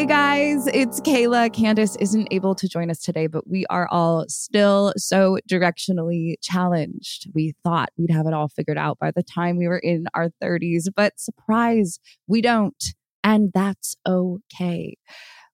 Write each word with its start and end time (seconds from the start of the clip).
Hey 0.00 0.06
guys, 0.06 0.66
it's 0.68 0.98
Kayla. 1.02 1.52
Candace 1.52 1.94
isn't 1.96 2.28
able 2.30 2.54
to 2.54 2.66
join 2.66 2.90
us 2.90 3.00
today, 3.00 3.26
but 3.26 3.46
we 3.46 3.66
are 3.66 3.86
all 3.90 4.24
still 4.28 4.94
so 4.96 5.36
directionally 5.46 6.36
challenged. 6.40 7.28
We 7.34 7.52
thought 7.62 7.90
we'd 7.98 8.10
have 8.10 8.26
it 8.26 8.32
all 8.32 8.48
figured 8.48 8.78
out 8.78 8.98
by 8.98 9.10
the 9.10 9.22
time 9.22 9.58
we 9.58 9.68
were 9.68 9.76
in 9.76 10.06
our 10.14 10.30
30s, 10.42 10.84
but 10.96 11.20
surprise, 11.20 11.98
we 12.26 12.40
don't. 12.40 12.82
And 13.22 13.50
that's 13.52 13.94
okay. 14.08 14.96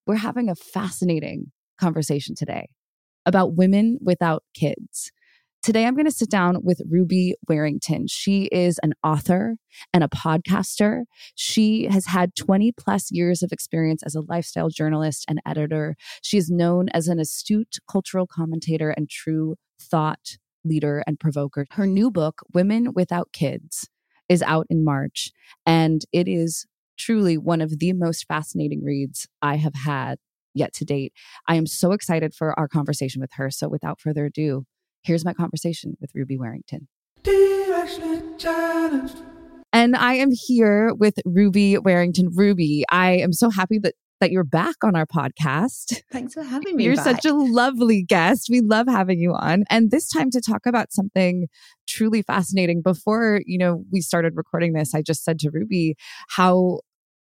We're 0.06 0.14
having 0.14 0.48
a 0.48 0.54
fascinating 0.54 1.50
conversation 1.80 2.36
today 2.36 2.68
about 3.26 3.56
women 3.56 3.98
without 4.00 4.44
kids. 4.54 5.10
Today, 5.66 5.84
I'm 5.84 5.96
going 5.96 6.06
to 6.06 6.12
sit 6.12 6.30
down 6.30 6.58
with 6.62 6.80
Ruby 6.88 7.34
Warrington. 7.48 8.06
She 8.06 8.44
is 8.52 8.78
an 8.84 8.92
author 9.02 9.56
and 9.92 10.04
a 10.04 10.08
podcaster. 10.08 11.06
She 11.34 11.88
has 11.90 12.06
had 12.06 12.36
20 12.36 12.70
plus 12.70 13.10
years 13.10 13.42
of 13.42 13.50
experience 13.50 14.04
as 14.04 14.14
a 14.14 14.20
lifestyle 14.20 14.68
journalist 14.68 15.24
and 15.28 15.40
editor. 15.44 15.96
She 16.22 16.38
is 16.38 16.48
known 16.48 16.88
as 16.90 17.08
an 17.08 17.18
astute 17.18 17.78
cultural 17.90 18.28
commentator 18.28 18.90
and 18.90 19.10
true 19.10 19.56
thought 19.82 20.36
leader 20.64 21.02
and 21.04 21.18
provoker. 21.18 21.66
Her 21.72 21.84
new 21.84 22.12
book, 22.12 22.42
Women 22.54 22.92
Without 22.94 23.32
Kids, 23.32 23.88
is 24.28 24.42
out 24.42 24.68
in 24.70 24.84
March, 24.84 25.32
and 25.66 26.02
it 26.12 26.28
is 26.28 26.64
truly 26.96 27.36
one 27.36 27.60
of 27.60 27.80
the 27.80 27.92
most 27.92 28.26
fascinating 28.28 28.84
reads 28.84 29.26
I 29.42 29.56
have 29.56 29.74
had 29.74 30.20
yet 30.54 30.72
to 30.74 30.84
date. 30.84 31.12
I 31.48 31.56
am 31.56 31.66
so 31.66 31.90
excited 31.90 32.34
for 32.34 32.56
our 32.56 32.68
conversation 32.68 33.20
with 33.20 33.30
her. 33.34 33.50
So, 33.50 33.68
without 33.68 34.00
further 34.00 34.26
ado, 34.26 34.64
Here's 35.06 35.24
my 35.24 35.32
conversation 35.32 35.96
with 36.00 36.10
Ruby 36.16 36.36
Warrington. 36.36 36.88
And 39.72 39.94
I 39.94 40.14
am 40.14 40.30
here 40.32 40.92
with 40.94 41.20
Ruby 41.24 41.78
Warrington. 41.78 42.30
Ruby, 42.34 42.84
I 42.90 43.12
am 43.12 43.32
so 43.32 43.48
happy 43.48 43.78
that 43.84 43.94
that 44.20 44.32
you're 44.32 44.42
back 44.42 44.76
on 44.82 44.96
our 44.96 45.06
podcast. 45.06 46.02
Thanks 46.10 46.34
for 46.34 46.42
having 46.42 46.74
me. 46.74 46.84
You're 46.84 46.96
back. 46.96 47.04
such 47.04 47.24
a 47.24 47.34
lovely 47.34 48.02
guest. 48.02 48.48
We 48.50 48.62
love 48.62 48.88
having 48.88 49.20
you 49.20 49.32
on. 49.32 49.64
And 49.70 49.92
this 49.92 50.08
time 50.08 50.30
to 50.30 50.40
talk 50.40 50.66
about 50.66 50.92
something 50.92 51.46
truly 51.86 52.22
fascinating. 52.22 52.82
Before, 52.82 53.42
you 53.46 53.58
know, 53.58 53.84
we 53.92 54.00
started 54.00 54.32
recording 54.34 54.72
this, 54.72 54.94
I 54.94 55.02
just 55.02 55.22
said 55.22 55.38
to 55.40 55.50
Ruby 55.50 55.94
how 56.30 56.80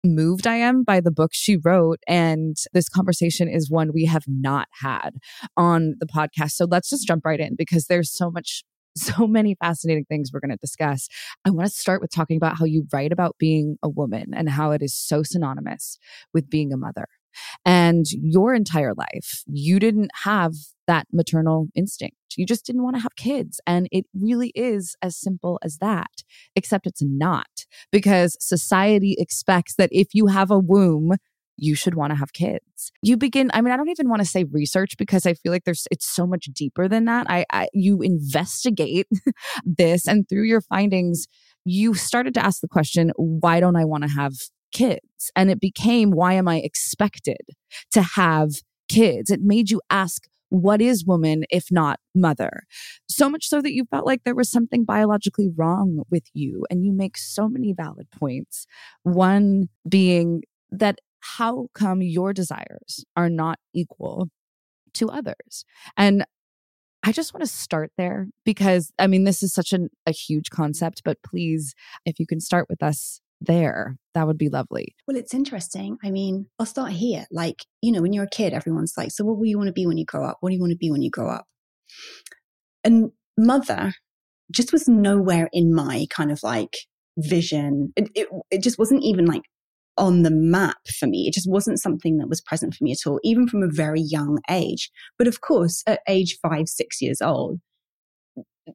moved 0.05 0.47
I 0.47 0.57
am 0.57 0.85
by 0.85 1.01
the 1.01 1.11
book 1.11 1.31
she 1.33 1.57
wrote. 1.57 2.01
And 2.07 2.57
this 2.73 2.89
conversation 2.89 3.49
is 3.49 3.71
one 3.71 3.93
we 3.93 4.05
have 4.05 4.25
not 4.27 4.69
had 4.83 5.17
on 5.57 5.95
the 5.99 6.07
podcast. 6.07 6.53
So 6.53 6.67
let's 6.67 6.91
just 6.91 7.07
jump 7.07 7.25
right 7.25 7.41
in 7.41 7.57
because 7.57 7.87
there's 7.87 8.13
so 8.13 8.31
much 8.31 8.63
so 8.97 9.27
many 9.27 9.57
fascinating 9.61 10.05
things 10.05 10.31
we're 10.33 10.39
going 10.39 10.51
to 10.51 10.57
discuss. 10.57 11.09
I 11.45 11.51
want 11.51 11.69
to 11.69 11.75
start 11.75 12.01
with 12.01 12.13
talking 12.13 12.37
about 12.37 12.57
how 12.59 12.65
you 12.65 12.87
write 12.93 13.11
about 13.11 13.35
being 13.39 13.77
a 13.83 13.89
woman 13.89 14.33
and 14.33 14.49
how 14.49 14.71
it 14.71 14.83
is 14.83 14.97
so 14.97 15.25
synonymous 15.25 15.99
with 16.33 16.49
being 16.49 16.73
a 16.73 16.77
mother. 16.77 17.09
And 17.65 18.07
your 18.13 18.55
entire 18.55 18.95
life, 18.95 19.43
you 19.47 19.81
didn't 19.81 20.11
have 20.23 20.53
that 20.87 21.07
maternal 21.13 21.69
instinct. 21.75 22.17
You 22.37 22.47
just 22.47 22.67
didn't 22.67 22.83
want 22.83 22.97
to 22.97 23.03
have 23.03 23.17
kids. 23.17 23.61
And 23.67 23.89
it 23.93 24.07
really 24.15 24.53
is 24.55 24.97
as 25.03 25.17
simple 25.17 25.59
as 25.63 25.79
that, 25.79 26.23
except 26.57 26.87
it's 26.87 27.03
not 27.03 27.67
because 27.93 28.37
society 28.41 29.17
expects 29.19 29.75
that 29.77 29.91
if 29.93 30.09
you 30.15 30.27
have 30.27 30.51
a 30.51 30.59
womb, 30.59 31.13
you 31.57 31.75
should 31.75 31.95
want 31.95 32.11
to 32.11 32.17
have 32.17 32.33
kids. 32.33 32.91
You 33.03 33.17
begin, 33.17 33.51
I 33.55 33.61
mean, 33.61 33.73
I 33.73 33.77
don't 33.77 33.89
even 33.89 34.09
want 34.09 34.21
to 34.21 34.29
say 34.29 34.45
research 34.45 34.97
because 34.99 35.25
I 35.27 35.35
feel 35.35 35.53
like 35.53 35.65
there's, 35.65 35.87
it's 35.91 36.07
so 36.07 36.27
much 36.27 36.47
deeper 36.47 36.89
than 36.89 37.05
that. 37.05 37.27
I, 37.31 37.45
I 37.53 37.69
you 37.73 38.03
investigate 38.03 39.07
this 39.65 40.09
and 40.09 40.29
through 40.29 40.45
your 40.45 40.61
findings, 40.61 41.27
you 41.65 41.95
started 41.95 42.35
to 42.35 42.45
ask 42.45 42.61
the 42.61 42.69
question, 42.69 43.13
why 43.17 43.61
don't 43.61 43.77
I 43.77 43.85
want 43.85 44.03
to 44.05 44.11
have 44.11 44.33
kids? 44.73 45.31
And 45.37 45.51
it 45.51 45.61
became, 45.61 46.11
why 46.11 46.35
am 46.35 46.49
I 46.49 46.57
expected 46.59 47.39
to 47.93 48.03
have 48.03 48.51
kids? 48.89 49.31
It 49.31 49.41
made 49.41 49.71
you 49.71 49.81
ask, 49.91 50.27
what 50.63 50.81
is 50.81 51.05
woman 51.05 51.45
if 51.51 51.71
not 51.71 52.01
mother? 52.15 52.65
So 53.09 53.29
much 53.29 53.49
so 53.49 53.61
that 53.61 53.73
you 53.73 53.85
felt 53.91 54.07
like 54.07 54.23
there 54.25 54.35
was 54.35 54.51
something 54.51 54.85
biologically 54.85 55.51
wrong 55.55 56.05
with 56.11 56.25
you. 56.33 56.65
And 56.71 56.85
you 56.85 56.93
make 56.93 57.17
so 57.17 57.49
many 57.49 57.73
valid 57.73 58.11
points. 58.11 58.67
One 59.03 59.69
being 59.89 60.43
that 60.71 61.01
how 61.21 61.69
come 61.75 62.03
your 62.03 62.33
desires 62.33 63.05
are 63.17 63.31
not 63.31 63.59
equal 63.73 64.29
to 64.95 65.09
others? 65.09 65.65
And 65.97 66.25
I 67.03 67.13
just 67.13 67.35
want 67.35 67.43
to 67.43 67.51
start 67.51 67.93
there 67.99 68.29
because 68.45 68.91
I 68.99 69.07
mean, 69.07 69.25
this 69.25 69.43
is 69.43 69.53
such 69.53 69.73
an, 69.73 69.91
a 70.07 70.11
huge 70.11 70.51
concept, 70.51 71.03
but 71.05 71.19
please, 71.23 71.75
if 72.07 72.19
you 72.19 72.27
can 72.27 72.41
start 72.41 72.67
with 72.69 72.83
us 72.83 73.21
there, 73.41 73.97
that 74.15 74.27
would 74.27 74.39
be 74.39 74.49
lovely. 74.49 74.95
Well, 75.07 75.17
it's 75.17 75.35
interesting. 75.35 75.99
I 76.03 76.11
mean, 76.11 76.47
I'll 76.59 76.67
start 76.67 76.93
here. 76.93 77.27
Like, 77.31 77.65
you 77.83 77.93
know, 77.93 78.03
when 78.03 78.13
you're 78.13 78.25
a 78.25 78.29
kid, 78.29 78.53
everyone's 78.53 78.95
like, 78.97 79.11
so 79.11 79.25
what 79.25 79.37
will 79.37 79.47
you 79.47 79.59
want 79.59 79.69
to 79.69 79.73
be 79.73 79.87
when 79.87 79.99
you 79.99 80.05
grow 80.05 80.25
up? 80.25 80.39
What 80.41 80.51
do 80.51 80.55
you 80.55 80.61
want 80.61 80.73
to 80.73 80.79
be 80.79 80.91
when 80.91 81.03
you 81.03 81.11
grow 81.11 81.29
up? 81.29 81.47
And 82.83 83.11
mother 83.37 83.95
just 84.51 84.73
was 84.73 84.89
nowhere 84.89 85.49
in 85.53 85.75
my 85.75 86.07
kind 86.11 86.31
of 86.31 86.43
like 86.43 86.77
vision. 87.19 87.93
It, 87.97 88.11
it, 88.15 88.29
it 88.51 88.63
just 88.63 88.79
wasn't 88.79 89.03
even 89.03 89.27
like 89.27 89.43
on 89.97 90.23
the 90.23 90.31
map 90.31 90.79
for 90.99 91.07
me. 91.07 91.27
It 91.27 91.35
just 91.35 91.51
wasn't 91.51 91.81
something 91.81 92.19
that 92.19 92.29
was 92.29 92.41
present 92.41 92.75
for 92.75 92.85
me 92.85 92.93
at 92.93 93.07
all, 93.07 93.21
even 93.23 93.47
from 93.49 93.63
a 93.63 93.69
very 93.71 94.01
young 94.01 94.39
age. 94.51 94.91
But 95.19 95.29
of 95.29 95.41
course, 95.41 95.83
at 95.87 96.01
age 96.09 96.39
five, 96.43 96.69
six 96.69 97.01
years 97.01 97.21
old, 97.23 97.61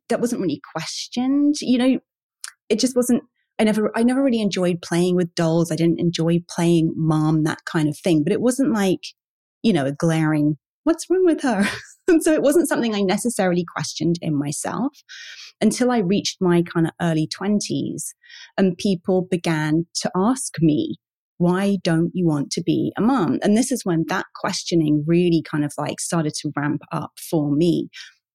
that 0.08 0.22
wasn't 0.22 0.42
really 0.42 0.62
questioned. 0.76 1.56
You 1.62 1.78
know, 1.78 2.00
it 2.70 2.80
just 2.80 2.96
wasn't. 2.96 3.24
I 3.60 3.64
never, 3.64 3.92
I 3.96 4.04
never 4.04 4.24
really 4.24 4.42
enjoyed 4.42 4.82
playing 4.82 5.16
with 5.16 5.36
dolls. 5.36 5.72
I 5.72 5.76
didn't 5.76 6.00
enjoy 6.00 6.40
playing 6.50 6.94
mom, 6.96 7.44
that 7.44 7.66
kind 7.66 7.90
of 7.90 7.98
thing. 7.98 8.24
But 8.24 8.32
it 8.32 8.42
wasn't 8.42 8.74
like, 8.74 9.02
you 9.62 9.74
know, 9.74 9.86
a 9.86 9.92
glaring, 9.92 10.58
what's 10.86 11.10
wrong 11.10 11.26
with 11.26 11.42
her? 11.42 11.66
and 12.08 12.24
so 12.24 12.34
it 12.34 12.42
wasn't 12.42 12.70
something 12.70 12.96
I 12.96 13.02
necessarily 13.02 13.66
questioned 13.76 14.16
in 14.22 14.38
myself 14.38 14.94
until 15.62 15.92
I 15.92 16.00
reached 16.00 16.38
my 16.40 16.64
kind 16.64 16.88
of 16.88 16.94
early 17.02 17.28
20s 17.28 18.14
and 18.58 18.78
people 18.78 19.28
began 19.30 19.86
to 19.96 20.12
ask 20.16 20.54
me, 20.62 20.98
why 21.38 21.78
don't 21.84 22.12
you 22.14 22.26
want 22.28 22.52
to 22.52 22.62
be 22.62 22.92
a 22.98 23.02
mom? 23.02 23.40
And 23.42 23.58
this 23.58 23.72
is 23.72 23.86
when 23.86 24.06
that 24.08 24.26
questioning 24.36 25.04
really 25.08 25.42
kind 25.50 25.64
of 25.64 25.74
like 25.78 26.00
started 26.00 26.34
to 26.36 26.52
ramp 26.56 26.82
up 26.92 27.12
for 27.30 27.52
me. 27.52 27.90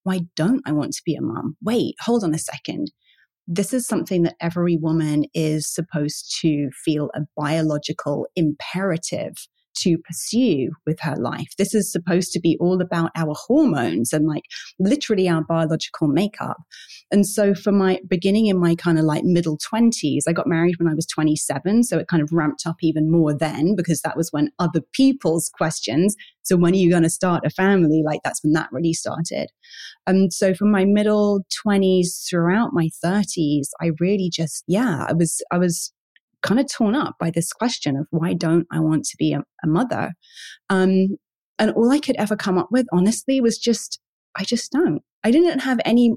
Why 0.05 0.21
don't 0.37 0.62
I 0.67 0.73
want 0.73 0.93
to 0.93 1.03
be 1.05 1.15
a 1.15 1.23
mom? 1.23 1.56
Wait, 1.62 1.94
hold 2.00 2.25
on 2.25 2.35
a 2.35 2.38
second. 2.38 2.91
This 3.46 3.75
is 3.75 3.87
something 3.87 4.23
that 4.23 4.37
every 4.41 4.76
woman 4.76 5.25
is 5.35 5.67
supposed 5.67 6.35
to 6.41 6.70
feel 6.85 7.11
a 7.14 7.23
biological 7.37 8.26
imperative 8.37 9.35
to 9.76 9.99
pursue 9.99 10.71
with 10.87 10.99
her 11.00 11.17
life. 11.17 11.49
This 11.59 11.75
is 11.75 11.91
supposed 11.91 12.32
to 12.32 12.41
be 12.41 12.56
all 12.61 12.81
about 12.81 13.11
our 13.17 13.35
hormones 13.37 14.12
and 14.12 14.26
like 14.26 14.44
literally 14.79 15.29
our 15.29 15.43
biological 15.43 16.09
makeup. 16.09 16.59
And 17.11 17.26
so 17.26 17.55
for 17.55 17.73
my 17.73 18.00
beginning 18.09 18.47
in 18.47 18.59
my 18.59 18.75
kind 18.75 18.99
of 18.99 19.05
like 19.05 19.25
middle 19.25 19.59
20s, 19.59 20.23
I 20.29 20.32
got 20.32 20.47
married 20.47 20.76
when 20.79 20.88
I 20.88 20.94
was 20.94 21.06
27. 21.06 21.85
So 21.85 21.99
it 21.99 22.09
kind 22.09 22.23
of 22.23 22.32
ramped 22.32 22.67
up 22.67 22.76
even 22.82 23.11
more 23.11 23.32
then 23.37 23.75
because 23.76 24.00
that 24.03 24.17
was 24.17 24.31
when 24.31 24.50
other 24.59 24.81
people's 24.93 25.50
questions. 25.50 26.17
So 26.43 26.56
when 26.56 26.73
are 26.73 26.76
you 26.76 26.91
going 26.91 27.03
to 27.03 27.11
start 27.11 27.47
a 27.47 27.50
family? 27.50 28.03
Like 28.05 28.21
that's 28.25 28.43
when 28.43 28.53
that 28.53 28.69
really 28.73 28.93
started. 28.93 29.49
And 30.06 30.32
so 30.32 30.55
from 30.55 30.71
my 30.71 30.85
middle 30.85 31.44
20s 31.67 32.29
throughout 32.29 32.71
my 32.73 32.88
30s, 33.05 33.69
I 33.81 33.91
really 34.00 34.31
just, 34.31 34.65
yeah, 34.67 35.06
I 35.09 35.12
was, 35.12 35.43
I 35.50 35.59
was 35.59 35.93
kind 36.44 36.61
of 36.61 36.70
torn 36.70 36.94
up 36.94 37.17
by 37.19 37.31
this 37.31 37.52
question 37.52 37.96
of 37.96 38.06
why 38.11 38.35
don't 38.35 38.67
I 38.70 38.79
want 38.79 39.05
to 39.06 39.17
be 39.19 39.32
a, 39.32 39.41
a 39.64 39.67
mother? 39.67 40.12
Um, 40.70 41.17
and 41.58 41.73
all 41.73 41.91
I 41.91 41.99
could 41.99 42.17
ever 42.17 42.37
come 42.37 42.58
up 42.58 42.69
with, 42.70 42.87
honestly, 42.93 43.41
was 43.41 43.58
just, 43.58 44.00
I 44.37 44.44
just 44.44 44.70
don't. 44.70 45.02
I 45.25 45.31
didn't 45.31 45.61
have 45.61 45.81
any 45.85 46.14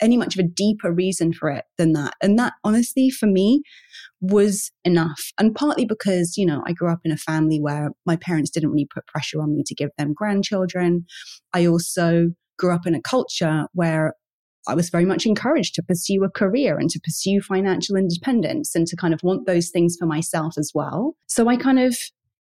any 0.00 0.16
much 0.16 0.36
of 0.36 0.44
a 0.44 0.48
deeper 0.48 0.92
reason 0.92 1.32
for 1.32 1.48
it 1.48 1.64
than 1.78 1.92
that. 1.92 2.14
And 2.20 2.38
that 2.38 2.54
honestly 2.64 3.08
for 3.08 3.26
me 3.26 3.62
was 4.20 4.72
enough. 4.84 5.32
And 5.38 5.54
partly 5.54 5.84
because, 5.84 6.36
you 6.36 6.44
know, 6.44 6.62
I 6.66 6.72
grew 6.72 6.90
up 6.90 7.00
in 7.04 7.12
a 7.12 7.16
family 7.16 7.60
where 7.60 7.90
my 8.04 8.16
parents 8.16 8.50
didn't 8.50 8.70
really 8.70 8.88
put 8.92 9.06
pressure 9.06 9.40
on 9.40 9.54
me 9.54 9.62
to 9.66 9.74
give 9.76 9.90
them 9.96 10.12
grandchildren. 10.12 11.06
I 11.54 11.66
also 11.66 12.30
grew 12.58 12.74
up 12.74 12.86
in 12.86 12.96
a 12.96 13.00
culture 13.00 13.66
where 13.72 14.14
I 14.68 14.74
was 14.74 14.90
very 14.90 15.04
much 15.04 15.26
encouraged 15.26 15.74
to 15.74 15.82
pursue 15.82 16.22
a 16.24 16.30
career 16.30 16.78
and 16.78 16.90
to 16.90 17.00
pursue 17.00 17.40
financial 17.40 17.96
independence 17.96 18.74
and 18.74 18.86
to 18.86 18.96
kind 18.96 19.14
of 19.14 19.20
want 19.22 19.46
those 19.46 19.70
things 19.70 19.96
for 19.98 20.06
myself 20.06 20.54
as 20.58 20.72
well. 20.74 21.16
So 21.26 21.48
I 21.48 21.56
kind 21.56 21.78
of, 21.78 21.96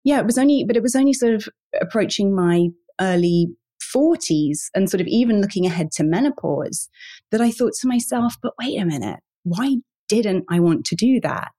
yeah, 0.04 0.18
it 0.18 0.26
was 0.26 0.36
only, 0.36 0.64
but 0.66 0.76
it 0.76 0.82
was 0.82 0.96
only 0.96 1.12
sort 1.12 1.34
of 1.34 1.48
approaching 1.80 2.34
my 2.34 2.68
early 3.00 3.48
40s 3.94 4.66
and 4.74 4.90
sort 4.90 5.00
of 5.00 5.06
even 5.06 5.40
looking 5.40 5.66
ahead 5.66 5.92
to 5.92 6.04
menopause 6.04 6.88
that 7.30 7.40
I 7.40 7.50
thought 7.50 7.72
to 7.80 7.88
myself, 7.88 8.34
but 8.42 8.54
wait 8.60 8.80
a 8.80 8.84
minute, 8.84 9.20
why 9.44 9.76
didn't 10.08 10.44
I 10.50 10.60
want 10.60 10.84
to 10.86 10.96
do 10.96 11.20
that? 11.20 11.52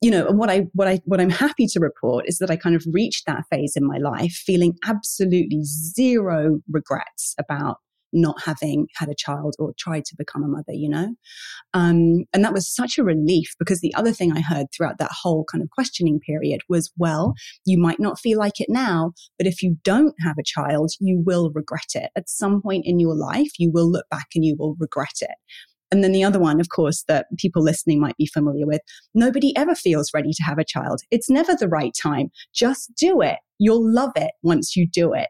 You 0.00 0.10
know, 0.10 0.26
and 0.26 0.38
what 0.38 0.50
I 0.50 0.66
what 0.72 0.86
I 0.86 1.00
what 1.04 1.20
I'm 1.20 1.30
happy 1.30 1.66
to 1.66 1.80
report 1.80 2.26
is 2.28 2.38
that 2.38 2.50
I 2.50 2.56
kind 2.56 2.76
of 2.76 2.84
reached 2.92 3.26
that 3.26 3.44
phase 3.50 3.74
in 3.76 3.86
my 3.86 3.98
life 3.98 4.32
feeling 4.32 4.74
absolutely 4.86 5.62
zero 5.64 6.60
regrets 6.70 7.34
about 7.38 7.78
not 8.14 8.42
having 8.42 8.86
had 8.96 9.08
a 9.08 9.14
child 9.14 9.54
or 9.58 9.72
tried 9.78 10.04
to 10.06 10.16
become 10.16 10.42
a 10.42 10.48
mother, 10.48 10.72
you 10.72 10.88
know? 10.88 11.14
Um, 11.74 12.24
and 12.32 12.44
that 12.44 12.52
was 12.52 12.72
such 12.72 12.96
a 12.96 13.04
relief 13.04 13.54
because 13.58 13.80
the 13.80 13.94
other 13.94 14.12
thing 14.12 14.32
I 14.32 14.40
heard 14.40 14.66
throughout 14.74 14.98
that 14.98 15.12
whole 15.12 15.44
kind 15.50 15.62
of 15.62 15.70
questioning 15.70 16.20
period 16.20 16.62
was, 16.68 16.92
well, 16.96 17.34
you 17.66 17.78
might 17.78 18.00
not 18.00 18.18
feel 18.18 18.38
like 18.38 18.60
it 18.60 18.68
now, 18.70 19.12
but 19.36 19.46
if 19.46 19.62
you 19.62 19.76
don't 19.84 20.14
have 20.20 20.38
a 20.38 20.44
child, 20.44 20.92
you 21.00 21.22
will 21.24 21.50
regret 21.50 21.92
it. 21.94 22.10
At 22.16 22.28
some 22.28 22.62
point 22.62 22.86
in 22.86 23.00
your 23.00 23.14
life, 23.14 23.50
you 23.58 23.70
will 23.70 23.90
look 23.90 24.06
back 24.10 24.28
and 24.34 24.44
you 24.44 24.56
will 24.58 24.76
regret 24.78 25.18
it. 25.20 25.34
And 25.90 26.02
then 26.02 26.12
the 26.12 26.24
other 26.24 26.40
one, 26.40 26.60
of 26.60 26.70
course, 26.70 27.04
that 27.06 27.26
people 27.38 27.62
listening 27.62 28.00
might 28.00 28.16
be 28.16 28.26
familiar 28.26 28.66
with 28.66 28.80
nobody 29.14 29.56
ever 29.56 29.76
feels 29.76 30.10
ready 30.12 30.32
to 30.32 30.42
have 30.42 30.58
a 30.58 30.64
child. 30.64 31.00
It's 31.12 31.30
never 31.30 31.54
the 31.54 31.68
right 31.68 31.92
time. 32.00 32.30
Just 32.52 32.92
do 32.96 33.20
it. 33.20 33.36
You'll 33.60 33.88
love 33.88 34.10
it 34.16 34.32
once 34.42 34.74
you 34.74 34.88
do 34.88 35.12
it. 35.12 35.28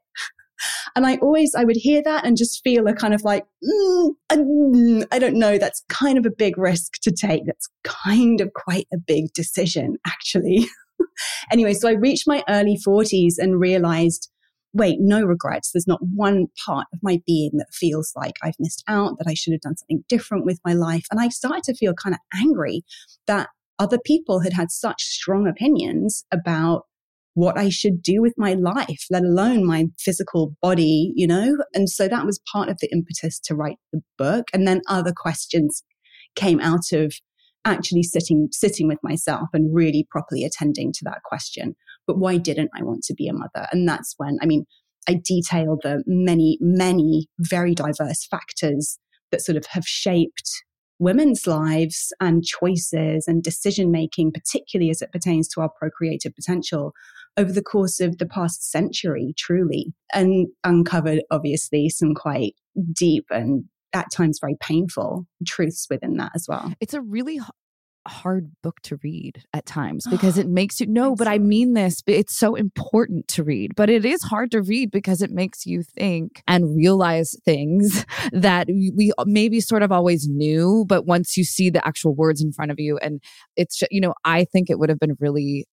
And 0.97 1.07
I 1.07 1.17
always, 1.17 1.55
I 1.55 1.65
would 1.65 1.77
hear 1.77 2.03
that 2.05 2.25
and 2.25 2.37
just 2.37 2.63
feel 2.63 2.87
a 2.87 2.95
kind 2.95 3.15
of 3.15 3.23
like, 3.23 3.45
mm, 3.65 4.11
mm, 4.31 5.07
I 5.11 5.19
don't 5.19 5.39
know, 5.39 5.59
that's 5.59 5.83
kind 5.89 6.19
of 6.19 6.27
a 6.27 6.31
big 6.31 6.57
risk 6.57 6.95
to 7.03 7.11
take. 7.11 7.47
That's 7.47 7.69
kind 7.83 8.41
of 8.41 8.53
quite 8.55 8.87
a 8.93 8.99
big 8.99 9.33
decision, 9.35 9.97
actually. 10.07 10.69
anyway, 11.51 11.75
so 11.75 11.89
I 11.89 11.93
reached 11.93 12.29
my 12.29 12.43
early 12.49 12.79
40s 12.87 13.35
and 13.39 13.61
realized, 13.61 14.31
wait, 14.73 14.99
no 15.01 15.23
regrets. 15.23 15.71
There's 15.73 15.87
not 15.87 16.01
one 16.03 16.47
part 16.65 16.87
of 16.93 16.99
my 17.03 17.21
being 17.27 17.53
that 17.55 17.73
feels 17.73 18.13
like 18.17 18.35
I've 18.43 18.59
missed 18.59 18.85
out, 18.89 19.19
that 19.19 19.29
I 19.29 19.35
should 19.35 19.53
have 19.53 19.61
done 19.61 19.77
something 19.77 20.05
different 20.09 20.45
with 20.45 20.61
my 20.65 20.73
life. 20.73 21.07
And 21.11 21.21
I 21.21 21.29
started 21.29 21.63
to 21.65 21.75
feel 21.75 21.95
kind 21.95 22.15
of 22.15 22.21
angry 22.41 22.85
that 23.27 23.49
other 23.79 23.99
people 23.99 24.41
had 24.41 24.53
had 24.53 24.71
such 24.71 25.03
strong 25.03 25.47
opinions 25.47 26.25
about 26.33 26.85
what 27.35 27.59
I 27.59 27.69
should 27.69 28.01
do 28.01 28.23
with 28.23 28.35
my 28.37 28.55
life, 28.55 29.07
let 29.11 29.25
alone 29.25 29.67
my 29.67 29.87
physical 29.99 30.57
body, 30.63 31.13
you 31.15 31.27
know? 31.27 31.57
And 31.75 31.89
so 31.91 32.09
that 32.09 32.25
was 32.25 32.41
part 32.51 32.69
of 32.69 32.79
the 32.81 32.91
impetus 32.93 33.39
to 33.41 33.55
write 33.55 33.77
the 33.93 34.03
book. 34.17 34.47
And 34.53 34.67
then 34.67 34.83
other 34.89 35.13
questions 35.15 35.83
came 36.37 36.61
out 36.61 36.93
of 36.93 37.15
actually 37.65 38.03
sitting 38.03 38.49
sitting 38.53 38.87
with 38.87 38.99
myself 39.03 39.49
and 39.53 39.75
really 39.75 40.07
properly 40.11 40.45
attending 40.45 40.93
to 40.93 41.05
that 41.05 41.23
question. 41.25 41.75
But 42.07 42.19
why 42.19 42.37
didn't 42.37 42.71
I 42.79 42.83
want 42.85 43.03
to 43.05 43.15
be 43.15 43.29
a 43.29 43.33
mother? 43.33 43.67
And 43.73 43.89
that's 43.89 44.15
when 44.17 44.39
I 44.41 44.47
mean, 44.47 44.65
I 45.09 45.21
detail 45.25 45.79
the 45.83 46.03
many, 46.07 46.59
many 46.61 47.29
very 47.39 47.75
diverse 47.75 48.27
factors 48.27 48.99
that 49.31 49.43
sort 49.43 49.57
of 49.57 49.67
have 49.67 49.87
shaped 49.87 50.51
women's 50.99 51.47
lives 51.47 52.13
and 52.21 52.45
choices 52.45 53.27
and 53.27 53.43
decision 53.43 53.91
making, 53.91 54.33
particularly 54.33 54.91
as 54.91 55.03
it 55.03 55.13
pertains 55.13 55.49
to 55.49 55.61
our 55.61 55.69
procreative 55.69 56.35
potential 56.35 56.93
over 57.37 57.53
the 57.53 57.63
course 57.63 58.01
of 58.01 58.19
the 58.19 58.27
past 58.27 58.71
century, 58.71 59.35
truly, 59.37 59.93
and 60.13 60.49
uncovered 60.63 61.23
obviously 61.31 61.89
some 61.89 62.15
quite 62.15 62.55
deep 62.93 63.27
and 63.31 63.65
at 63.93 64.11
times 64.11 64.39
very 64.41 64.57
painful 64.61 65.27
truths 65.47 65.87
within 65.89 66.17
that 66.17 66.33
as 66.35 66.47
well. 66.49 66.73
It's 66.81 66.95
a 66.95 67.01
really 67.01 67.41
hard 68.07 68.51
book 68.63 68.81
to 68.83 68.99
read 69.03 69.43
at 69.53 69.65
times 69.65 70.07
because 70.11 70.37
it 70.37 70.47
makes 70.47 70.81
you 70.81 70.87
no 70.87 71.15
but 71.15 71.27
i 71.27 71.39
mean 71.39 71.73
this 71.73 72.03
it's 72.07 72.37
so 72.37 72.55
important 72.55 73.27
to 73.29 73.43
read 73.43 73.75
but 73.77 73.89
it 73.89 74.05
is 74.05 74.23
hard 74.23 74.51
to 74.51 74.61
read 74.61 74.91
because 74.91 75.23
it 75.23 75.31
makes 75.31 75.65
you 75.65 75.83
think 75.83 76.43
and 76.47 76.77
realize 76.77 77.35
things 77.45 78.05
that 78.33 78.69
we 78.69 79.11
maybe 79.25 79.61
sort 79.61 79.83
of 79.83 79.91
always 79.91 80.29
knew 80.29 80.85
but 80.87 81.07
once 81.07 81.37
you 81.37 81.45
see 81.45 81.71
the 81.71 81.87
actual 81.87 82.15
words 82.15 82.43
in 82.43 82.53
front 82.53 82.71
of 82.71 82.79
you 82.79 82.99
and 82.99 83.23
it's 83.57 83.83
you 83.91 84.01
know 84.01 84.13
i 84.25 84.45
think 84.45 84.69
it 84.69 84.79
would 84.79 84.91
have 84.91 85.01
been 85.01 85.17
really 85.19 85.67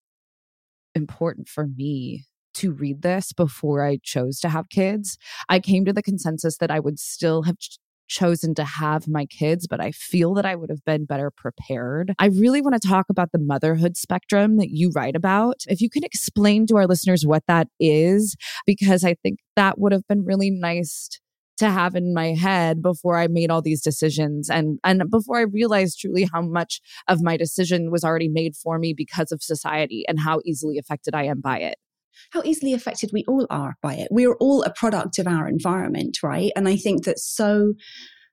important 0.95 1.47
for 1.47 1.67
me 1.67 2.25
to 2.55 2.71
read 2.71 3.01
this 3.01 3.31
before 3.33 3.85
I 3.85 3.99
chose 4.03 4.39
to 4.41 4.49
have 4.49 4.69
kids. 4.69 5.17
I 5.49 5.59
came 5.59 5.85
to 5.85 5.93
the 5.93 6.03
consensus 6.03 6.57
that 6.57 6.71
I 6.71 6.79
would 6.79 6.99
still 6.99 7.43
have 7.43 7.57
ch- 7.57 7.77
chosen 8.09 8.53
to 8.55 8.65
have 8.65 9.07
my 9.07 9.25
kids, 9.25 9.67
but 9.67 9.79
I 9.79 9.91
feel 9.91 10.33
that 10.33 10.45
I 10.45 10.55
would 10.55 10.69
have 10.69 10.83
been 10.83 11.05
better 11.05 11.31
prepared. 11.31 12.13
I 12.19 12.25
really 12.25 12.61
want 12.61 12.79
to 12.79 12.87
talk 12.87 13.05
about 13.09 13.31
the 13.31 13.39
motherhood 13.39 13.95
spectrum 13.95 14.57
that 14.57 14.69
you 14.69 14.91
write 14.93 15.15
about. 15.15 15.61
If 15.67 15.79
you 15.79 15.89
can 15.89 16.03
explain 16.03 16.67
to 16.67 16.75
our 16.75 16.87
listeners 16.87 17.25
what 17.25 17.43
that 17.47 17.69
is, 17.79 18.35
because 18.65 19.05
I 19.05 19.15
think 19.23 19.39
that 19.55 19.79
would 19.79 19.93
have 19.93 20.05
been 20.09 20.25
really 20.25 20.51
nice 20.51 21.20
to 21.61 21.69
have 21.69 21.95
in 21.95 22.13
my 22.13 22.33
head 22.33 22.81
before 22.81 23.17
I 23.17 23.27
made 23.27 23.49
all 23.49 23.61
these 23.61 23.81
decisions 23.81 24.49
and 24.49 24.79
and 24.83 25.03
before 25.09 25.37
I 25.37 25.43
realized 25.43 25.99
truly 25.99 26.27
how 26.31 26.41
much 26.41 26.81
of 27.07 27.21
my 27.21 27.37
decision 27.37 27.91
was 27.91 28.03
already 28.03 28.29
made 28.29 28.55
for 28.55 28.77
me 28.77 28.93
because 28.93 29.31
of 29.31 29.41
society 29.41 30.03
and 30.07 30.19
how 30.19 30.41
easily 30.45 30.77
affected 30.77 31.15
I 31.15 31.23
am 31.23 31.39
by 31.39 31.59
it 31.59 31.77
how 32.31 32.41
easily 32.43 32.73
affected 32.73 33.09
we 33.13 33.23
all 33.27 33.47
are 33.49 33.77
by 33.81 33.95
it. 33.95 34.09
We 34.11 34.25
are 34.25 34.35
all 34.35 34.63
a 34.63 34.73
product 34.73 35.17
of 35.17 35.27
our 35.27 35.47
environment, 35.47 36.17
right? 36.21 36.51
And 36.55 36.67
I 36.67 36.75
think 36.75 37.05
that 37.05 37.19
so 37.19 37.73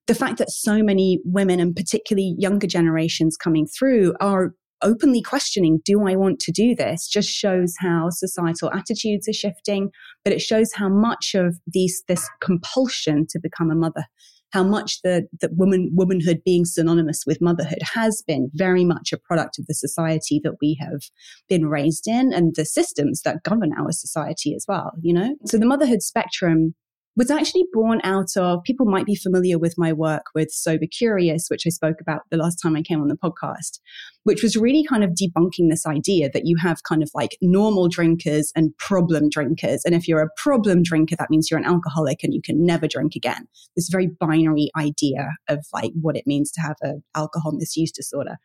the 0.06 0.14
fact 0.14 0.38
that 0.38 0.50
so 0.50 0.82
many 0.82 1.20
women 1.24 1.60
and 1.60 1.76
particularly 1.76 2.34
younger 2.38 2.66
generations 2.66 3.36
coming 3.36 3.66
through 3.66 4.14
are 4.20 4.54
openly 4.82 5.22
questioning, 5.22 5.80
do 5.84 6.06
I 6.06 6.16
want 6.16 6.40
to 6.40 6.52
do 6.52 6.74
this? 6.74 7.08
Just 7.08 7.30
shows 7.30 7.74
how 7.78 8.10
societal 8.10 8.70
attitudes 8.72 9.28
are 9.28 9.32
shifting, 9.32 9.90
but 10.24 10.32
it 10.32 10.40
shows 10.40 10.72
how 10.72 10.88
much 10.88 11.34
of 11.34 11.56
these, 11.66 12.02
this 12.08 12.28
compulsion 12.40 13.26
to 13.30 13.38
become 13.40 13.70
a 13.70 13.74
mother, 13.74 14.04
how 14.52 14.62
much 14.62 15.02
the, 15.02 15.26
the 15.40 15.50
woman, 15.52 15.90
womanhood 15.94 16.40
being 16.44 16.64
synonymous 16.64 17.24
with 17.26 17.40
motherhood 17.40 17.82
has 17.94 18.22
been 18.26 18.50
very 18.54 18.84
much 18.84 19.12
a 19.12 19.18
product 19.18 19.58
of 19.58 19.66
the 19.66 19.74
society 19.74 20.40
that 20.42 20.54
we 20.60 20.78
have 20.80 21.02
been 21.48 21.66
raised 21.66 22.06
in 22.06 22.32
and 22.32 22.54
the 22.56 22.64
systems 22.64 23.22
that 23.22 23.42
govern 23.42 23.72
our 23.78 23.92
society 23.92 24.54
as 24.54 24.64
well, 24.68 24.92
you 25.00 25.12
know? 25.12 25.36
So 25.46 25.58
the 25.58 25.66
motherhood 25.66 26.02
spectrum 26.02 26.74
was 27.18 27.32
actually 27.32 27.64
born 27.72 28.00
out 28.04 28.36
of 28.36 28.62
people 28.62 28.86
might 28.86 29.04
be 29.04 29.16
familiar 29.16 29.58
with 29.58 29.74
my 29.76 29.92
work 29.92 30.26
with 30.36 30.52
Sober 30.52 30.86
Curious, 30.86 31.48
which 31.48 31.64
I 31.66 31.70
spoke 31.70 32.00
about 32.00 32.20
the 32.30 32.36
last 32.36 32.62
time 32.62 32.76
I 32.76 32.82
came 32.82 33.00
on 33.00 33.08
the 33.08 33.16
podcast, 33.16 33.80
which 34.22 34.40
was 34.40 34.56
really 34.56 34.84
kind 34.88 35.02
of 35.02 35.10
debunking 35.10 35.68
this 35.68 35.84
idea 35.84 36.30
that 36.30 36.46
you 36.46 36.56
have 36.62 36.84
kind 36.88 37.02
of 37.02 37.10
like 37.14 37.36
normal 37.42 37.88
drinkers 37.88 38.52
and 38.54 38.70
problem 38.78 39.30
drinkers. 39.30 39.82
And 39.84 39.96
if 39.96 40.06
you're 40.06 40.22
a 40.22 40.30
problem 40.36 40.84
drinker, 40.84 41.16
that 41.16 41.28
means 41.28 41.50
you're 41.50 41.58
an 41.58 41.66
alcoholic 41.66 42.22
and 42.22 42.32
you 42.32 42.40
can 42.40 42.64
never 42.64 42.86
drink 42.86 43.16
again. 43.16 43.48
This 43.74 43.88
very 43.88 44.06
binary 44.06 44.70
idea 44.78 45.32
of 45.48 45.66
like 45.72 45.90
what 46.00 46.16
it 46.16 46.24
means 46.24 46.52
to 46.52 46.60
have 46.60 46.76
an 46.82 47.02
alcohol 47.16 47.50
misuse 47.50 47.90
disorder. 47.90 48.36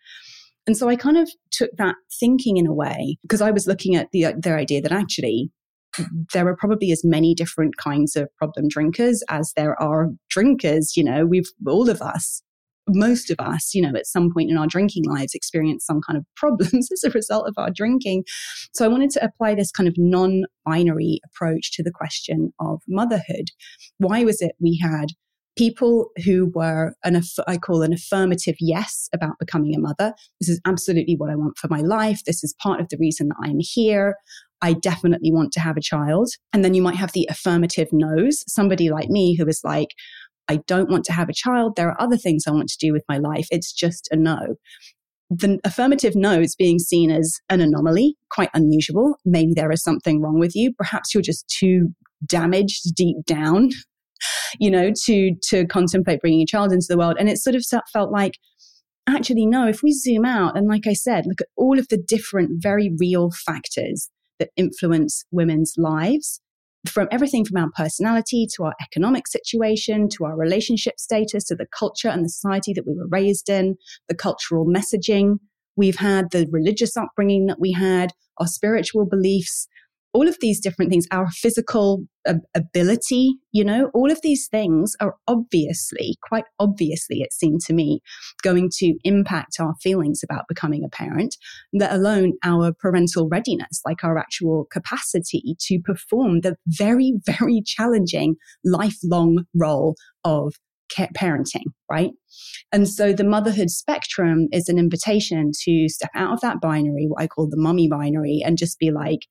And 0.66 0.76
so 0.76 0.90
I 0.90 0.96
kind 0.96 1.18
of 1.18 1.30
took 1.52 1.70
that 1.78 1.96
thinking 2.20 2.58
in 2.58 2.66
a 2.66 2.74
way 2.74 3.18
because 3.22 3.42
I 3.42 3.52
was 3.52 3.68
looking 3.68 3.96
at 3.96 4.10
the, 4.12 4.34
the 4.42 4.54
idea 4.54 4.82
that 4.82 4.92
actually 4.92 5.52
there 6.34 6.48
are 6.48 6.56
probably 6.56 6.92
as 6.92 7.04
many 7.04 7.34
different 7.34 7.78
kinds 7.78 8.16
of 8.16 8.30
problem 8.38 8.68
drinkers 8.68 9.24
as 9.30 9.54
there 9.56 9.82
are 9.82 10.10
drinkers. 10.30 10.96
You 10.96 11.04
know, 11.04 11.26
we've 11.26 11.50
all 11.68 11.90
of 11.90 12.02
us, 12.02 12.42
most 12.88 13.30
of 13.30 13.40
us, 13.40 13.74
you 13.74 13.82
know, 13.82 13.96
at 13.96 14.08
some 14.08 14.32
point 14.34 14.50
in 14.50 14.58
our 14.58 14.68
drinking 14.68 15.06
lives 15.06 15.34
experience 15.34 15.86
some 15.86 16.02
kind 16.02 16.18
of 16.18 16.26
problems 16.36 16.90
as 16.92 17.04
a 17.04 17.12
result 17.12 17.48
of 17.48 17.56
our 17.58 17.72
drinking. 17.72 18.24
So 18.74 18.86
I 18.86 18.90
wanted 18.90 19.12
to 19.12 19.24
apply 19.24 19.56
this 19.56 19.72
kind 19.72 19.88
of 19.88 19.96
non 19.98 20.44
binary 20.66 21.20
approach 21.26 21.72
to 21.74 21.84
the 21.84 21.92
question 21.92 22.54
of 22.60 22.82
motherhood. 22.88 23.50
Why 23.98 24.24
was 24.24 24.42
it 24.42 24.54
we 24.60 24.80
had 24.82 25.08
people 25.56 26.10
who 26.26 26.52
were 26.54 26.96
an 27.04 27.22
I 27.48 27.58
call 27.58 27.82
an 27.82 27.94
affirmative 27.94 28.56
yes 28.60 29.10
about 29.14 29.40
becoming 29.40 29.76
a 29.76 29.80
mother. 29.80 30.14
This 30.40 30.50
is 30.50 30.62
absolutely 30.66 31.16
what 31.16 31.30
I 31.30 31.36
want 31.36 31.58
for 31.58 31.68
my 31.68 31.82
life. 31.82 32.22
This 32.26 32.44
is 32.44 32.56
part 32.62 32.82
of 32.82 32.90
the 32.90 32.98
reason 33.00 33.30
that 33.30 33.38
I'm 33.44 33.60
here. 33.60 34.16
I 34.64 34.72
definitely 34.72 35.32
want 35.32 35.52
to 35.54 35.60
have 35.60 35.76
a 35.76 35.82
child. 35.82 36.30
And 36.54 36.64
then 36.64 36.74
you 36.74 36.82
might 36.82 36.96
have 36.96 37.12
the 37.12 37.28
affirmative 37.30 37.90
no's, 37.92 38.46
somebody 38.48 38.90
like 38.90 39.10
me 39.10 39.36
who 39.36 39.46
is 39.46 39.60
like, 39.62 39.90
I 40.48 40.62
don't 40.68 40.90
want 40.90 41.04
to 41.06 41.12
have 41.12 41.28
a 41.28 41.34
child. 41.34 41.76
There 41.76 41.90
are 41.90 42.02
other 42.02 42.16
things 42.16 42.46
I 42.48 42.52
want 42.52 42.70
to 42.70 42.78
do 42.80 42.94
with 42.94 43.04
my 43.10 43.18
life. 43.18 43.46
It's 43.52 43.74
just 43.74 44.08
a 44.10 44.16
no. 44.16 44.56
The 45.30 45.60
affirmative 45.66 46.16
no 46.16 46.40
is 46.40 46.56
being 46.56 46.80
seen 46.80 47.12
as 47.12 47.40
an 47.50 47.60
anomaly, 47.60 48.16
quite 48.30 48.52
unusual. 48.54 49.16
Maybe 49.26 49.54
there 49.54 49.72
is 49.72 49.84
something 49.84 50.22
wrong 50.22 50.40
with 50.40 50.56
you. 50.56 50.74
Perhaps 50.78 51.14
you're 51.14 51.22
just 51.22 51.46
too 51.50 51.90
damaged 52.26 52.96
deep 52.96 53.18
down, 53.26 53.72
you 54.60 54.72
know, 54.72 54.92
to, 55.06 55.36
to 55.50 55.68
contemplate 55.68 56.22
bringing 56.22 56.42
a 56.42 56.46
child 56.46 56.72
into 56.72 56.88
the 56.88 56.98
world. 56.98 57.18
And 57.20 57.28
it 57.28 57.38
sort 57.38 57.58
of 57.58 57.66
felt 57.92 58.12
like, 58.14 58.38
actually, 59.10 59.46
no, 59.46 59.68
if 59.68 59.84
we 59.84 59.92
zoom 59.92 60.24
out 60.24 60.58
and 60.58 60.70
like 60.70 60.88
I 60.88 60.94
said, 60.94 61.26
look 61.26 61.42
at 61.42 61.48
all 61.58 61.78
of 61.78 61.90
the 61.90 61.98
different, 61.98 62.64
very 62.64 62.94
real 62.98 63.30
factors 63.46 64.10
that 64.40 64.50
influence 64.56 65.24
women's 65.32 65.74
lives 65.78 66.42
from 66.88 67.08
everything 67.12 67.46
from 67.46 67.62
our 67.62 67.70
personality 67.76 68.46
to 68.56 68.64
our 68.66 68.74
economic 68.82 69.28
situation 69.28 70.10
to 70.10 70.26
our 70.26 70.36
relationship 70.36 71.00
status 71.00 71.46
to 71.46 71.56
the 71.56 71.68
culture 71.78 72.10
and 72.10 72.26
the 72.26 72.30
society 72.30 72.74
that 72.74 72.86
we 72.86 72.94
were 72.94 73.08
raised 73.08 73.50
in, 73.50 73.76
the 74.10 74.16
cultural 74.16 74.66
messaging. 74.66 75.38
We've 75.76 75.98
had, 75.98 76.32
the 76.32 76.48
religious 76.52 76.98
upbringing 76.98 77.48
that 77.48 77.60
we 77.60 77.72
had, 77.72 78.12
our 78.38 78.48
spiritual 78.48 79.06
beliefs, 79.06 79.68
all 80.14 80.28
of 80.28 80.38
these 80.40 80.60
different 80.60 80.92
things, 80.92 81.08
our 81.12 81.30
physical 81.32 82.06
ability, 82.56 83.34
you 83.52 83.66
know, 83.66 83.90
all 83.94 84.12
of 84.12 84.22
these 84.22 84.48
things 84.48 84.96
are 85.02 85.16
obviously, 85.28 86.16
quite 86.22 86.46
obviously, 86.60 87.22
it 87.22 87.34
seemed 87.34 87.62
to 87.62 87.74
me, 87.74 88.00
going 88.44 88.70
to 88.78 88.96
impact 89.04 89.58
our 89.60 89.74
feelings 89.82 90.22
about 90.24 90.48
becoming 90.48 90.84
a 90.84 90.90
parent, 90.90 91.36
let 91.74 91.92
alone 91.92 92.34
our 92.44 92.72
parental 92.72 93.28
readiness, 93.28 93.82
like 93.86 94.04
our 94.04 94.18
actual 94.18 94.68
capacity 94.72 95.56
to 95.60 95.80
perform 95.84 96.42
the 96.42 96.56
very, 96.68 97.14
very 97.26 97.62
challenging 97.66 98.36
lifelong 98.64 99.46
role 99.56 99.96
of 100.24 100.54
parenting, 100.96 101.66
right? 101.90 102.12
And 102.72 102.88
so 102.88 103.14
the 103.14 103.24
motherhood 103.24 103.72
spectrum 103.72 104.48
is 104.52 104.70
an 104.70 104.78
invitation 104.78 105.52
to 105.64 105.90
step 105.90 106.12
out 106.14 106.34
of 106.34 106.42
that 106.42 106.62
binary, 106.62 107.08
what 107.08 107.22
I 107.22 107.28
call 107.28 107.50
the 107.50 107.58
mummy 107.58 107.88
binary, 107.90 108.42
and 108.46 108.58
just 108.58 108.78
be 108.78 108.92
like, 108.92 109.22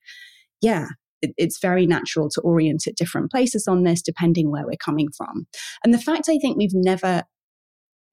yeah, 0.62 0.86
it, 1.20 1.32
it's 1.36 1.60
very 1.60 1.86
natural 1.86 2.30
to 2.30 2.40
orient 2.40 2.86
at 2.86 2.96
different 2.96 3.30
places 3.30 3.66
on 3.68 3.82
this, 3.82 4.00
depending 4.00 4.50
where 4.50 4.64
we're 4.64 4.76
coming 4.82 5.08
from. 5.16 5.46
And 5.84 5.92
the 5.92 5.98
fact 5.98 6.28
I 6.28 6.38
think 6.38 6.56
we've 6.56 6.70
never 6.72 7.24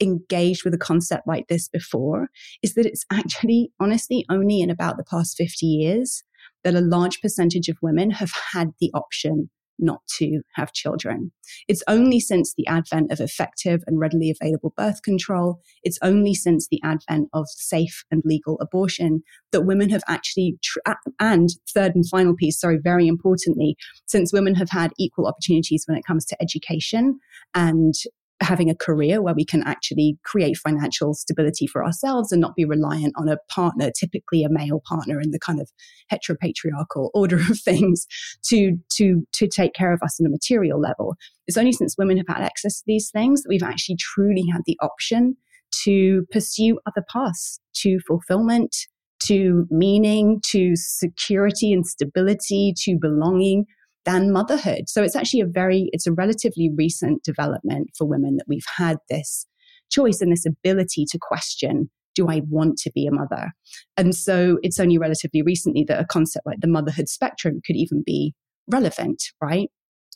engaged 0.02 0.64
with 0.64 0.74
a 0.74 0.78
concept 0.78 1.28
like 1.28 1.48
this 1.48 1.68
before 1.68 2.30
is 2.64 2.74
that 2.74 2.86
it's 2.86 3.06
actually, 3.12 3.72
honestly, 3.80 4.26
only 4.30 4.62
in 4.62 4.70
about 4.70 4.98
the 4.98 5.04
past 5.04 5.38
50 5.38 5.66
years 5.66 6.24
that 6.64 6.76
a 6.76 6.82
large 6.82 7.22
percentage 7.22 7.70
of 7.70 7.78
women 7.82 8.12
have 8.12 8.32
had 8.54 8.72
the 8.80 8.92
option 8.94 9.50
not 9.80 10.02
to 10.18 10.42
have 10.56 10.74
children. 10.74 11.32
It's 11.68 11.84
only 11.88 12.20
since 12.20 12.54
the 12.56 12.68
advent 12.68 13.12
of 13.12 13.20
effective 13.20 13.82
and 13.88 14.00
readily 14.00 14.32
available 14.32 14.74
birth 14.78 15.02
control, 15.02 15.62
it's 15.84 15.98
only 16.02 16.34
since 16.34 16.68
the 16.68 16.82
advent 16.84 17.30
of 17.34 17.46
safe 17.50 18.04
and 18.12 18.22
legal 18.26 18.58
abortion 18.60 19.24
that 19.52 19.62
women 19.62 19.90
have 19.90 20.04
actually, 20.08 20.58
tr- 20.64 20.80
and 21.20 21.50
third 21.74 21.96
and 21.96 22.08
final 22.08 22.36
piece, 22.36 22.60
sorry, 22.60 22.80
very 22.82 23.08
importantly, 23.08 23.76
since 24.06 24.34
women 24.34 24.56
have 24.56 24.70
had 24.70 24.92
equal 25.00 25.28
opportunities 25.28 25.84
when 25.88 25.98
it 25.98 26.06
comes 26.06 26.26
to 26.26 26.38
education 26.42 27.20
and 27.56 27.94
having 28.42 28.70
a 28.70 28.76
career 28.76 29.22
where 29.22 29.34
we 29.34 29.44
can 29.44 29.64
actually 29.64 30.18
create 30.24 30.58
financial 30.58 31.14
stability 31.14 31.68
for 31.68 31.84
ourselves 31.84 32.32
and 32.32 32.40
not 32.40 32.56
be 32.56 32.66
reliant 32.66 33.14
on 33.18 33.28
a 33.28 33.38
partner, 33.50 33.92
typically 33.92 34.44
a 34.44 34.50
male 34.50 34.82
partner 34.88 35.20
in 35.20 35.32
the 35.32 35.40
kind 35.40 35.60
of 35.60 35.70
heteropatriarchal 36.12 37.10
order 37.14 37.38
of 37.38 37.60
things 37.60 38.08
to, 38.44 38.78
to, 38.90 39.28
to 39.34 39.48
take 39.48 39.74
care 39.74 39.94
of 39.94 40.02
us 40.02 40.20
on 40.20 40.26
a 40.26 40.30
material 40.30 40.80
level. 40.80 41.16
It's 41.48 41.58
only 41.58 41.74
since 41.74 41.98
women 41.98 42.18
have 42.18 42.28
had 42.28 42.44
access 42.44 42.80
to 42.80 42.84
these 42.88 43.10
things 43.12 43.44
that 43.44 43.50
we've 43.50 43.64
actually 43.64 43.98
truly 43.98 44.46
had 44.52 44.62
the 44.66 44.78
option 44.82 45.36
to 45.84 46.26
pursue 46.32 46.80
other 46.86 47.06
paths 47.12 47.60
to 47.76 48.00
fulfillment, 48.08 48.76
to 49.24 49.68
meaning, 49.70 50.42
to 50.48 50.76
security 50.76 51.74
and 51.74 51.86
stability, 51.86 52.74
to 52.84 52.98
belonging, 53.00 53.66
than 54.06 54.32
motherhood. 54.32 54.88
So 54.88 55.04
it's 55.04 55.16
actually 55.16 55.42
a 55.42 55.46
very, 55.46 55.90
it's 55.94 56.08
a 56.08 56.14
relatively 56.14 56.70
recent 56.76 57.24
development 57.24 57.92
for 57.98 58.06
women 58.06 58.38
that 58.38 58.48
we've 58.48 58.66
had 58.78 58.98
this 59.10 59.46
choice 59.92 60.22
and 60.22 60.32
this 60.32 60.46
ability 60.46 61.06
to 61.12 61.20
question 61.20 61.90
do 62.16 62.28
I 62.28 62.42
want 62.50 62.78
to 62.80 62.92
be 62.94 63.08
a 63.08 63.12
mother? 63.12 63.52
And 63.96 64.14
so 64.14 64.58
it's 64.62 64.80
only 64.80 64.98
relatively 64.98 65.42
recently 65.42 65.86
that 65.86 66.02
a 66.02 66.06
concept 66.06 66.46
like 66.46 66.60
the 66.60 66.68
motherhood 66.68 67.08
spectrum 67.08 67.62
could 67.66 67.78
even 67.78 68.04
be 68.06 68.34
relevant, 68.68 69.24
right? 69.42 69.70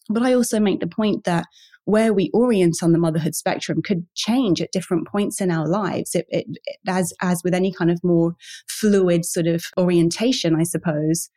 But 0.09 0.23
I 0.23 0.33
also 0.33 0.59
make 0.59 0.81
the 0.81 0.87
point 0.87 1.23
that 1.23 1.45
where 1.85 2.13
we 2.13 2.29
orient 2.33 2.77
on 2.81 2.93
the 2.93 2.99
motherhood 2.99 3.35
spectrum 3.35 3.81
could 3.81 4.05
change 4.15 4.61
at 4.61 4.71
different 4.71 5.07
points 5.07 5.41
in 5.41 5.51
our 5.51 5.67
lives. 5.67 6.15
It, 6.15 6.25
it, 6.29 6.45
as, 6.87 7.13
as 7.21 7.41
with 7.43 7.53
any 7.53 7.71
kind 7.71 7.91
of 7.91 8.01
more 8.03 8.35
fluid 8.67 9.25
sort 9.25 9.47
of 9.47 9.63
orientation, 9.77 10.55
I 10.55 10.63
suppose, 10.63 11.29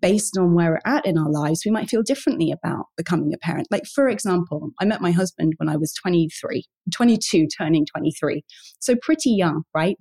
based 0.00 0.38
on 0.38 0.54
where 0.54 0.70
we're 0.70 0.92
at 0.92 1.06
in 1.06 1.18
our 1.18 1.30
lives, 1.30 1.62
we 1.64 1.70
might 1.70 1.88
feel 1.88 2.02
differently 2.02 2.50
about 2.50 2.86
becoming 2.96 3.32
a 3.34 3.38
parent. 3.38 3.68
Like, 3.70 3.84
for 3.86 4.08
example, 4.08 4.70
I 4.80 4.84
met 4.84 5.00
my 5.00 5.10
husband 5.10 5.54
when 5.58 5.68
I 5.68 5.76
was 5.76 5.92
23, 5.94 6.64
22, 6.92 7.46
turning 7.58 7.86
23. 7.86 8.42
So 8.78 8.94
pretty 9.00 9.30
young, 9.30 9.62
right? 9.74 9.96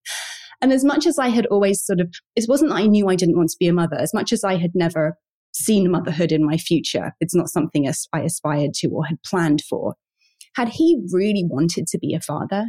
and 0.60 0.72
as 0.72 0.84
much 0.84 1.06
as 1.06 1.18
I 1.18 1.28
had 1.28 1.46
always 1.46 1.84
sort 1.84 2.00
of, 2.00 2.12
it 2.36 2.46
wasn't 2.48 2.70
that 2.70 2.78
I 2.78 2.86
knew 2.86 3.08
I 3.08 3.16
didn't 3.16 3.36
want 3.36 3.50
to 3.50 3.56
be 3.58 3.68
a 3.68 3.72
mother, 3.72 3.96
as 3.96 4.14
much 4.14 4.32
as 4.32 4.44
I 4.44 4.56
had 4.56 4.72
never 4.74 5.16
seen 5.52 5.90
motherhood 5.90 6.32
in 6.32 6.44
my 6.44 6.56
future, 6.56 7.12
it's 7.20 7.34
not 7.34 7.48
something 7.48 7.88
I 8.12 8.20
aspired 8.20 8.74
to 8.74 8.88
or 8.88 9.06
had 9.06 9.22
planned 9.22 9.62
for. 9.68 9.94
Had 10.56 10.68
he 10.68 11.00
really 11.12 11.44
wanted 11.46 11.86
to 11.88 11.98
be 11.98 12.14
a 12.14 12.20
father, 12.20 12.66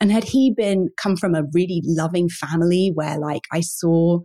and 0.00 0.12
had 0.12 0.24
he 0.24 0.52
been 0.54 0.88
come 0.96 1.16
from 1.16 1.34
a 1.34 1.44
really 1.52 1.82
loving 1.84 2.28
family 2.28 2.92
where 2.94 3.18
like 3.18 3.42
I 3.52 3.60
saw 3.60 4.20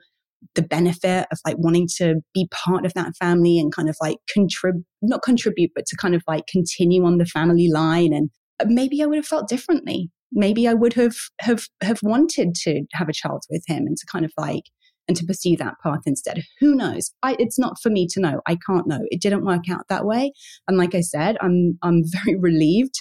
the 0.56 0.62
benefit 0.62 1.28
of 1.32 1.40
like 1.46 1.58
wanting 1.58 1.88
to 1.98 2.16
be 2.34 2.48
part 2.52 2.86
of 2.86 2.94
that 2.94 3.14
family 3.18 3.60
and 3.60 3.74
kind 3.74 3.90
of 3.90 3.98
like 4.02 4.18
contribute, 4.32 4.86
not 5.02 5.22
contribute, 5.22 5.72
but 5.76 5.86
to 5.88 5.98
kind 5.98 6.16
of 6.16 6.24
like 6.28 6.48
continue 6.48 7.06
on 7.06 7.18
the 7.18 7.26
family 7.26 7.70
line. 7.70 8.14
And 8.14 8.30
uh, 8.60 8.66
maybe 8.68 9.02
I 9.02 9.06
would 9.06 9.18
have 9.18 9.26
felt 9.26 9.50
differently. 9.50 10.10
Maybe 10.32 10.68
I 10.68 10.74
would 10.74 10.94
have, 10.94 11.16
have, 11.42 11.68
have 11.82 12.00
wanted 12.04 12.56
to 12.64 12.84
have 12.94 13.10
a 13.10 13.14
child 13.14 13.44
with 13.50 13.64
him 13.68 13.86
and 13.88 13.98
to 13.98 14.06
kind 14.12 14.26
of 14.26 14.32
like, 14.38 14.64
and 15.08 15.18
to 15.18 15.26
pursue 15.26 15.58
that 15.58 15.74
path 15.82 16.02
instead. 16.06 16.44
Who 16.60 16.76
knows? 16.76 17.12
I, 17.24 17.36
it's 17.40 17.58
not 17.58 17.78
for 17.82 17.90
me 17.90 18.08
to 18.12 18.20
know. 18.20 18.42
I 18.46 18.58
can't 18.68 18.88
know. 18.88 19.00
It 19.10 19.22
didn't 19.22 19.44
work 19.44 19.64
out 19.70 19.86
that 19.90 20.06
way. 20.06 20.32
And 20.68 20.78
like 20.78 20.94
I 20.94 21.02
said, 21.02 21.36
I'm, 21.42 21.80
I'm 21.82 22.04
very 22.24 22.38
relieved 22.38 22.94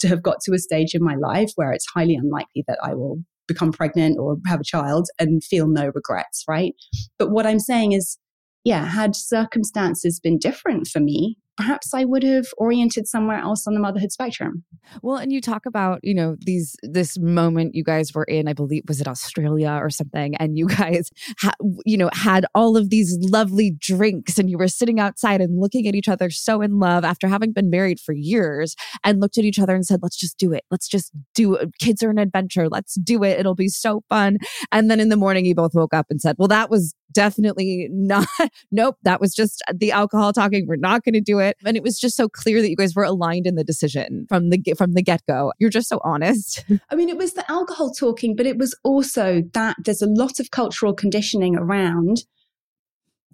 to 0.00 0.08
have 0.08 0.22
got 0.22 0.40
to 0.42 0.52
a 0.52 0.58
stage 0.58 0.94
in 0.94 1.02
my 1.02 1.14
life 1.14 1.52
where 1.56 1.72
it's 1.72 1.86
highly 1.94 2.14
unlikely 2.14 2.64
that 2.68 2.78
I 2.82 2.94
will 2.94 3.18
become 3.46 3.72
pregnant 3.72 4.18
or 4.18 4.38
have 4.46 4.60
a 4.60 4.64
child 4.64 5.08
and 5.18 5.42
feel 5.44 5.66
no 5.66 5.90
regrets, 5.94 6.44
right? 6.48 6.74
But 7.18 7.30
what 7.30 7.46
I'm 7.46 7.60
saying 7.60 7.92
is, 7.92 8.18
yeah, 8.64 8.86
had 8.86 9.14
circumstances 9.14 10.20
been 10.20 10.38
different 10.38 10.86
for 10.86 11.00
me, 11.00 11.36
perhaps 11.56 11.94
I 11.94 12.04
would 12.04 12.22
have 12.22 12.46
oriented 12.56 13.06
somewhere 13.06 13.38
else 13.38 13.66
on 13.66 13.74
the 13.74 13.80
motherhood 13.80 14.12
spectrum. 14.12 14.64
Well, 15.02 15.16
and 15.16 15.32
you 15.32 15.40
talk 15.40 15.66
about, 15.66 16.00
you 16.02 16.14
know, 16.14 16.36
these 16.40 16.76
this 16.82 17.18
moment 17.18 17.74
you 17.74 17.84
guys 17.84 18.12
were 18.12 18.24
in, 18.24 18.48
I 18.48 18.52
believe 18.52 18.82
was 18.88 19.00
it 19.00 19.08
Australia 19.08 19.78
or 19.80 19.90
something, 19.90 20.34
and 20.36 20.58
you 20.58 20.66
guys 20.80 21.10
ha- 21.38 21.54
you 21.84 21.96
know, 21.96 22.10
had 22.12 22.44
all 22.54 22.76
of 22.76 22.90
these 22.90 23.16
lovely 23.20 23.70
drinks 23.78 24.38
and 24.38 24.50
you 24.50 24.58
were 24.58 24.68
sitting 24.68 24.98
outside 24.98 25.40
and 25.40 25.60
looking 25.60 25.86
at 25.86 25.94
each 25.94 26.08
other 26.08 26.30
so 26.30 26.60
in 26.60 26.78
love 26.78 27.04
after 27.04 27.28
having 27.28 27.52
been 27.52 27.70
married 27.70 28.00
for 28.00 28.12
years 28.12 28.74
and 29.04 29.20
looked 29.20 29.38
at 29.38 29.44
each 29.44 29.58
other 29.58 29.74
and 29.74 29.86
said, 29.86 30.00
"Let's 30.02 30.16
just 30.16 30.38
do 30.38 30.52
it. 30.52 30.64
Let's 30.70 30.88
just 30.88 31.12
do 31.34 31.54
it. 31.54 31.70
Kids 31.78 32.02
are 32.02 32.10
an 32.10 32.18
adventure. 32.18 32.68
Let's 32.68 32.94
do 32.94 33.22
it. 33.22 33.38
It'll 33.38 33.54
be 33.54 33.68
so 33.68 34.02
fun." 34.08 34.38
And 34.72 34.90
then 34.90 35.00
in 35.00 35.08
the 35.08 35.16
morning 35.16 35.44
you 35.44 35.54
both 35.54 35.74
woke 35.74 35.94
up 35.94 36.06
and 36.10 36.20
said, 36.20 36.36
"Well, 36.38 36.48
that 36.48 36.70
was 36.70 36.94
definitely 37.12 37.88
not 37.92 38.26
nope, 38.72 38.96
that 39.02 39.20
was 39.20 39.34
just 39.34 39.62
the 39.72 39.92
alcohol 39.92 40.32
talking. 40.32 40.66
We're 40.66 40.76
not 40.76 41.04
going 41.04 41.14
to 41.14 41.20
do 41.20 41.38
it." 41.38 41.43
It. 41.44 41.56
And 41.64 41.76
it 41.76 41.82
was 41.82 41.98
just 41.98 42.16
so 42.16 42.28
clear 42.28 42.60
that 42.60 42.70
you 42.70 42.76
guys 42.76 42.94
were 42.94 43.04
aligned 43.04 43.46
in 43.46 43.54
the 43.54 43.64
decision 43.64 44.26
from 44.28 44.50
the 44.50 44.60
from 44.76 44.94
the 44.94 45.02
get-go. 45.02 45.52
You're 45.58 45.70
just 45.70 45.88
so 45.88 46.00
honest. 46.04 46.64
I 46.90 46.94
mean, 46.94 47.08
it 47.08 47.16
was 47.16 47.34
the 47.34 47.50
alcohol 47.50 47.92
talking, 47.92 48.34
but 48.34 48.46
it 48.46 48.58
was 48.58 48.76
also 48.82 49.42
that 49.52 49.76
there's 49.84 50.02
a 50.02 50.08
lot 50.08 50.40
of 50.40 50.50
cultural 50.50 50.94
conditioning 50.94 51.56
around 51.56 52.24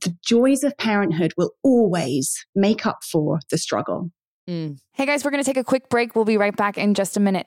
the 0.02 0.16
joys 0.24 0.64
of 0.64 0.76
parenthood 0.78 1.32
will 1.36 1.52
always 1.62 2.46
make 2.54 2.86
up 2.86 3.04
for 3.04 3.40
the 3.50 3.58
struggle. 3.58 4.10
Mm. 4.48 4.78
Hey 4.92 5.06
guys, 5.06 5.24
we're 5.24 5.30
going 5.30 5.42
to 5.42 5.48
take 5.48 5.60
a 5.60 5.64
quick 5.64 5.88
break. 5.88 6.16
We'll 6.16 6.24
be 6.24 6.38
right 6.38 6.56
back 6.56 6.78
in 6.78 6.94
just 6.94 7.16
a 7.16 7.20
minute. 7.20 7.46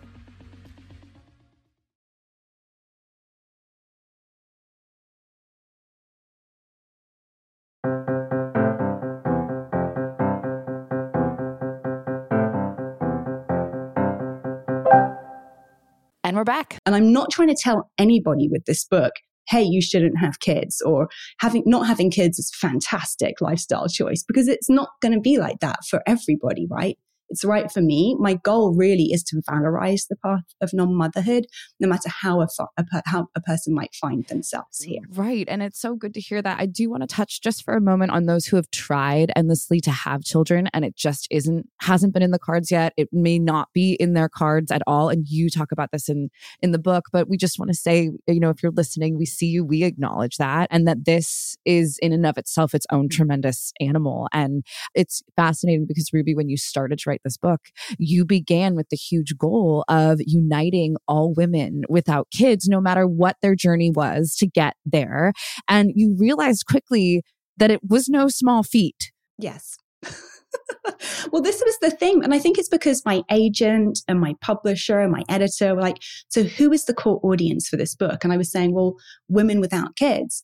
And 16.31 16.37
we're 16.37 16.45
back. 16.45 16.77
And 16.85 16.95
I'm 16.95 17.11
not 17.11 17.29
trying 17.29 17.49
to 17.49 17.61
tell 17.61 17.91
anybody 17.97 18.47
with 18.47 18.63
this 18.63 18.85
book, 18.85 19.11
hey, 19.49 19.63
you 19.63 19.81
shouldn't 19.81 20.17
have 20.17 20.39
kids 20.39 20.81
or 20.81 21.09
having 21.41 21.61
not 21.65 21.87
having 21.87 22.09
kids 22.09 22.39
is 22.39 22.55
fantastic 22.55 23.41
lifestyle 23.41 23.89
choice 23.89 24.23
because 24.25 24.47
it's 24.47 24.69
not 24.69 24.91
going 25.01 25.11
to 25.11 25.19
be 25.19 25.37
like 25.37 25.59
that 25.59 25.79
for 25.89 26.01
everybody, 26.07 26.67
right? 26.71 26.97
It's 27.31 27.45
right 27.45 27.71
for 27.71 27.81
me. 27.81 28.15
My 28.19 28.35
goal 28.35 28.75
really 28.75 29.05
is 29.05 29.23
to 29.23 29.41
valorize 29.49 30.07
the 30.09 30.17
path 30.17 30.43
of 30.61 30.73
non 30.73 30.93
motherhood, 30.93 31.45
no 31.79 31.87
matter 31.87 32.09
how 32.09 32.41
a, 32.41 32.47
a, 32.77 32.85
how 33.05 33.27
a 33.35 33.41
person 33.41 33.73
might 33.73 33.95
find 33.95 34.27
themselves 34.27 34.81
here. 34.81 35.01
Right. 35.09 35.47
And 35.47 35.63
it's 35.63 35.79
so 35.79 35.95
good 35.95 36.13
to 36.15 36.19
hear 36.19 36.41
that. 36.41 36.59
I 36.59 36.65
do 36.65 36.89
want 36.89 37.01
to 37.01 37.07
touch 37.07 37.41
just 37.41 37.63
for 37.63 37.73
a 37.73 37.81
moment 37.81 38.11
on 38.11 38.25
those 38.25 38.45
who 38.45 38.57
have 38.57 38.69
tried 38.69 39.31
endlessly 39.35 39.79
to 39.81 39.91
have 39.91 40.23
children 40.23 40.67
and 40.73 40.83
it 40.83 40.95
just 40.97 41.27
isn't, 41.31 41.69
hasn't 41.79 42.13
been 42.13 42.21
in 42.21 42.31
the 42.31 42.39
cards 42.39 42.69
yet. 42.69 42.93
It 42.97 43.07
may 43.13 43.39
not 43.39 43.69
be 43.73 43.93
in 43.93 44.13
their 44.13 44.29
cards 44.29 44.69
at 44.69 44.81
all. 44.85 45.07
And 45.07 45.25
you 45.27 45.49
talk 45.49 45.71
about 45.71 45.91
this 45.91 46.09
in, 46.09 46.29
in 46.61 46.71
the 46.71 46.79
book, 46.79 47.05
but 47.13 47.29
we 47.29 47.37
just 47.37 47.57
want 47.57 47.69
to 47.69 47.77
say, 47.77 48.11
you 48.27 48.39
know, 48.41 48.49
if 48.49 48.61
you're 48.61 48.73
listening, 48.73 49.17
we 49.17 49.25
see 49.25 49.47
you, 49.47 49.63
we 49.63 49.83
acknowledge 49.83 50.35
that, 50.35 50.67
and 50.69 50.85
that 50.87 51.05
this 51.05 51.55
is 51.63 51.97
in 52.01 52.11
and 52.11 52.25
of 52.25 52.37
itself 52.37 52.73
its 52.73 52.85
own 52.91 53.07
tremendous 53.07 53.71
animal. 53.79 54.27
And 54.33 54.65
it's 54.95 55.23
fascinating 55.37 55.85
because 55.87 56.11
Ruby, 56.11 56.35
when 56.35 56.49
you 56.49 56.57
started 56.57 56.99
to 56.99 57.09
write 57.09 57.20
write 57.21 57.23
this 57.23 57.37
book, 57.37 57.61
you 57.97 58.25
began 58.25 58.75
with 58.75 58.89
the 58.89 58.97
huge 58.97 59.37
goal 59.37 59.83
of 59.87 60.19
uniting 60.25 60.95
all 61.07 61.33
women 61.33 61.83
without 61.89 62.27
kids, 62.31 62.67
no 62.67 62.81
matter 62.81 63.07
what 63.07 63.37
their 63.41 63.55
journey 63.55 63.91
was 63.91 64.35
to 64.37 64.47
get 64.47 64.75
there. 64.85 65.33
And 65.67 65.91
you 65.95 66.15
realized 66.17 66.65
quickly 66.67 67.23
that 67.57 67.71
it 67.71 67.81
was 67.87 68.09
no 68.09 68.27
small 68.27 68.63
feat. 68.63 69.11
Yes. 69.37 69.77
well, 71.31 71.41
this 71.41 71.61
was 71.65 71.77
the 71.81 71.91
thing. 71.91 72.23
And 72.23 72.33
I 72.33 72.39
think 72.39 72.57
it's 72.57 72.69
because 72.69 73.03
my 73.05 73.21
agent 73.29 73.99
and 74.07 74.19
my 74.19 74.35
publisher 74.41 74.99
and 74.99 75.11
my 75.11 75.23
editor 75.29 75.75
were 75.75 75.81
like, 75.81 75.97
so 76.29 76.43
who 76.43 76.71
is 76.71 76.85
the 76.85 76.93
core 76.93 77.19
audience 77.23 77.67
for 77.67 77.77
this 77.77 77.95
book? 77.95 78.23
And 78.23 78.33
I 78.33 78.37
was 78.37 78.51
saying, 78.51 78.73
well, 78.73 78.95
women 79.29 79.59
without 79.59 79.95
kids. 79.95 80.43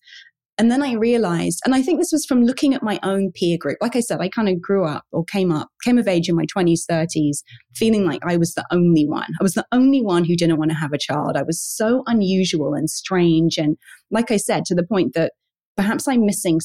And 0.59 0.71
then 0.71 0.81
I 0.81 0.93
realized, 0.93 1.61
and 1.65 1.75
I 1.75 1.83
think 1.83 1.99
this 1.99 2.11
was 2.11 2.25
from 2.25 2.41
looking 2.41 2.73
at 2.73 2.81
my 2.81 2.99
own 3.03 3.31
peer 3.31 3.59
group. 3.59 3.77
Like 3.79 3.95
I 3.95 3.99
said, 3.99 4.19
I 4.21 4.27
kind 4.27 4.49
of 4.49 4.59
grew 4.59 4.85
up 4.85 5.03
or 5.11 5.23
came 5.23 5.51
up, 5.51 5.69
came 5.83 5.99
of 5.99 6.07
age 6.07 6.27
in 6.29 6.35
my 6.35 6.45
20s, 6.45 6.81
30s, 6.89 7.43
feeling 7.75 8.05
like 8.05 8.21
I 8.25 8.37
was 8.37 8.55
the 8.55 8.65
only 8.71 9.07
one. 9.07 9.29
I 9.39 9.43
was 9.43 9.53
the 9.53 9.67
only 9.71 10.01
one 10.01 10.25
who 10.25 10.35
didn't 10.35 10.57
want 10.57 10.71
to 10.71 10.77
have 10.77 10.93
a 10.93 10.97
child. 10.97 11.37
I 11.37 11.43
was 11.43 11.63
so 11.63 12.03
unusual 12.07 12.73
and 12.73 12.89
strange. 12.89 13.57
And 13.59 13.77
like 14.09 14.31
I 14.31 14.37
said, 14.37 14.65
to 14.65 14.75
the 14.75 14.85
point 14.85 15.13
that 15.13 15.33
perhaps 15.75 16.07
I'm 16.07 16.25
missing 16.25 16.59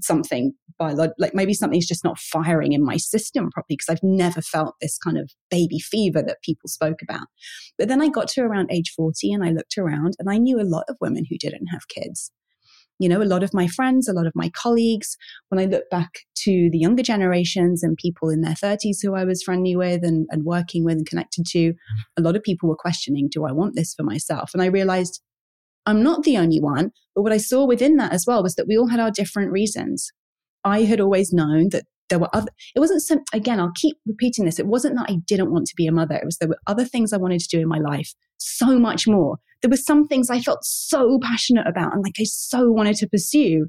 something 0.00 0.54
by 0.78 0.92
like 0.92 1.34
maybe 1.34 1.54
something's 1.54 1.86
just 1.86 2.02
not 2.02 2.18
firing 2.18 2.72
in 2.72 2.82
my 2.82 2.96
system 2.96 3.50
properly 3.50 3.76
because 3.76 3.90
I've 3.90 4.02
never 4.02 4.40
felt 4.42 4.74
this 4.80 4.98
kind 4.98 5.18
of 5.18 5.30
baby 5.50 5.78
fever 5.78 6.22
that 6.22 6.42
people 6.42 6.68
spoke 6.68 7.00
about. 7.02 7.26
But 7.78 7.88
then 7.88 8.02
I 8.02 8.08
got 8.08 8.26
to 8.28 8.40
around 8.40 8.72
age 8.72 8.92
40 8.96 9.32
and 9.32 9.44
I 9.44 9.50
looked 9.50 9.78
around 9.78 10.14
and 10.18 10.30
I 10.30 10.38
knew 10.38 10.60
a 10.60 10.64
lot 10.64 10.86
of 10.88 10.96
women 11.00 11.26
who 11.28 11.36
didn't 11.38 11.66
have 11.66 11.86
kids 11.88 12.32
you 12.98 13.08
know, 13.08 13.20
a 13.20 13.24
lot 13.24 13.42
of 13.42 13.52
my 13.52 13.66
friends, 13.66 14.08
a 14.08 14.12
lot 14.12 14.26
of 14.26 14.32
my 14.34 14.50
colleagues, 14.50 15.16
when 15.48 15.58
I 15.58 15.64
look 15.64 15.84
back 15.90 16.20
to 16.44 16.68
the 16.70 16.78
younger 16.78 17.02
generations 17.02 17.82
and 17.82 17.96
people 17.96 18.28
in 18.28 18.42
their 18.42 18.54
30s 18.54 18.98
who 19.02 19.14
I 19.14 19.24
was 19.24 19.42
friendly 19.42 19.74
with 19.76 20.04
and, 20.04 20.26
and 20.30 20.44
working 20.44 20.84
with 20.84 20.98
and 20.98 21.06
connected 21.06 21.44
to, 21.46 21.74
a 22.16 22.22
lot 22.22 22.36
of 22.36 22.42
people 22.42 22.68
were 22.68 22.76
questioning, 22.76 23.28
do 23.30 23.44
I 23.44 23.52
want 23.52 23.74
this 23.74 23.94
for 23.94 24.04
myself? 24.04 24.50
And 24.54 24.62
I 24.62 24.66
realized 24.66 25.20
I'm 25.86 26.02
not 26.02 26.22
the 26.22 26.38
only 26.38 26.60
one. 26.60 26.92
But 27.14 27.22
what 27.22 27.32
I 27.32 27.38
saw 27.38 27.64
within 27.64 27.96
that 27.96 28.12
as 28.12 28.24
well 28.26 28.42
was 28.42 28.54
that 28.54 28.66
we 28.66 28.76
all 28.76 28.88
had 28.88 29.00
our 29.00 29.10
different 29.10 29.52
reasons. 29.52 30.10
I 30.64 30.82
had 30.82 31.00
always 31.00 31.32
known 31.32 31.68
that 31.70 31.84
there 32.10 32.18
were 32.18 32.34
other, 32.34 32.48
it 32.74 32.80
wasn't 32.80 33.02
some, 33.02 33.20
again, 33.32 33.60
I'll 33.60 33.72
keep 33.74 33.96
repeating 34.06 34.44
this. 34.44 34.58
It 34.58 34.66
wasn't 34.66 34.96
that 34.96 35.10
I 35.10 35.16
didn't 35.26 35.52
want 35.52 35.66
to 35.66 35.74
be 35.76 35.86
a 35.86 35.92
mother. 35.92 36.14
It 36.14 36.24
was 36.24 36.38
there 36.38 36.48
were 36.48 36.58
other 36.66 36.84
things 36.84 37.12
I 37.12 37.18
wanted 37.18 37.40
to 37.40 37.48
do 37.48 37.60
in 37.60 37.68
my 37.68 37.78
life, 37.78 38.14
so 38.38 38.78
much 38.78 39.06
more. 39.06 39.38
There 39.64 39.70
were 39.70 39.76
some 39.78 40.06
things 40.06 40.28
I 40.28 40.42
felt 40.42 40.62
so 40.62 41.18
passionate 41.22 41.66
about 41.66 41.94
and 41.94 42.02
like 42.02 42.16
I 42.20 42.24
so 42.24 42.70
wanted 42.70 42.96
to 42.96 43.08
pursue. 43.08 43.68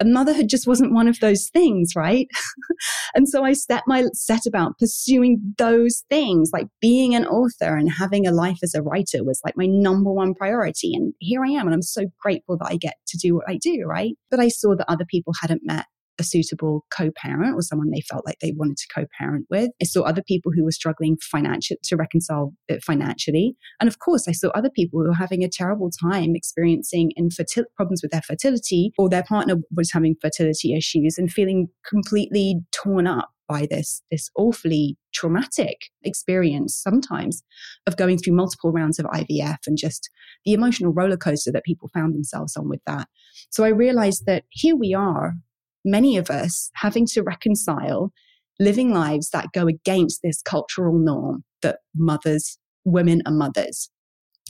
And 0.00 0.14
motherhood 0.14 0.48
just 0.48 0.66
wasn't 0.66 0.94
one 0.94 1.06
of 1.06 1.20
those 1.20 1.50
things, 1.52 1.92
right? 1.94 2.26
and 3.14 3.28
so 3.28 3.44
I 3.44 3.52
set 3.52 3.82
my 3.86 4.06
set 4.14 4.46
about 4.46 4.78
pursuing 4.78 5.54
those 5.58 6.02
things, 6.08 6.48
like 6.50 6.68
being 6.80 7.14
an 7.14 7.26
author 7.26 7.76
and 7.76 7.92
having 7.92 8.26
a 8.26 8.32
life 8.32 8.56
as 8.62 8.74
a 8.74 8.80
writer 8.80 9.22
was 9.22 9.38
like 9.44 9.54
my 9.54 9.66
number 9.66 10.10
one 10.10 10.32
priority. 10.34 10.94
And 10.94 11.12
here 11.18 11.44
I 11.44 11.50
am, 11.50 11.66
and 11.66 11.74
I'm 11.74 11.82
so 11.82 12.06
grateful 12.18 12.56
that 12.56 12.70
I 12.70 12.76
get 12.76 12.94
to 13.08 13.18
do 13.18 13.34
what 13.34 13.48
I 13.48 13.58
do, 13.58 13.84
right? 13.84 14.14
But 14.30 14.40
I 14.40 14.48
saw 14.48 14.74
that 14.76 14.90
other 14.90 15.04
people 15.04 15.34
hadn't 15.42 15.60
met 15.62 15.84
a 16.18 16.24
suitable 16.24 16.84
co-parent 16.96 17.54
or 17.54 17.62
someone 17.62 17.90
they 17.90 18.00
felt 18.00 18.24
like 18.26 18.38
they 18.40 18.52
wanted 18.56 18.76
to 18.76 18.86
co-parent 18.94 19.46
with. 19.50 19.70
I 19.80 19.84
saw 19.84 20.02
other 20.02 20.22
people 20.22 20.52
who 20.52 20.64
were 20.64 20.72
struggling 20.72 21.16
financially 21.20 21.78
to 21.84 21.96
reconcile 21.96 22.52
it 22.68 22.82
financially. 22.82 23.56
And 23.80 23.88
of 23.88 23.98
course, 23.98 24.28
I 24.28 24.32
saw 24.32 24.48
other 24.50 24.70
people 24.70 25.00
who 25.00 25.08
were 25.08 25.14
having 25.14 25.42
a 25.42 25.48
terrible 25.48 25.90
time 25.90 26.34
experiencing 26.34 27.12
infertility 27.16 27.70
problems 27.76 28.02
with 28.02 28.10
their 28.10 28.22
fertility 28.22 28.92
or 28.98 29.08
their 29.08 29.24
partner 29.24 29.56
was 29.74 29.92
having 29.92 30.16
fertility 30.20 30.74
issues 30.74 31.18
and 31.18 31.32
feeling 31.32 31.68
completely 31.88 32.60
torn 32.72 33.06
up 33.06 33.30
by 33.48 33.66
this 33.70 34.02
this 34.10 34.30
awfully 34.36 34.96
traumatic 35.12 35.90
experience 36.02 36.74
sometimes 36.74 37.42
of 37.86 37.96
going 37.96 38.18
through 38.18 38.34
multiple 38.34 38.72
rounds 38.72 38.98
of 38.98 39.06
IVF 39.06 39.58
and 39.66 39.76
just 39.76 40.10
the 40.44 40.52
emotional 40.52 40.92
roller 40.92 41.16
coaster 41.16 41.52
that 41.52 41.64
people 41.64 41.90
found 41.92 42.14
themselves 42.14 42.56
on 42.56 42.68
with 42.68 42.80
that. 42.86 43.08
So 43.50 43.64
I 43.64 43.68
realized 43.68 44.24
that 44.26 44.44
here 44.50 44.76
we 44.76 44.94
are 44.94 45.34
many 45.84 46.16
of 46.16 46.30
us 46.30 46.70
having 46.74 47.06
to 47.06 47.22
reconcile 47.22 48.12
living 48.60 48.92
lives 48.92 49.30
that 49.30 49.52
go 49.52 49.66
against 49.66 50.20
this 50.22 50.40
cultural 50.42 50.98
norm 50.98 51.44
that 51.62 51.78
mothers, 51.94 52.58
women 52.84 53.22
are 53.26 53.32
mothers, 53.32 53.90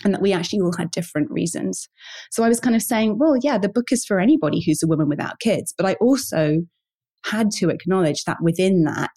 and 0.05 0.13
that 0.13 0.21
we 0.21 0.33
actually 0.33 0.61
all 0.61 0.75
had 0.77 0.91
different 0.91 1.31
reasons. 1.31 1.89
So 2.31 2.43
I 2.43 2.49
was 2.49 2.61
kind 2.61 2.77
of 2.77 2.83
saying, 2.83 3.19
well, 3.19 3.37
yeah, 3.41 3.59
the 3.59 3.69
book 3.69 3.93
is 3.93 4.05
for 4.05 4.21
anybody 4.21 4.63
who's 4.65 4.83
a 4.83 4.87
woman 4.87 5.09
without 5.09 5.41
kids. 5.41 5.73
But 5.77 5.87
I 5.87 5.95
also 5.95 6.59
had 7.25 7.51
to 7.53 7.71
acknowledge 7.71 8.25
that 8.25 8.39
within 8.43 8.85
that, 8.85 9.15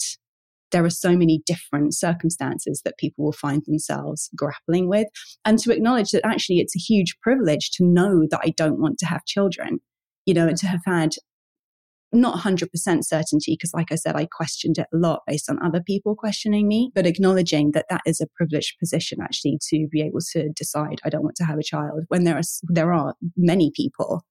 there 0.71 0.83
are 0.83 0.89
so 0.89 1.15
many 1.15 1.41
different 1.45 1.93
circumstances 1.93 2.81
that 2.83 2.97
people 2.97 3.23
will 3.25 3.33
find 3.33 3.63
themselves 3.65 4.29
grappling 4.35 4.89
with. 4.89 5.07
And 5.45 5.57
to 5.59 5.71
acknowledge 5.71 6.11
that 6.11 6.25
actually 6.25 6.59
it's 6.59 6.75
a 6.75 6.79
huge 6.79 7.17
privilege 7.21 7.71
to 7.71 7.85
know 7.85 8.27
that 8.29 8.41
I 8.43 8.49
don't 8.55 8.79
want 8.79 8.97
to 8.99 9.05
have 9.05 9.25
children, 9.25 9.79
you 10.25 10.33
know, 10.33 10.47
and 10.47 10.57
to 10.57 10.67
have 10.67 10.81
had 10.85 11.11
not 12.13 12.39
100% 12.39 12.69
certainty 13.03 13.53
because 13.53 13.73
like 13.73 13.91
i 13.91 13.95
said 13.95 14.15
i 14.15 14.25
questioned 14.25 14.77
it 14.77 14.87
a 14.93 14.97
lot 14.97 15.21
based 15.27 15.49
on 15.49 15.61
other 15.63 15.81
people 15.81 16.15
questioning 16.15 16.67
me 16.67 16.89
but 16.95 17.05
acknowledging 17.05 17.71
that 17.71 17.85
that 17.89 18.01
is 18.05 18.21
a 18.21 18.27
privileged 18.35 18.79
position 18.79 19.19
actually 19.21 19.57
to 19.61 19.87
be 19.91 20.01
able 20.01 20.19
to 20.31 20.49
decide 20.55 20.99
i 21.03 21.09
don't 21.09 21.23
want 21.23 21.35
to 21.35 21.43
have 21.43 21.59
a 21.59 21.63
child 21.63 22.03
when 22.07 22.23
there 22.23 22.37
are 22.37 22.43
there 22.63 22.93
are 22.93 23.15
many 23.35 23.71
people 23.75 24.23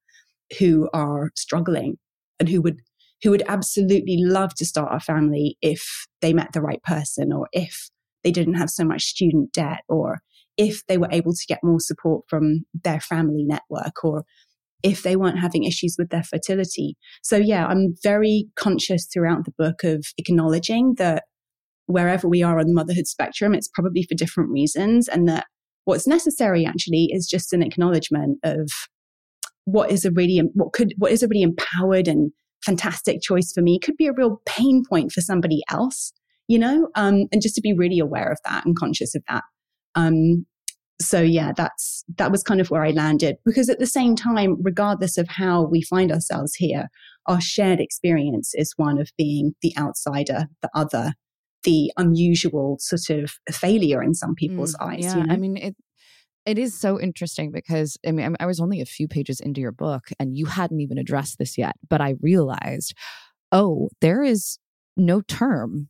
who 0.59 0.89
are 0.95 1.31
struggling 1.35 1.97
and 2.41 2.49
who 2.49 2.61
would 2.63 2.81
who 3.23 3.31
would 3.31 3.43
absolutely 3.49 4.19
love 4.19 4.55
to 4.55 4.65
start 4.65 4.95
a 4.95 5.01
family 5.01 5.57
if 5.63 6.07
they 6.21 6.33
met 6.33 6.53
the 6.53 6.61
right 6.61 6.83
person 6.83 7.33
or 7.33 7.49
if 7.53 7.91
they 8.23 8.31
didn't 8.31 8.55
have 8.55 8.71
so 8.71 8.85
much 8.85 9.05
student 9.05 9.53
debt 9.53 9.83
or 9.89 10.21
if 10.57 10.85
they 10.87 10.99
were 10.99 11.09
able 11.11 11.33
to 11.33 11.47
get 11.49 11.63
more 11.63 11.81
support 11.81 12.25
from 12.29 12.65
their 12.85 13.01
family 13.01 13.45
network 13.45 14.05
or 14.05 14.25
if 14.83 15.03
they 15.03 15.17
weren't 15.17 15.39
having 15.39 15.65
issues 15.65 15.97
with 15.99 16.11
their 16.11 16.23
fertility. 16.23 16.97
So 17.23 17.37
yeah, 17.37 17.67
I'm 17.67 17.95
very 18.03 18.47
conscious 18.57 19.07
throughout 19.13 19.45
the 19.45 19.55
book 19.59 19.85
of 19.85 20.05
acknowledging 20.19 20.95
that 20.99 21.25
wherever 21.87 22.29
we 22.29 22.43
are 22.43 22.59
on 22.59 22.67
the 22.67 22.75
motherhood 22.75 23.07
spectrum, 23.07 23.55
it's 23.55 23.69
probably 23.69 24.03
for 24.03 24.15
different 24.15 24.51
reasons 24.51 25.09
and 25.09 25.29
that 25.29 25.47
what's 25.85 26.07
necessary 26.07 26.67
actually 26.67 27.09
is 27.13 27.27
just 27.27 27.53
an 27.53 27.63
acknowledgement 27.63 28.39
of 28.43 28.69
what 29.65 29.91
is 29.91 30.05
a 30.05 30.11
really, 30.11 30.43
what 30.55 30.73
could, 30.73 30.93
what 30.99 31.13
is 31.13 31.23
a 31.23 31.29
really 31.29 31.43
empowered 31.43 32.09
and 32.09 32.33
fantastic 32.65 33.21
choice 33.23 33.53
for 33.53 33.63
me 33.63 33.79
could 33.79 33.97
be 33.97 34.07
a 34.07 34.13
real 34.13 34.41
pain 34.47 34.83
point 34.89 35.13
for 35.13 35.21
somebody 35.21 35.63
else, 35.71 36.13
you 36.49 36.59
know, 36.59 36.89
um, 36.97 37.27
and 37.33 37.41
just 37.41 37.55
to 37.55 37.61
be 37.61 37.73
really 37.73 37.99
aware 37.99 38.31
of 38.31 38.39
that 38.45 38.65
and 38.67 38.77
conscious 38.77 39.15
of 39.15 39.23
that. 39.29 39.45
Um, 39.95 40.45
so 41.01 41.21
yeah, 41.21 41.53
that's 41.55 42.05
that 42.17 42.31
was 42.31 42.43
kind 42.43 42.61
of 42.61 42.71
where 42.71 42.85
I 42.85 42.91
landed 42.91 43.37
because 43.45 43.69
at 43.69 43.79
the 43.79 43.87
same 43.87 44.17
time, 44.17 44.57
regardless 44.63 45.19
of 45.19 45.29
how 45.29 45.63
we 45.63 45.83
find 45.83 46.11
ourselves 46.11 46.55
here, 46.55 46.89
our 47.27 47.41
shared 47.41 47.81
experience 47.81 48.53
is 48.55 48.73
one 48.77 48.99
of 48.99 49.11
being 49.19 49.55
the 49.63 49.75
outsider, 49.79 50.47
the 50.63 50.71
other, 50.75 51.13
the 51.65 51.93
unusual 51.97 52.79
sort 52.81 53.23
of 53.23 53.35
failure 53.51 54.03
in 54.03 54.15
some 54.15 54.35
people's 54.35 54.75
mm, 54.77 54.87
eyes. 54.87 55.05
Yeah, 55.05 55.19
you 55.19 55.27
know? 55.27 55.35
I 55.35 55.37
mean 55.37 55.57
it. 55.57 55.77
It 56.47 56.59
is 56.59 56.79
so 56.79 57.01
interesting 57.01 57.51
because 57.51 57.99
I 58.07 58.13
mean 58.13 58.37
I 58.39 58.47
was 58.47 58.61
only 58.61 58.81
a 58.81 58.87
few 58.87 59.09
pages 59.09 59.41
into 59.41 59.61
your 59.61 59.73
book 59.73 60.05
and 60.21 60.37
you 60.37 60.47
hadn't 60.47 60.81
even 60.81 60.97
addressed 60.97 61.39
this 61.39 61.59
yet, 61.59 61.75
but 61.91 62.01
I 62.01 62.15
realized, 62.21 62.95
oh, 63.51 63.89
there 64.01 64.23
is 64.23 64.59
no 64.97 65.21
term 65.21 65.89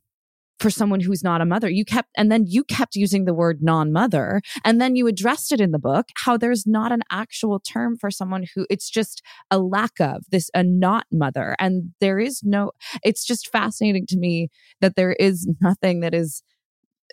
for 0.59 0.69
someone 0.69 0.99
who's 0.99 1.23
not 1.23 1.41
a 1.41 1.45
mother. 1.45 1.69
You 1.69 1.85
kept, 1.85 2.09
and 2.17 2.31
then 2.31 2.45
you 2.47 2.63
kept 2.63 2.95
using 2.95 3.25
the 3.25 3.33
word 3.33 3.59
non 3.61 3.91
mother. 3.91 4.41
And 4.63 4.81
then 4.81 4.95
you 4.95 5.07
addressed 5.07 5.51
it 5.51 5.61
in 5.61 5.71
the 5.71 5.79
book 5.79 6.07
how 6.15 6.37
there's 6.37 6.65
not 6.65 6.91
an 6.91 7.03
actual 7.11 7.59
term 7.59 7.97
for 7.97 8.09
someone 8.11 8.45
who 8.55 8.65
it's 8.69 8.89
just 8.89 9.21
a 9.51 9.59
lack 9.59 9.99
of 9.99 10.23
this, 10.31 10.49
a 10.53 10.63
not 10.63 11.05
mother. 11.11 11.55
And 11.59 11.91
there 12.01 12.19
is 12.19 12.41
no, 12.43 12.71
it's 13.03 13.25
just 13.25 13.49
fascinating 13.51 14.05
to 14.07 14.17
me 14.17 14.49
that 14.81 14.95
there 14.95 15.13
is 15.13 15.47
nothing 15.61 15.99
that 16.01 16.13
is 16.13 16.43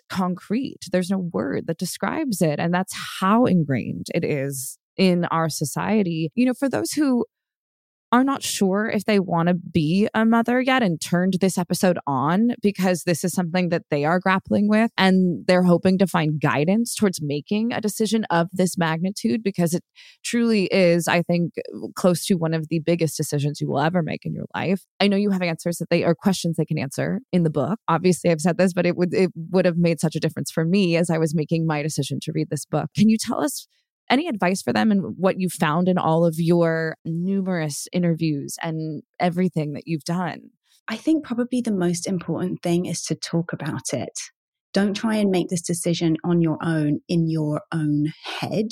concrete. 0.09 0.79
There's 0.91 1.09
no 1.09 1.17
word 1.19 1.67
that 1.67 1.77
describes 1.77 2.41
it. 2.41 2.59
And 2.59 2.73
that's 2.73 2.93
how 3.19 3.45
ingrained 3.45 4.07
it 4.13 4.23
is 4.23 4.77
in 4.97 5.25
our 5.25 5.49
society. 5.49 6.31
You 6.35 6.45
know, 6.45 6.53
for 6.53 6.69
those 6.69 6.91
who 6.91 7.25
are 8.15 8.23
not 8.23 8.41
sure 8.41 8.89
if 8.89 9.03
they 9.03 9.19
want 9.19 9.49
to 9.49 9.53
be 9.53 10.07
a 10.13 10.25
mother 10.25 10.61
yet 10.61 10.81
and 10.81 11.01
turned 11.01 11.33
this 11.41 11.57
episode 11.57 11.99
on 12.07 12.51
because 12.61 13.03
this 13.03 13.25
is 13.25 13.33
something 13.33 13.67
that 13.69 13.83
they 13.91 14.05
are 14.05 14.21
grappling 14.21 14.69
with 14.69 14.89
and 14.97 15.45
they're 15.47 15.63
hoping 15.63 15.97
to 15.97 16.07
find 16.07 16.39
guidance 16.39 16.95
towards 16.95 17.21
making 17.21 17.73
a 17.73 17.81
decision 17.81 18.25
of 18.29 18.47
this 18.53 18.77
magnitude 18.77 19.43
because 19.43 19.73
it 19.73 19.83
truly 20.23 20.67
is, 20.67 21.09
I 21.09 21.23
think, 21.23 21.55
close 21.95 22.25
to 22.27 22.35
one 22.35 22.53
of 22.53 22.69
the 22.69 22.79
biggest 22.79 23.17
decisions 23.17 23.59
you 23.59 23.67
will 23.67 23.81
ever 23.81 24.01
make 24.01 24.25
in 24.25 24.33
your 24.33 24.45
life. 24.55 24.85
I 25.01 25.09
know 25.09 25.17
you 25.17 25.31
have 25.31 25.41
answers 25.41 25.77
that 25.79 25.89
they 25.89 26.05
are 26.05 26.15
questions 26.15 26.55
they 26.55 26.65
can 26.65 26.79
answer 26.79 27.19
in 27.33 27.43
the 27.43 27.49
book. 27.49 27.79
Obviously, 27.89 28.31
I've 28.31 28.39
said 28.39 28.57
this, 28.57 28.73
but 28.73 28.85
it 28.85 28.95
would 28.95 29.13
it 29.13 29.31
would 29.35 29.65
have 29.65 29.77
made 29.77 29.99
such 29.99 30.15
a 30.15 30.21
difference 30.21 30.51
for 30.51 30.63
me 30.63 30.95
as 30.95 31.09
I 31.09 31.17
was 31.17 31.35
making 31.35 31.67
my 31.67 31.81
decision 31.81 32.19
to 32.21 32.31
read 32.33 32.49
this 32.49 32.65
book. 32.65 32.89
Can 32.95 33.09
you 33.09 33.17
tell 33.19 33.43
us 33.43 33.67
any 34.09 34.27
advice 34.27 34.61
for 34.61 34.73
them 34.73 34.91
and 34.91 35.15
what 35.17 35.39
you 35.39 35.49
found 35.49 35.87
in 35.87 35.97
all 35.97 36.25
of 36.25 36.35
your 36.37 36.97
numerous 37.05 37.87
interviews 37.91 38.55
and 38.61 39.03
everything 39.19 39.73
that 39.73 39.83
you've 39.85 40.03
done? 40.03 40.49
I 40.87 40.97
think 40.97 41.25
probably 41.25 41.61
the 41.61 41.71
most 41.71 42.07
important 42.07 42.61
thing 42.61 42.85
is 42.85 43.01
to 43.03 43.15
talk 43.15 43.53
about 43.53 43.93
it. 43.93 44.19
Don't 44.73 44.93
try 44.93 45.15
and 45.15 45.31
make 45.31 45.49
this 45.49 45.61
decision 45.61 46.17
on 46.23 46.41
your 46.41 46.57
own 46.61 46.99
in 47.07 47.29
your 47.29 47.61
own 47.71 48.11
head. 48.23 48.67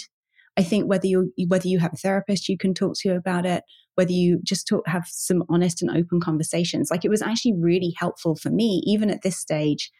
I 0.55 0.63
think 0.63 0.87
whether 0.87 1.07
you 1.07 1.31
whether 1.47 1.67
you 1.67 1.79
have 1.79 1.93
a 1.93 1.97
therapist 1.97 2.49
you 2.49 2.57
can 2.57 2.73
talk 2.73 2.95
to 2.99 3.15
about 3.15 3.45
it, 3.45 3.63
whether 3.95 4.11
you 4.11 4.39
just 4.43 4.67
talk, 4.67 4.87
have 4.87 5.05
some 5.07 5.43
honest 5.49 5.81
and 5.81 5.89
open 5.89 6.19
conversations. 6.19 6.89
Like 6.91 7.05
it 7.05 7.09
was 7.09 7.21
actually 7.21 7.53
really 7.57 7.93
helpful 7.97 8.35
for 8.35 8.49
me, 8.49 8.83
even 8.85 9.09
at 9.09 9.23
this 9.23 9.37
stage, 9.37 9.91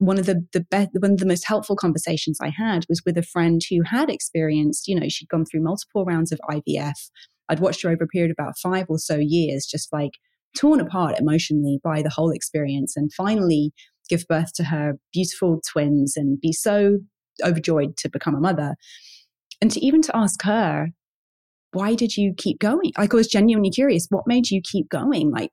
one 0.00 0.18
of 0.18 0.24
the 0.24 0.46
the 0.54 0.60
best 0.60 0.90
one 0.98 1.12
of 1.12 1.18
the 1.18 1.26
most 1.26 1.46
helpful 1.46 1.76
conversations 1.76 2.38
I 2.40 2.48
had 2.48 2.86
was 2.88 3.02
with 3.04 3.18
a 3.18 3.22
friend 3.22 3.60
who 3.68 3.82
had 3.84 4.08
experienced, 4.08 4.88
you 4.88 4.98
know, 4.98 5.08
she'd 5.08 5.28
gone 5.28 5.44
through 5.44 5.62
multiple 5.62 6.06
rounds 6.06 6.32
of 6.32 6.40
IVF. 6.50 7.10
I'd 7.50 7.60
watched 7.60 7.82
her 7.82 7.90
over 7.90 8.04
a 8.04 8.08
period 8.08 8.30
of 8.30 8.36
about 8.38 8.58
five 8.58 8.86
or 8.88 8.98
so 8.98 9.16
years, 9.16 9.66
just 9.66 9.92
like 9.92 10.12
torn 10.56 10.80
apart 10.80 11.20
emotionally 11.20 11.80
by 11.84 12.00
the 12.00 12.08
whole 12.08 12.30
experience, 12.30 12.96
and 12.96 13.12
finally 13.12 13.72
give 14.08 14.26
birth 14.26 14.54
to 14.54 14.64
her 14.64 14.94
beautiful 15.12 15.60
twins 15.70 16.16
and 16.16 16.40
be 16.40 16.52
so 16.52 16.98
overjoyed 17.44 17.98
to 17.98 18.08
become 18.08 18.34
a 18.34 18.40
mother. 18.40 18.76
And 19.60 19.70
to 19.70 19.84
even 19.84 20.00
to 20.02 20.16
ask 20.16 20.42
her, 20.42 20.88
why 21.72 21.94
did 21.94 22.16
you 22.16 22.32
keep 22.36 22.58
going? 22.58 22.92
Like 22.96 23.12
I 23.12 23.16
was 23.16 23.28
genuinely 23.28 23.70
curious, 23.70 24.06
what 24.08 24.26
made 24.26 24.50
you 24.50 24.62
keep 24.64 24.88
going? 24.88 25.30
Like 25.30 25.50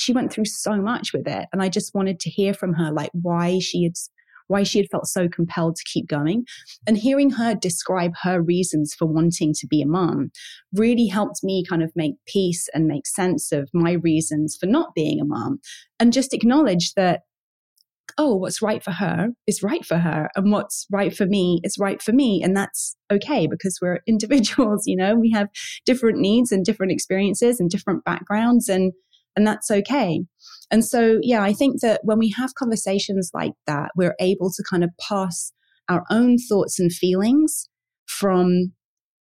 she 0.00 0.12
went 0.12 0.32
through 0.32 0.46
so 0.46 0.76
much 0.80 1.12
with 1.12 1.28
it. 1.28 1.46
And 1.52 1.62
I 1.62 1.68
just 1.68 1.94
wanted 1.94 2.20
to 2.20 2.30
hear 2.30 2.54
from 2.54 2.74
her, 2.74 2.90
like 2.90 3.10
why 3.12 3.58
she 3.58 3.84
had 3.84 3.92
why 4.46 4.64
she 4.64 4.78
had 4.78 4.88
felt 4.90 5.06
so 5.06 5.28
compelled 5.28 5.76
to 5.76 5.84
keep 5.84 6.08
going. 6.08 6.44
And 6.84 6.98
hearing 6.98 7.30
her 7.30 7.54
describe 7.54 8.14
her 8.22 8.42
reasons 8.42 8.94
for 8.98 9.06
wanting 9.06 9.54
to 9.54 9.66
be 9.68 9.80
a 9.80 9.86
mom 9.86 10.32
really 10.74 11.06
helped 11.06 11.44
me 11.44 11.64
kind 11.64 11.84
of 11.84 11.92
make 11.94 12.14
peace 12.26 12.68
and 12.74 12.86
make 12.88 13.06
sense 13.06 13.52
of 13.52 13.70
my 13.72 13.92
reasons 13.92 14.56
for 14.58 14.66
not 14.66 14.92
being 14.92 15.20
a 15.20 15.24
mom 15.24 15.60
and 16.00 16.12
just 16.12 16.34
acknowledge 16.34 16.94
that, 16.94 17.20
oh, 18.18 18.34
what's 18.34 18.60
right 18.60 18.82
for 18.82 18.90
her 18.90 19.28
is 19.46 19.62
right 19.62 19.84
for 19.84 19.98
her. 19.98 20.28
And 20.34 20.50
what's 20.50 20.84
right 20.90 21.14
for 21.14 21.26
me 21.26 21.60
is 21.62 21.78
right 21.78 22.02
for 22.02 22.12
me. 22.12 22.42
And 22.42 22.56
that's 22.56 22.96
okay 23.12 23.46
because 23.46 23.78
we're 23.80 24.00
individuals, 24.08 24.82
you 24.84 24.96
know, 24.96 25.14
we 25.14 25.30
have 25.30 25.46
different 25.86 26.18
needs 26.18 26.50
and 26.50 26.64
different 26.64 26.90
experiences 26.90 27.60
and 27.60 27.70
different 27.70 28.02
backgrounds. 28.04 28.68
And 28.68 28.92
and 29.36 29.46
that's 29.46 29.70
okay. 29.70 30.20
And 30.70 30.84
so, 30.84 31.18
yeah, 31.22 31.42
I 31.42 31.52
think 31.52 31.80
that 31.80 32.00
when 32.04 32.18
we 32.18 32.32
have 32.36 32.54
conversations 32.54 33.30
like 33.34 33.52
that, 33.66 33.90
we're 33.96 34.14
able 34.20 34.50
to 34.50 34.64
kind 34.68 34.84
of 34.84 34.90
pass 35.00 35.52
our 35.88 36.04
own 36.10 36.38
thoughts 36.38 36.78
and 36.78 36.92
feelings 36.92 37.68
from 38.06 38.72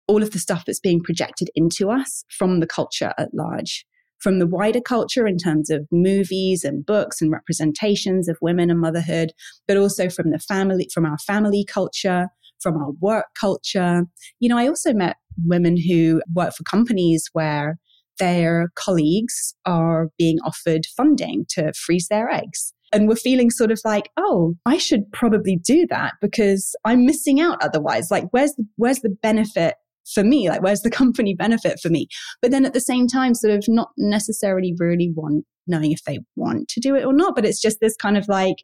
all 0.07 0.23
of 0.23 0.31
the 0.31 0.38
stuff 0.38 0.64
that's 0.67 0.81
being 0.81 1.03
projected 1.03 1.51
into 1.55 1.90
us 1.90 2.25
from 2.31 2.61
the 2.61 2.67
culture 2.67 3.12
at 3.19 3.35
large, 3.35 3.87
from 4.19 4.38
the 4.38 4.47
wider 4.47 4.81
culture 4.81 5.27
in 5.27 5.37
terms 5.37 5.71
of 5.71 5.87
movies 5.90 6.64
and 6.64 6.85
books 6.87 7.21
and 7.21 7.31
representations 7.31 8.29
of 8.29 8.38
women 8.40 8.71
and 8.71 8.81
motherhood, 8.81 9.33
but 9.67 9.77
also 9.77 10.09
from 10.09 10.31
the 10.31 10.38
family, 10.38 10.88
from 10.93 11.05
our 11.05 11.19
family 11.19 11.64
culture, 11.64 12.29
from 12.61 12.77
our 12.77 12.93
work 13.01 13.27
culture. 13.38 14.05
You 14.40 14.49
know, 14.49 14.59
I 14.59 14.69
also 14.69 14.93
met 14.93 15.17
women 15.45 15.77
who 15.77 16.23
work 16.35 16.55
for 16.55 16.64
companies 16.64 17.29
where 17.33 17.79
their 18.18 18.68
colleagues 18.74 19.55
are 19.64 20.09
being 20.18 20.38
offered 20.44 20.87
funding 20.96 21.46
to 21.50 21.72
freeze 21.72 22.09
their 22.09 22.31
eggs. 22.31 22.72
And 22.92 23.09
we're 23.09 23.16
feeling 23.16 23.50
sort 23.50 23.72
of 23.72 23.81
like, 23.85 24.11
oh, 24.16 24.55
I 24.66 24.79
should 24.79 25.11
probably 25.12 25.57
do 25.57 25.87
that 25.90 26.14
because 26.20 26.77
I'm 26.85 27.05
missing 27.05 27.40
out 27.40 27.62
otherwise. 27.62 28.09
Like, 28.11 28.27
where's 28.31 28.53
the, 28.53 28.64
where's 28.77 29.00
the 29.00 29.16
benefit 29.20 29.74
for 30.12 30.22
me? 30.22 30.48
Like, 30.48 30.62
where's 30.62 30.83
the 30.83 30.90
company 31.03 31.35
benefit 31.35 31.81
for 31.81 31.88
me? 31.88 32.07
But 32.40 32.53
then 32.53 32.64
at 32.64 32.72
the 32.72 32.81
same 32.81 33.09
time, 33.09 33.35
sort 33.35 33.55
of 33.55 33.64
not 33.66 33.90
necessarily 33.96 34.74
really 34.79 35.12
want, 35.14 35.44
knowing 35.66 35.90
if 35.90 36.05
they 36.05 36.20
want 36.37 36.68
to 36.68 36.81
do 36.81 36.94
it 36.94 37.05
or 37.05 37.12
not. 37.12 37.35
But 37.35 37.44
it's 37.44 37.61
just 37.61 37.79
this 37.81 37.96
kind 37.96 38.16
of 38.16 38.29
like, 38.29 38.59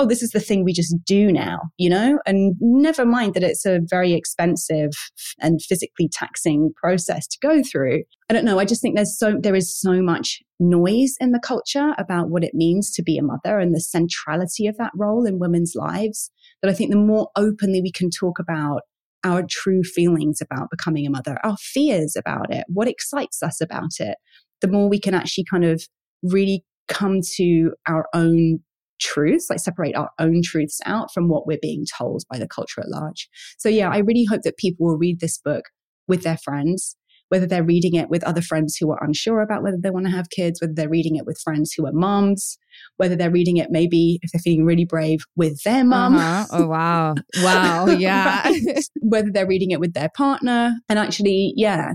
oh, 0.00 0.06
this 0.06 0.22
is 0.22 0.30
the 0.30 0.40
thing 0.40 0.64
we 0.64 0.72
just 0.72 0.96
do 1.04 1.30
now, 1.30 1.60
you 1.76 1.90
know? 1.90 2.18
And 2.24 2.56
never 2.58 3.04
mind 3.04 3.34
that 3.34 3.42
it's 3.42 3.66
a 3.66 3.80
very 3.84 4.14
expensive 4.14 4.92
and 5.40 5.60
physically 5.60 6.08
taxing 6.10 6.72
process 6.74 7.26
to 7.26 7.38
go 7.42 7.62
through. 7.62 8.04
I 8.30 8.32
don't 8.32 8.46
know. 8.46 8.58
I 8.58 8.64
just 8.64 8.80
think 8.80 8.96
there's 8.96 9.18
so, 9.18 9.36
there 9.38 9.54
is 9.54 9.78
so 9.78 10.00
much 10.00 10.40
noise 10.58 11.16
in 11.20 11.32
the 11.32 11.38
culture 11.38 11.94
about 11.98 12.30
what 12.30 12.42
it 12.42 12.54
means 12.54 12.90
to 12.92 13.02
be 13.02 13.18
a 13.18 13.22
mother 13.22 13.58
and 13.58 13.74
the 13.74 13.80
centrality 13.80 14.66
of 14.66 14.78
that 14.78 14.92
role 14.94 15.26
in 15.26 15.38
women's 15.38 15.74
lives 15.74 16.30
that 16.62 16.70
I 16.70 16.74
think 16.74 16.90
the 16.90 16.96
more 16.96 17.28
openly 17.36 17.82
we 17.82 17.92
can 17.92 18.08
talk 18.08 18.38
about 18.38 18.80
our 19.22 19.42
true 19.46 19.82
feelings 19.82 20.40
about 20.40 20.70
becoming 20.70 21.06
a 21.06 21.10
mother, 21.10 21.36
our 21.44 21.58
fears 21.58 22.16
about 22.16 22.50
it, 22.50 22.64
what 22.68 22.88
excites 22.88 23.42
us 23.42 23.60
about 23.60 23.90
it, 23.98 24.16
the 24.62 24.68
more 24.68 24.88
we 24.88 24.98
can 24.98 25.12
actually 25.12 25.44
kind 25.44 25.66
of 25.66 25.82
really 26.22 26.64
come 26.88 27.20
to 27.36 27.72
our 27.86 28.06
own 28.14 28.60
truths, 29.00 29.48
like 29.50 29.58
separate 29.58 29.96
our 29.96 30.10
own 30.18 30.42
truths 30.42 30.80
out 30.86 31.12
from 31.12 31.28
what 31.28 31.46
we're 31.46 31.58
being 31.60 31.84
told 31.98 32.24
by 32.30 32.38
the 32.38 32.48
culture 32.48 32.80
at 32.80 32.88
large. 32.88 33.28
So, 33.58 33.68
yeah, 33.68 33.90
I 33.90 33.98
really 33.98 34.24
hope 34.24 34.42
that 34.42 34.56
people 34.56 34.86
will 34.86 34.98
read 34.98 35.20
this 35.20 35.38
book 35.38 35.64
with 36.06 36.22
their 36.22 36.36
friends, 36.36 36.96
whether 37.28 37.46
they're 37.46 37.64
reading 37.64 37.94
it 37.94 38.10
with 38.10 38.24
other 38.24 38.42
friends 38.42 38.76
who 38.76 38.90
are 38.90 39.02
unsure 39.02 39.40
about 39.40 39.62
whether 39.62 39.78
they 39.80 39.90
want 39.90 40.06
to 40.06 40.12
have 40.12 40.30
kids, 40.30 40.60
whether 40.60 40.72
they're 40.74 40.88
reading 40.88 41.16
it 41.16 41.24
with 41.26 41.40
friends 41.42 41.72
who 41.72 41.86
are 41.86 41.92
moms, 41.92 42.58
whether 42.96 43.16
they're 43.16 43.30
reading 43.30 43.56
it 43.56 43.68
maybe 43.70 44.18
if 44.22 44.32
they're 44.32 44.40
feeling 44.40 44.64
really 44.64 44.84
brave 44.84 45.20
with 45.36 45.62
their 45.62 45.84
mom. 45.84 46.16
Uh-huh. 46.16 46.46
Oh, 46.52 46.66
wow. 46.66 47.14
Wow. 47.42 47.86
Yeah. 47.86 48.42
right? 48.44 48.84
Whether 49.00 49.30
they're 49.30 49.46
reading 49.46 49.70
it 49.70 49.80
with 49.80 49.94
their 49.94 50.10
partner 50.16 50.74
and 50.88 50.98
actually, 50.98 51.54
yeah, 51.56 51.92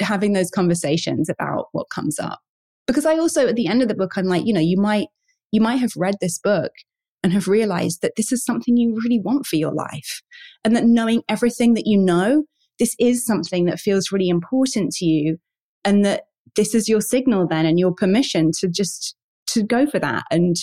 having 0.00 0.32
those 0.32 0.50
conversations 0.50 1.28
about 1.28 1.66
what 1.72 1.90
comes 1.90 2.18
up. 2.18 2.40
Because 2.86 3.06
I 3.06 3.16
also, 3.18 3.46
at 3.46 3.56
the 3.56 3.66
end 3.66 3.82
of 3.82 3.88
the 3.88 3.94
book, 3.94 4.12
I'm 4.16 4.26
like, 4.26 4.44
you 4.44 4.52
know, 4.52 4.60
you 4.60 4.76
might 4.76 5.06
you 5.52 5.60
might 5.60 5.76
have 5.76 5.92
read 5.96 6.16
this 6.20 6.38
book 6.38 6.72
and 7.22 7.32
have 7.32 7.46
realized 7.46 8.02
that 8.02 8.14
this 8.16 8.32
is 8.32 8.44
something 8.44 8.76
you 8.76 8.98
really 9.04 9.20
want 9.20 9.46
for 9.46 9.56
your 9.56 9.72
life. 9.72 10.22
And 10.64 10.74
that 10.74 10.84
knowing 10.84 11.22
everything 11.28 11.74
that 11.74 11.86
you 11.86 11.96
know 11.98 12.44
this 12.78 12.96
is 12.98 13.24
something 13.24 13.66
that 13.66 13.78
feels 13.78 14.10
really 14.10 14.28
important 14.28 14.92
to 14.92 15.04
you 15.04 15.38
and 15.84 16.04
that 16.04 16.22
this 16.56 16.74
is 16.74 16.88
your 16.88 17.00
signal 17.00 17.46
then 17.46 17.66
and 17.66 17.78
your 17.78 17.94
permission 17.94 18.50
to 18.58 18.68
just 18.68 19.14
to 19.46 19.62
go 19.62 19.86
for 19.86 19.98
that 19.98 20.24
and 20.30 20.56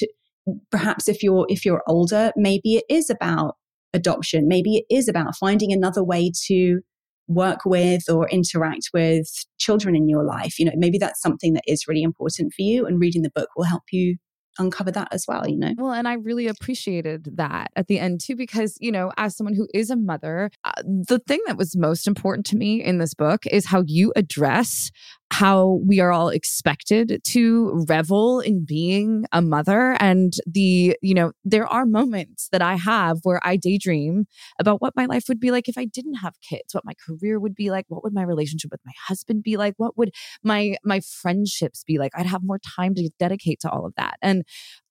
perhaps 0.72 1.08
if 1.08 1.22
you're 1.24 1.46
if 1.50 1.66
you're 1.66 1.84
older 1.88 2.32
maybe 2.36 2.76
it 2.76 2.84
is 2.90 3.10
about 3.10 3.56
adoption 3.94 4.48
maybe 4.48 4.78
it 4.78 4.86
is 4.90 5.08
about 5.08 5.36
finding 5.36 5.72
another 5.72 6.04
way 6.04 6.32
to 6.48 6.82
work 7.28 7.60
with 7.66 8.10
or 8.10 8.28
interact 8.30 8.90
with 8.94 9.30
children 9.60 9.96
in 9.96 10.10
your 10.10 10.24
life 10.24 10.60
you 10.60 10.66
know 10.66 10.72
maybe 10.76 10.98
that's 10.98 11.22
something 11.22 11.54
that 11.54 11.64
is 11.68 11.88
really 11.88 12.04
important 12.04 12.52
for 12.54 12.64
you 12.64 12.86
and 12.86 13.00
reading 13.00 13.22
the 13.22 13.32
book 13.34 13.50
will 13.56 13.66
help 13.66 13.84
you 13.92 14.18
uncover 14.60 14.92
that 14.92 15.08
as 15.12 15.26
well, 15.28 15.48
you 15.48 15.58
know? 15.58 15.74
Well, 15.78 15.94
and 15.94 16.08
I 16.08 16.14
really 16.14 16.48
appreciated 16.48 17.38
that 17.38 17.72
at 17.76 17.88
the 17.88 18.00
end 18.00 18.22
too, 18.22 18.36
because, 18.36 18.78
you 18.80 18.92
know, 18.92 19.12
as 19.18 19.36
someone 19.36 19.56
who 19.56 19.68
is 19.74 19.90
a 19.90 19.96
mother, 19.96 20.52
uh, 20.64 20.72
the 20.84 21.20
thing 21.28 21.40
that 21.48 21.58
was 21.58 21.76
most 21.76 22.08
important 22.08 22.46
to 22.48 22.58
me 22.58 22.84
in 22.84 22.98
this 22.98 23.14
book 23.14 23.46
is 23.48 23.66
how 23.66 23.84
you 23.88 24.12
address 24.16 24.92
how 25.32 25.80
we 25.86 26.00
are 26.00 26.12
all 26.12 26.30
expected 26.30 27.22
to 27.24 27.86
revel 27.88 28.40
in 28.40 28.66
being 28.66 29.26
a 29.32 29.42
mother. 29.42 29.96
And 30.00 30.34
the 30.46 30.98
you 31.02 31.14
know 31.14 31.32
there 31.44 31.68
are 31.68 31.86
moments 31.86 32.50
that 32.52 32.62
i 32.62 32.76
have 32.76 33.20
where 33.24 33.40
i 33.44 33.56
daydream 33.56 34.26
about 34.60 34.82
what 34.82 34.96
my 34.96 35.06
life 35.06 35.26
would 35.28 35.40
be 35.40 35.52
like 35.52 35.68
if 35.68 35.78
i 35.78 35.86
didn't 35.86 36.16
have 36.16 36.34
kids 36.42 36.74
what 36.74 36.86
my 36.86 36.94
career 37.06 37.40
would 37.40 37.56
be 37.56 37.70
like 37.72 37.86
what 37.88 38.04
would 38.04 38.14
my 38.14 38.24
relationship 38.24 38.72
with 38.72 38.82
my 38.86 38.92
husband 39.08 39.44
be 39.44 39.58
like 39.58 39.74
what 39.78 39.98
would 39.98 40.12
my 40.44 40.76
my 40.84 41.00
friendships 41.00 41.84
be 41.86 41.98
like? 41.98 42.12
I'd 42.16 42.26
have 42.26 42.44
more 42.44 42.60
time 42.60 42.96
to 42.96 43.10
dedicate 43.20 43.60
to 43.62 43.70
all 43.70 43.86
of 43.86 43.94
that. 43.98 44.18
And 44.22 44.44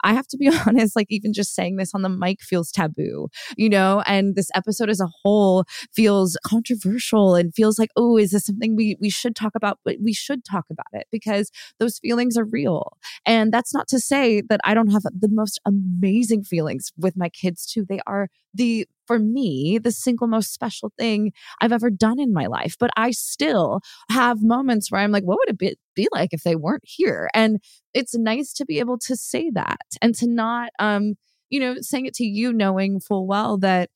I 0.05 0.12
have 0.14 0.27
to 0.29 0.37
be 0.37 0.48
honest, 0.66 0.96
like 0.96 1.07
even 1.11 1.33
just 1.33 1.55
saying 1.55 1.77
this 1.77 1.94
on 1.94 2.03
the 2.03 2.09
mic 2.09 2.40
feels 2.42 2.70
taboo, 2.70 3.29
you 3.57 3.68
know, 3.68 4.03
and 4.07 4.37
this 4.37 4.51
episode 4.55 4.90
as 4.90 5.01
a 5.01 5.09
whole 5.22 5.64
feels 5.94 6.37
controversial 6.44 7.35
and 7.35 7.55
feels 7.55 7.79
like, 7.79 7.90
oh, 7.96 8.16
is 8.16 8.31
this 8.31 8.46
something 8.46 8.77
we, 8.77 8.96
we 9.01 9.11
should 9.11 9.35
talk 9.35 9.53
about? 9.55 9.79
But 9.85 9.96
we 10.03 10.12
should 10.12 10.27
talk 10.36 10.66
about 10.70 10.86
it 10.92 11.06
because 11.10 11.50
those 11.78 11.98
feelings 11.98 12.36
are 12.36 12.44
real. 12.44 12.96
And 13.26 13.52
that's 13.52 13.74
not 13.74 13.88
to 13.88 13.98
say 13.98 14.42
that 14.48 14.60
I 14.64 14.74
don't 14.74 14.90
have 14.92 15.02
the 15.02 15.28
most 15.30 15.60
amazing 15.64 16.44
feelings 16.44 16.92
with 16.96 17.16
my 17.16 17.28
kids 17.28 17.66
too. 17.66 17.84
They 17.88 18.00
are 18.06 18.28
the 18.54 18.86
for 19.06 19.18
me 19.18 19.78
the 19.82 19.92
single 19.92 20.26
most 20.26 20.52
special 20.52 20.92
thing 20.98 21.32
I've 21.60 21.72
ever 21.72 21.90
done 21.90 22.20
in 22.20 22.32
my 22.32 22.46
life. 22.46 22.76
But 22.78 22.90
I 22.96 23.10
still 23.10 23.80
have 24.10 24.42
moments 24.42 24.90
where 24.90 25.00
I'm 25.00 25.12
like, 25.12 25.24
what 25.24 25.38
would 25.38 25.48
it 25.50 25.58
be, 25.58 25.76
be 25.94 26.08
like 26.12 26.30
if 26.32 26.42
they 26.42 26.56
weren't 26.56 26.84
here? 26.84 27.30
And 27.34 27.58
it's 27.94 28.16
nice 28.16 28.52
to 28.54 28.64
be 28.66 28.78
able 28.78 28.98
to 28.98 29.16
say 29.16 29.50
that 29.54 29.80
and 30.02 30.14
to 30.16 30.28
not, 30.28 30.70
um, 30.78 31.14
you 31.50 31.60
know, 31.60 31.76
saying 31.80 32.06
it 32.06 32.14
to 32.14 32.24
you 32.24 32.52
knowing 32.52 33.00
full 33.00 33.26
well 33.26 33.56
that 33.58 33.90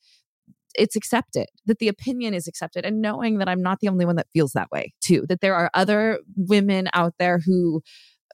it's 0.75 0.97
accepted, 0.97 1.47
that 1.67 1.79
the 1.79 1.89
opinion 1.89 2.35
is 2.35 2.47
accepted, 2.47 2.85
and 2.85 3.01
knowing 3.01 3.39
that 3.39 3.49
I'm 3.49 3.63
not 3.63 3.79
the 3.81 3.89
only 3.89 4.05
one 4.05 4.17
that 4.17 4.29
feels 4.33 4.53
that 4.53 4.71
way 4.71 4.93
too, 5.03 5.25
that 5.29 5.41
there 5.41 5.55
are 5.55 5.71
other 5.75 6.21
women 6.37 6.89
out 6.93 7.15
there 7.19 7.41
who 7.45 7.83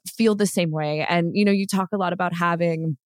feel 0.07 0.35
the 0.35 0.45
same 0.45 0.71
way. 0.71 1.05
And, 1.07 1.31
you 1.33 1.43
know, 1.45 1.51
you 1.51 1.67
talk 1.67 1.89
a 1.93 1.97
lot 1.97 2.13
about 2.13 2.33
having 2.33 2.97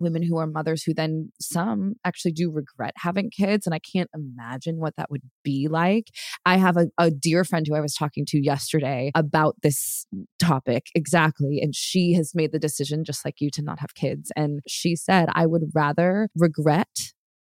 women 0.00 0.22
who 0.22 0.38
are 0.38 0.46
mothers 0.46 0.82
who 0.82 0.94
then 0.94 1.30
some 1.40 1.92
actually 2.04 2.32
do 2.32 2.50
regret 2.50 2.94
having 2.96 3.30
kids. 3.30 3.66
And 3.66 3.74
I 3.74 3.78
can't 3.78 4.08
imagine 4.14 4.76
what 4.78 4.94
that 4.96 5.10
would 5.10 5.20
be 5.44 5.68
like. 5.70 6.06
I 6.46 6.56
have 6.56 6.76
a, 6.78 6.86
a 6.98 7.10
dear 7.10 7.44
friend 7.44 7.66
who 7.68 7.76
I 7.76 7.80
was 7.80 7.94
talking 7.94 8.24
to 8.28 8.42
yesterday 8.42 9.10
about 9.14 9.56
this 9.62 10.06
topic 10.38 10.86
exactly. 10.94 11.60
And 11.62 11.74
she 11.74 12.14
has 12.14 12.32
made 12.34 12.52
the 12.52 12.58
decision, 12.58 13.04
just 13.04 13.24
like 13.24 13.36
you, 13.40 13.50
to 13.52 13.62
not 13.62 13.80
have 13.80 13.94
kids. 13.94 14.32
And 14.34 14.60
she 14.66 14.96
said, 14.96 15.28
I 15.34 15.46
would 15.46 15.64
rather 15.74 16.30
regret 16.34 16.88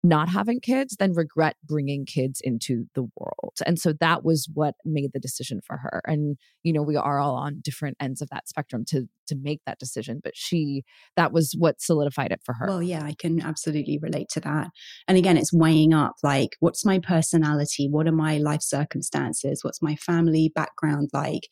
not 0.05 0.29
having 0.29 0.61
kids 0.61 0.97
than 0.97 1.15
regret 1.15 1.57
bringing 1.65 2.05
kids 2.05 2.41
into 2.45 2.85
the 2.95 3.03
world. 3.17 3.55
And 3.67 3.79
so 3.79 3.95
that 4.01 4.23
was 4.23 4.49
what 4.53 4.75
made 4.85 5.13
the 5.15 5.19
decision 5.19 5.61
for 5.67 5.79
her. 5.79 6.03
And 6.07 6.37
you 6.63 6.73
know, 6.73 6.83
we 6.83 6.97
are 6.97 7.19
all 7.19 7.35
on 7.35 7.61
different 7.63 7.97
ends 7.99 8.21
of 8.21 8.29
that 8.31 8.49
spectrum 8.49 8.85
to 8.89 9.09
to 9.29 9.37
make 9.41 9.61
that 9.65 9.79
decision, 9.79 10.21
but 10.23 10.37
she 10.37 10.85
that 11.17 11.33
was 11.33 11.55
what 11.59 11.81
solidified 11.81 12.33
it 12.33 12.41
for 12.45 12.55
her. 12.55 12.67
Well, 12.69 12.83
yeah, 12.83 13.03
I 13.03 13.15
can 13.19 13.41
absolutely 13.41 13.99
relate 13.99 14.29
to 14.33 14.41
that. 14.41 14.69
And 15.09 15.17
again, 15.17 15.39
it's 15.39 15.53
weighing 15.53 15.95
up 15.95 16.15
like 16.23 16.51
what's 16.61 16.85
my 16.85 16.99
personality? 16.99 17.89
What 17.91 18.07
are 18.07 18.13
my 18.13 18.37
life 18.37 18.63
circumstances? 18.63 19.65
What's 19.65 19.83
my 19.83 19.97
family 19.97 20.53
background 20.55 21.11
like? 21.15 21.49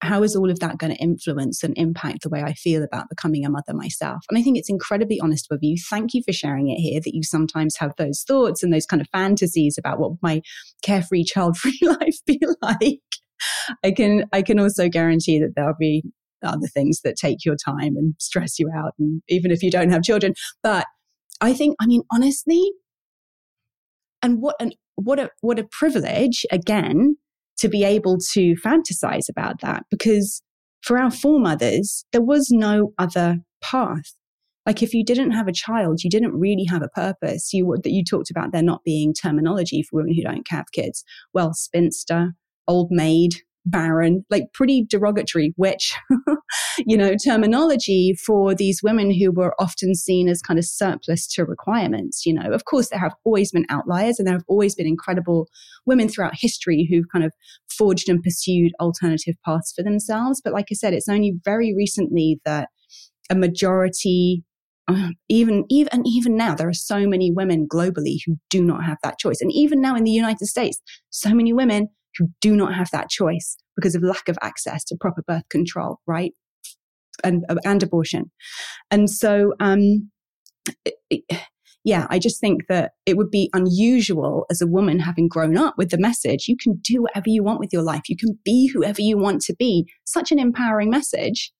How 0.00 0.22
is 0.22 0.36
all 0.36 0.50
of 0.50 0.60
that 0.60 0.78
going 0.78 0.94
to 0.94 1.02
influence 1.02 1.62
and 1.64 1.76
impact 1.76 2.22
the 2.22 2.28
way 2.28 2.42
I 2.42 2.52
feel 2.52 2.84
about 2.84 3.08
becoming 3.08 3.44
a 3.44 3.50
mother 3.50 3.74
myself? 3.74 4.24
And 4.28 4.38
I 4.38 4.42
think 4.42 4.56
it's 4.56 4.70
incredibly 4.70 5.18
honest 5.20 5.48
with 5.50 5.60
you. 5.62 5.76
Thank 5.90 6.14
you 6.14 6.22
for 6.22 6.32
sharing 6.32 6.68
it 6.68 6.76
here 6.76 7.00
that 7.00 7.14
you 7.14 7.22
sometimes 7.24 7.76
have 7.76 7.92
those 7.98 8.22
thoughts 8.22 8.62
and 8.62 8.72
those 8.72 8.86
kind 8.86 9.02
of 9.02 9.08
fantasies 9.08 9.76
about 9.76 9.98
what 9.98 10.12
my 10.22 10.40
carefree, 10.82 11.24
child 11.24 11.56
free 11.56 11.78
life 11.82 12.16
be 12.26 12.40
like. 12.62 13.00
I 13.84 13.90
can, 13.90 14.24
I 14.32 14.42
can 14.42 14.58
also 14.60 14.88
guarantee 14.88 15.38
that 15.40 15.54
there'll 15.56 15.74
be 15.78 16.04
other 16.44 16.68
things 16.68 17.00
that 17.02 17.16
take 17.16 17.44
your 17.44 17.56
time 17.56 17.96
and 17.96 18.14
stress 18.18 18.58
you 18.58 18.70
out. 18.74 18.94
And 18.98 19.22
even 19.28 19.50
if 19.50 19.62
you 19.62 19.70
don't 19.70 19.90
have 19.90 20.02
children, 20.02 20.34
but 20.62 20.86
I 21.40 21.52
think, 21.54 21.76
I 21.80 21.86
mean, 21.86 22.02
honestly, 22.12 22.70
and 24.22 24.40
what 24.40 24.56
an, 24.60 24.72
what 24.94 25.18
a, 25.18 25.30
what 25.40 25.58
a 25.58 25.64
privilege 25.64 26.46
again 26.50 27.16
to 27.58 27.68
be 27.68 27.84
able 27.84 28.18
to 28.32 28.54
fantasize 28.64 29.28
about 29.28 29.60
that 29.60 29.84
because 29.90 30.42
for 30.82 30.98
our 30.98 31.10
foremothers, 31.10 32.04
there 32.12 32.22
was 32.22 32.50
no 32.50 32.92
other 32.98 33.38
path. 33.62 34.14
Like 34.66 34.82
if 34.82 34.92
you 34.92 35.04
didn't 35.04 35.32
have 35.32 35.48
a 35.48 35.52
child, 35.52 36.04
you 36.04 36.10
didn't 36.10 36.38
really 36.38 36.64
have 36.64 36.82
a 36.82 36.88
purpose. 36.88 37.52
You 37.52 37.76
that 37.82 37.90
you 37.90 38.04
talked 38.04 38.30
about 38.30 38.52
there 38.52 38.62
not 38.62 38.84
being 38.84 39.14
terminology 39.14 39.82
for 39.82 39.96
women 39.96 40.14
who 40.14 40.22
don't 40.22 40.46
have 40.50 40.66
kids. 40.72 41.04
Well, 41.32 41.54
spinster, 41.54 42.34
old 42.66 42.88
maid, 42.90 43.32
barren, 43.70 44.24
like 44.30 44.52
pretty 44.52 44.84
derogatory, 44.88 45.52
which, 45.56 45.94
you 46.78 46.96
know, 46.96 47.14
terminology 47.22 48.14
for 48.14 48.54
these 48.54 48.82
women 48.82 49.10
who 49.10 49.30
were 49.30 49.54
often 49.60 49.94
seen 49.94 50.28
as 50.28 50.42
kind 50.42 50.58
of 50.58 50.64
surplus 50.64 51.26
to 51.28 51.44
requirements. 51.44 52.24
You 52.26 52.34
know, 52.34 52.52
of 52.52 52.64
course, 52.64 52.88
there 52.88 52.98
have 52.98 53.14
always 53.24 53.52
been 53.52 53.66
outliers 53.68 54.18
and 54.18 54.26
there 54.26 54.34
have 54.34 54.44
always 54.48 54.74
been 54.74 54.86
incredible 54.86 55.48
women 55.86 56.08
throughout 56.08 56.34
history 56.34 56.86
who've 56.90 57.08
kind 57.12 57.24
of 57.24 57.32
forged 57.70 58.08
and 58.08 58.22
pursued 58.22 58.72
alternative 58.80 59.34
paths 59.44 59.72
for 59.74 59.82
themselves. 59.82 60.40
But 60.42 60.52
like 60.52 60.66
I 60.70 60.74
said, 60.74 60.94
it's 60.94 61.08
only 61.08 61.34
very 61.44 61.74
recently 61.74 62.40
that 62.44 62.68
a 63.30 63.34
majority 63.34 64.44
uh, 64.88 65.10
even 65.28 65.64
even 65.68 65.88
and 65.92 66.06
even 66.06 66.34
now 66.34 66.54
there 66.54 66.68
are 66.68 66.72
so 66.72 67.06
many 67.06 67.30
women 67.30 67.68
globally 67.70 68.16
who 68.24 68.36
do 68.48 68.64
not 68.64 68.84
have 68.84 68.96
that 69.02 69.18
choice 69.18 69.38
and 69.40 69.52
even 69.52 69.82
now 69.82 69.94
in 69.94 70.02
the 70.02 70.10
united 70.10 70.46
states 70.46 70.80
so 71.10 71.34
many 71.34 71.52
women 71.52 71.88
who 72.16 72.28
do 72.40 72.56
not 72.56 72.74
have 72.74 72.90
that 72.90 73.08
choice 73.08 73.56
because 73.76 73.94
of 73.94 74.02
lack 74.02 74.28
of 74.28 74.38
access 74.42 74.84
to 74.84 74.96
proper 75.00 75.22
birth 75.26 75.48
control, 75.50 76.00
right? 76.06 76.32
And, 77.24 77.44
and 77.64 77.82
abortion. 77.82 78.30
And 78.90 79.10
so, 79.10 79.54
um, 79.60 80.10
it, 80.84 80.94
it, 81.10 81.40
yeah, 81.84 82.06
I 82.10 82.18
just 82.18 82.40
think 82.40 82.66
that 82.68 82.92
it 83.06 83.16
would 83.16 83.30
be 83.30 83.50
unusual 83.54 84.44
as 84.50 84.60
a 84.60 84.66
woman 84.66 84.98
having 84.98 85.26
grown 85.26 85.56
up 85.56 85.74
with 85.78 85.90
the 85.90 85.98
message, 85.98 86.46
you 86.46 86.56
can 86.56 86.80
do 86.82 87.00
whatever 87.00 87.28
you 87.28 87.42
want 87.42 87.60
with 87.60 87.72
your 87.72 87.82
life. 87.82 88.02
You 88.08 88.16
can 88.16 88.38
be 88.44 88.66
whoever 88.66 89.00
you 89.00 89.16
want 89.16 89.40
to 89.42 89.54
be. 89.54 89.90
Such 90.04 90.30
an 90.30 90.38
empowering 90.38 90.90
message. 90.90 91.52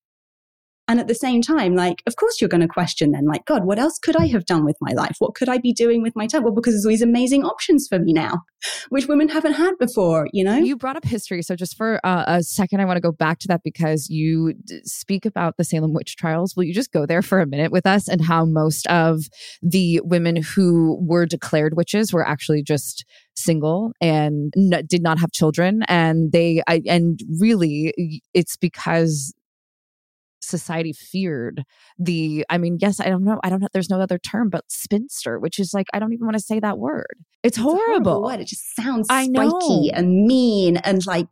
And 0.89 0.99
at 0.99 1.07
the 1.07 1.15
same 1.15 1.43
time, 1.43 1.75
like, 1.75 2.03
of 2.07 2.17
course 2.17 2.41
you're 2.41 2.49
going 2.49 2.63
to 2.63 2.69
question 2.69 3.13
then, 3.13 3.27
like, 3.27 3.45
God, 3.45 3.65
what 3.65 3.79
else 3.79 3.99
could 3.99 4.17
I 4.17 4.27
have 4.29 4.47
done 4.47 4.65
with 4.65 4.77
my 4.81 4.93
life? 4.93 5.17
What 5.19 5.35
could 5.35 5.49
I 5.49 5.59
be 5.59 5.75
doing 5.75 6.03
with 6.03 6.17
my 6.17 6.27
time? 6.27 6.43
Well, 6.43 6.55
because 6.55 6.73
there's 6.73 6.87
all 6.87 6.91
these 6.91 7.03
amazing 7.03 7.45
options 7.45 7.87
for 7.87 7.99
me 7.99 8.15
now, 8.15 8.39
which 8.89 9.07
women 9.07 9.29
haven't 9.29 9.53
had 9.53 9.73
before, 9.79 10.29
you 10.33 10.43
know? 10.43 10.57
You 10.57 10.77
brought 10.77 10.97
up 10.97 11.05
history. 11.05 11.43
So 11.43 11.55
just 11.55 11.77
for 11.77 12.01
uh, 12.05 12.25
a 12.27 12.43
second, 12.43 12.81
I 12.81 12.87
want 12.87 12.97
to 12.97 13.03
go 13.03 13.13
back 13.13 13.39
to 13.41 13.49
that 13.49 13.63
because 13.63 14.09
you 14.09 14.55
d- 14.65 14.81
speak 14.85 15.27
about 15.27 15.59
the 15.59 15.65
Salem 15.65 15.93
witch 15.93 16.17
trials. 16.17 16.57
Will 16.57 16.65
you 16.65 16.75
just 16.75 16.91
go 16.91 17.05
there 17.05 17.21
for 17.21 17.41
a 17.41 17.47
minute 17.47 17.71
with 17.71 17.87
us 17.87 18.09
and 18.09 18.25
how 18.25 18.47
most 18.47 18.87
of 18.87 19.21
the 19.61 20.01
women 20.05 20.37
who 20.37 20.99
were 21.03 21.27
declared 21.27 21.77
witches 21.77 22.15
were 22.15 22.27
actually 22.27 22.63
just 22.63 23.05
single 23.37 23.93
and 24.01 24.53
n- 24.57 24.85
did 24.87 25.03
not 25.03 25.19
have 25.19 25.31
children 25.33 25.83
and 25.87 26.33
they 26.33 26.63
I, 26.67 26.83
and 26.89 27.21
really 27.39 28.23
it's 28.35 28.57
because 28.57 29.33
society 30.49 30.93
feared 30.93 31.65
the 31.99 32.45
i 32.49 32.59
mean 32.59 32.79
yes 32.81 33.01
i 33.01 33.09
don't 33.09 33.25
know 33.25 33.39
i 33.45 33.51
don't 33.51 33.61
know 33.61 33.69
there's 33.73 33.91
no 33.91 34.01
other 34.01 34.19
term 34.19 34.49
but 34.49 34.65
spinster 34.69 35.39
which 35.39 35.59
is 35.59 35.73
like 35.75 35.87
i 35.93 35.99
don't 35.99 36.13
even 36.13 36.27
want 36.27 36.37
to 36.37 36.43
say 36.43 36.59
that 36.61 36.79
word. 36.79 37.17
It's, 37.43 37.57
it's 37.57 37.63
horrible. 37.63 38.23
word. 38.23 38.41
it 38.41 38.49
just 38.49 38.75
sounds 38.75 39.07
spiky 39.07 39.91
and 39.93 40.27
mean 40.27 40.79
and 40.79 41.07
like 41.07 41.29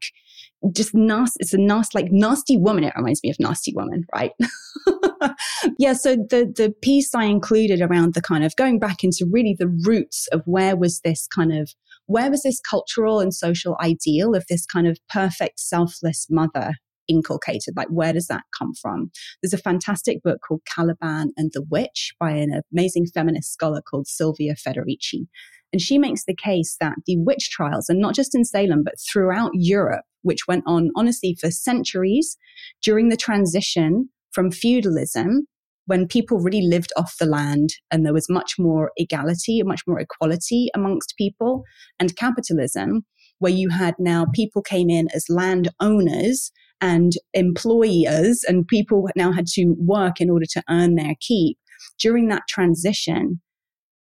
just 0.73 0.95
nasty 0.95 1.37
it's 1.41 1.53
a 1.53 1.59
nasty 1.59 1.99
like 1.99 2.13
nasty 2.13 2.57
woman. 2.57 2.85
It 2.85 2.95
reminds 2.97 3.23
me 3.23 3.31
of 3.31 3.37
nasty 3.39 3.73
woman 3.75 4.05
right? 4.15 4.33
Yeah 5.79 5.95
so 5.95 6.17
the 6.17 6.53
the 6.55 6.73
piece 6.83 7.15
i 7.15 7.25
included 7.25 7.81
around 7.81 8.15
the 8.15 8.23
kind 8.23 8.45
of 8.45 8.55
going 8.57 8.79
back 8.79 9.03
into 9.03 9.27
really 9.31 9.57
the 9.59 9.69
roots 9.85 10.29
of 10.29 10.43
where 10.45 10.77
was 10.77 11.01
this 11.01 11.27
kind 11.27 11.53
of 11.53 11.71
where 12.07 12.31
was 12.31 12.43
this 12.43 12.61
cultural 12.61 13.21
and 13.21 13.35
social 13.35 13.77
ideal 13.81 14.35
of 14.35 14.45
this 14.49 14.65
kind 14.65 14.87
of 14.87 14.99
perfect 15.09 15.59
selfless 15.59 16.27
mother 16.31 16.75
inculcated? 17.09 17.75
Like, 17.77 17.89
where 17.89 18.13
does 18.13 18.27
that 18.27 18.43
come 18.57 18.73
from? 18.81 19.11
There's 19.43 19.53
a 19.53 19.59
fantastic 19.59 20.23
book 20.23 20.41
called 20.47 20.63
Caliban 20.67 21.33
and 21.37 21.51
the 21.53 21.65
Witch 21.71 22.13
by 22.19 22.33
an 22.33 22.61
amazing 22.73 23.07
feminist 23.07 23.53
scholar 23.53 23.83
called 23.83 24.07
Silvia 24.07 24.55
Federici. 24.55 25.27
And 25.73 25.83
she 25.83 25.99
makes 25.99 26.25
the 26.25 26.37
case 26.37 26.77
that 26.81 26.95
the 27.07 27.19
witch 27.19 27.51
trials, 27.51 27.89
and 27.89 28.01
not 28.01 28.15
just 28.15 28.35
in 28.35 28.45
Salem, 28.45 28.83
but 28.85 28.95
throughout 29.01 29.51
Europe, 29.55 30.05
which 30.23 30.47
went 30.49 30.65
on 30.67 30.91
honestly 30.97 31.37
for 31.41 31.51
centuries 31.51 32.37
during 32.83 33.09
the 33.09 33.17
transition 33.17 34.09
from 34.33 34.51
feudalism, 34.51 35.47
when 35.87 36.07
people 36.07 36.39
really 36.39 36.67
lived 36.67 36.93
off 36.97 37.15
the 37.19 37.27
land 37.27 37.71
and 37.91 38.05
there 38.05 38.13
was 38.13 38.29
much 38.29 38.55
more 38.59 38.91
equality, 38.97 39.63
much 39.65 39.83
more 39.87 40.01
equality 40.01 40.69
amongst 40.75 41.15
people, 41.17 41.63
and 42.01 42.17
capitalism, 42.17 43.05
where 43.39 43.53
you 43.53 43.69
had 43.71 43.95
now 43.99 44.27
people 44.35 44.63
came 44.63 44.91
in 44.91 45.09
as 45.15 45.27
landowners 45.29 46.51
and 46.81 47.13
employers, 47.35 48.45
and 48.47 48.67
people 48.67 49.09
now 49.17 49.33
had 49.33 49.47
to 49.49 49.75
work 49.79 50.21
in 50.21 50.31
order 50.31 50.47
to 50.51 50.63
earn 50.69 50.95
their 50.95 51.15
keep. 51.21 51.59
During 51.99 52.29
that 52.29 52.43
transition, 52.49 53.41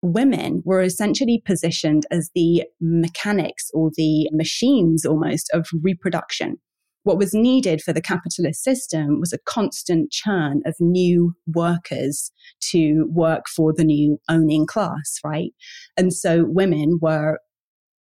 women 0.03 0.63
were 0.65 0.83
essentially 0.83 1.43
positioned 1.45 2.07
as 2.11 2.31
the 2.35 2.65
mechanics 2.81 3.71
or 3.73 3.91
the 3.97 4.29
machines 4.33 5.05
almost 5.05 5.49
of 5.53 5.69
reproduction. 5.83 6.59
What 7.05 7.19
was 7.19 7.35
needed 7.35 7.83
for 7.83 7.93
the 7.93 8.01
capitalist 8.01 8.63
system 8.63 9.19
was 9.19 9.33
a 9.33 9.39
constant 9.39 10.13
churn 10.13 10.63
of 10.65 10.75
new 10.79 11.35
workers 11.47 12.31
to 12.71 13.09
work 13.11 13.47
for 13.49 13.73
the 13.73 13.85
new 13.85 14.21
owning 14.29 14.67
class, 14.67 15.19
right? 15.25 15.53
And 15.97 16.13
so 16.13 16.45
women 16.47 16.99
were 17.01 17.41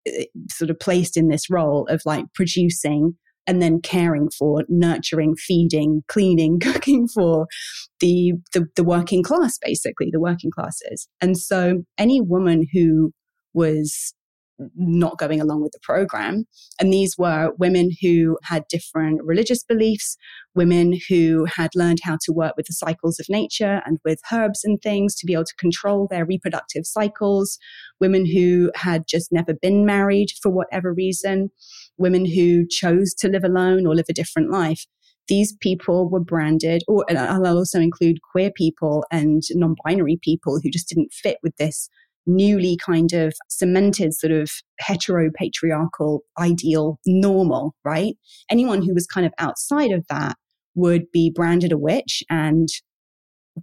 eh, 0.08 0.26
sort 0.50 0.72
of 0.72 0.80
placed 0.80 1.16
in 1.16 1.28
this 1.28 1.50
role 1.50 1.86
of 1.90 2.02
like 2.06 2.26
producing 2.34 3.16
and 3.48 3.62
then 3.62 3.82
caring 3.82 4.30
for, 4.38 4.64
nurturing, 4.68 5.36
feeding, 5.36 6.04
cleaning, 6.08 6.60
cooking 6.62 7.08
for 7.08 7.48
the, 8.00 8.34
the, 8.54 8.68
the 8.76 8.84
working 8.84 9.24
class, 9.24 9.58
basically, 9.58 10.10
the 10.12 10.20
working 10.20 10.52
classes. 10.52 11.08
And 11.22 11.38
so 11.38 11.84
any 11.98 12.22
woman 12.22 12.66
who 12.74 13.12
was 13.54 14.14
not 14.76 15.18
going 15.18 15.40
along 15.40 15.62
with 15.62 15.72
the 15.72 15.80
program. 15.84 16.46
And 16.80 16.92
these 16.92 17.16
were 17.18 17.54
women 17.60 17.92
who 18.02 18.38
had 18.44 18.68
different 18.70 19.22
religious 19.24 19.64
beliefs, 19.64 20.18
women 20.56 20.94
who 21.10 21.46
had 21.46 21.72
learned 21.76 22.00
how 22.04 22.18
to 22.24 22.34
work 22.34 22.54
with 22.58 22.66
the 22.68 22.74
cycles 22.74 23.20
of 23.20 23.28
nature 23.30 23.82
and 23.86 24.00
with 24.04 24.20
herbs 24.32 24.64
and 24.64 24.82
things 24.82 25.16
to 25.16 25.26
be 25.26 25.34
able 25.34 25.46
to 25.46 25.56
control 25.58 26.08
their 26.10 26.26
reproductive 26.26 26.86
cycles, 26.86 27.58
women 28.00 28.26
who 28.26 28.72
had 28.76 29.08
just 29.08 29.32
never 29.32 29.54
been 29.54 29.86
married 29.86 30.30
for 30.42 30.50
whatever 30.50 30.94
reason, 30.94 31.50
women 31.98 32.26
who 32.26 32.66
chose 32.68 33.14
to 33.16 33.28
live 33.28 33.44
alone 33.44 33.86
or 33.86 33.96
live 33.96 34.06
a 34.10 34.14
different 34.14 34.52
life. 34.52 34.86
These 35.28 35.56
people 35.60 36.10
were 36.10 36.22
branded, 36.22 36.84
or 36.88 37.06
I'll 37.10 37.58
also 37.58 37.82
include 37.82 38.22
queer 38.32 38.50
people 38.50 39.04
and 39.12 39.44
non 39.52 39.76
binary 39.84 40.20
people 40.22 40.60
who 40.62 40.70
just 40.70 40.88
didn't 40.88 41.12
fit 41.12 41.38
with 41.44 41.56
this 41.58 41.90
newly 42.28 42.78
kind 42.78 43.14
of 43.14 43.34
cemented 43.50 44.14
sort 44.14 44.32
of 44.32 44.52
heteropatriarchal 44.82 46.20
ideal 46.38 47.00
normal, 47.06 47.74
right? 47.84 48.16
Anyone 48.50 48.84
who 48.84 48.94
was 48.94 49.08
kind 49.08 49.26
of 49.26 49.34
outside 49.40 49.92
of 49.92 50.06
that 50.10 50.36
would 50.76 51.12
be 51.12 51.32
branded 51.34 51.72
a 51.72 51.78
witch 51.78 52.24
and 52.30 52.70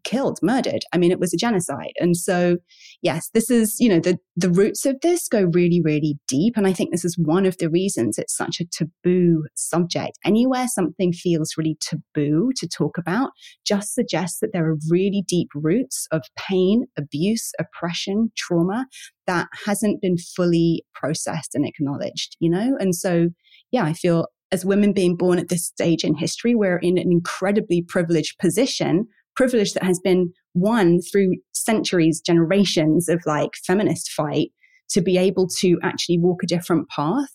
killed, 0.03 0.39
murdered. 0.43 0.85
I 0.93 0.99
mean, 0.99 1.11
it 1.11 1.21
was 1.21 1.33
a 1.33 1.37
genocide. 1.37 1.93
And 1.99 2.17
so, 2.17 2.57
yes, 3.03 3.31
this 3.35 3.51
is, 3.51 3.77
you 3.79 3.89
know, 3.89 4.01
the, 4.01 4.19
the 4.37 4.51
roots 4.51 4.85
of 4.87 4.97
this 5.03 5.29
go 5.29 5.51
really, 5.53 5.81
really 5.83 6.19
deep. 6.27 6.57
And 6.57 6.67
I 6.67 6.73
think 6.73 6.91
this 6.91 7.05
is 7.05 7.19
one 7.19 7.47
of 7.47 7.59
the 7.59 7.71
reasons 7.71 8.19
it's 8.19 8.37
such 8.37 8.61
a 8.61 8.67
taboo 8.67 9.45
subject. 9.55 10.19
Anywhere 10.25 10.67
something 10.69 11.13
feels 11.13 11.55
really 11.57 11.77
taboo 11.81 12.51
to 12.57 12.69
talk 12.69 12.99
about 12.99 13.31
just 13.67 13.95
suggests 13.95 14.41
that 14.41 14.53
there 14.53 14.69
are 14.69 14.79
really 14.91 15.23
deep 15.27 15.49
roots 15.55 16.09
of 16.11 16.23
pain, 16.37 16.87
abuse, 16.97 17.53
oppression, 17.59 18.33
trauma 18.37 18.87
that 19.27 19.49
hasn't 19.67 20.01
been 20.01 20.17
fully 20.19 20.85
processed 20.95 21.55
and 21.55 21.67
acknowledged, 21.67 22.37
you 22.41 22.51
know? 22.51 22.77
And 22.79 22.95
so, 22.95 23.29
yeah, 23.71 23.85
I 23.85 23.93
feel 23.93 24.27
as 24.53 24.65
women 24.65 24.93
being 24.93 25.17
born 25.17 25.39
at 25.39 25.49
this 25.49 25.67
stage 25.67 26.05
in 26.05 26.15
history, 26.15 26.55
we're 26.55 26.79
in 26.79 26.97
an 26.97 27.11
incredibly 27.11 27.83
privileged 27.83 28.39
position 28.39 29.09
privilege 29.37 29.73
that 29.73 29.85
has 29.85 30.01
been 30.01 30.33
won 30.55 31.01
through 31.01 31.35
centuries, 31.53 32.21
generations 32.21 33.09
of 33.09 33.23
like 33.27 33.51
feminist 33.67 34.11
fight 34.11 34.51
to 34.91 35.01
be 35.01 35.19
able 35.19 35.49
to 35.49 35.79
actually 35.83 36.19
walk 36.19 36.43
a 36.43 36.47
different 36.47 36.89
path 36.89 37.31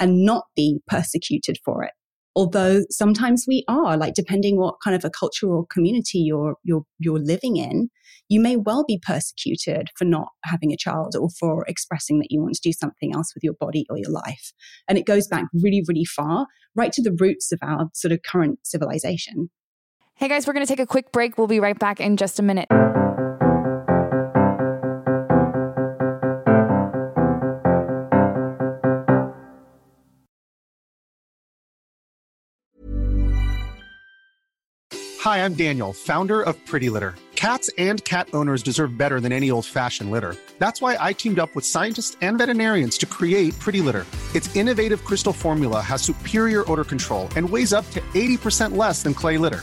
and 0.00 0.24
not 0.24 0.44
be 0.56 0.80
persecuted 0.86 1.58
for 1.64 1.84
it. 1.84 1.92
Although 2.34 2.84
sometimes 2.90 3.44
we 3.46 3.62
are, 3.68 3.96
like 3.96 4.14
depending 4.14 4.56
what 4.56 4.76
kind 4.82 4.96
of 4.96 5.04
a 5.04 5.10
culture 5.10 5.48
or 5.48 5.66
community 5.66 6.18
you're 6.18 6.56
you're 6.64 6.84
you're 6.98 7.18
living 7.18 7.56
in, 7.56 7.90
you 8.28 8.40
may 8.40 8.56
well 8.56 8.84
be 8.88 8.98
persecuted 9.06 9.88
for 9.96 10.06
not 10.06 10.28
having 10.44 10.72
a 10.72 10.76
child 10.76 11.14
or 11.14 11.28
for 11.38 11.66
expressing 11.68 12.20
that 12.20 12.28
you 12.30 12.40
want 12.40 12.54
to 12.54 12.60
do 12.62 12.72
something 12.72 13.14
else 13.14 13.34
with 13.34 13.44
your 13.44 13.52
body 13.60 13.84
or 13.90 13.98
your 13.98 14.10
life. 14.10 14.52
And 14.88 14.96
it 14.96 15.04
goes 15.04 15.28
back 15.28 15.44
really, 15.52 15.84
really 15.86 16.06
far, 16.06 16.46
right 16.74 16.92
to 16.92 17.02
the 17.02 17.14
roots 17.20 17.52
of 17.52 17.58
our 17.62 17.90
sort 17.92 18.12
of 18.12 18.22
current 18.22 18.60
civilization. 18.64 19.50
Hey 20.22 20.28
guys, 20.28 20.46
we're 20.46 20.52
going 20.52 20.64
to 20.64 20.72
take 20.72 20.78
a 20.78 20.86
quick 20.86 21.10
break. 21.10 21.36
We'll 21.36 21.48
be 21.48 21.58
right 21.58 21.76
back 21.76 21.98
in 21.98 22.16
just 22.16 22.38
a 22.38 22.44
minute. 22.44 22.68
Hi, 35.18 35.44
I'm 35.44 35.54
Daniel, 35.54 35.92
founder 35.92 36.40
of 36.40 36.54
Pretty 36.66 36.88
Litter. 36.88 37.16
Cats 37.34 37.68
and 37.76 38.04
cat 38.04 38.28
owners 38.32 38.62
deserve 38.62 38.96
better 38.96 39.18
than 39.18 39.32
any 39.32 39.50
old 39.50 39.66
fashioned 39.66 40.12
litter. 40.12 40.36
That's 40.60 40.80
why 40.80 40.96
I 41.00 41.14
teamed 41.14 41.40
up 41.40 41.52
with 41.56 41.66
scientists 41.66 42.16
and 42.20 42.38
veterinarians 42.38 42.96
to 42.98 43.06
create 43.06 43.58
Pretty 43.58 43.80
Litter. 43.80 44.06
Its 44.36 44.54
innovative 44.54 45.04
crystal 45.04 45.32
formula 45.32 45.80
has 45.80 46.00
superior 46.00 46.62
odor 46.70 46.84
control 46.84 47.28
and 47.34 47.50
weighs 47.50 47.72
up 47.72 47.90
to 47.90 48.00
80% 48.14 48.76
less 48.76 49.02
than 49.02 49.14
clay 49.14 49.36
litter. 49.36 49.62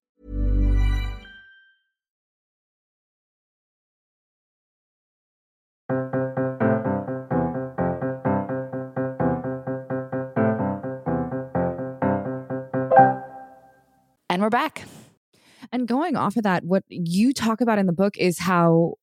And 14.31 14.41
we're 14.41 14.49
back. 14.49 14.85
And 15.73 15.85
going 15.85 16.15
off 16.15 16.37
of 16.37 16.43
that, 16.43 16.63
what 16.63 16.83
you 16.87 17.33
talk 17.33 17.59
about 17.59 17.79
in 17.79 17.85
the 17.85 17.91
book 17.91 18.17
is 18.17 18.39
how 18.39 18.93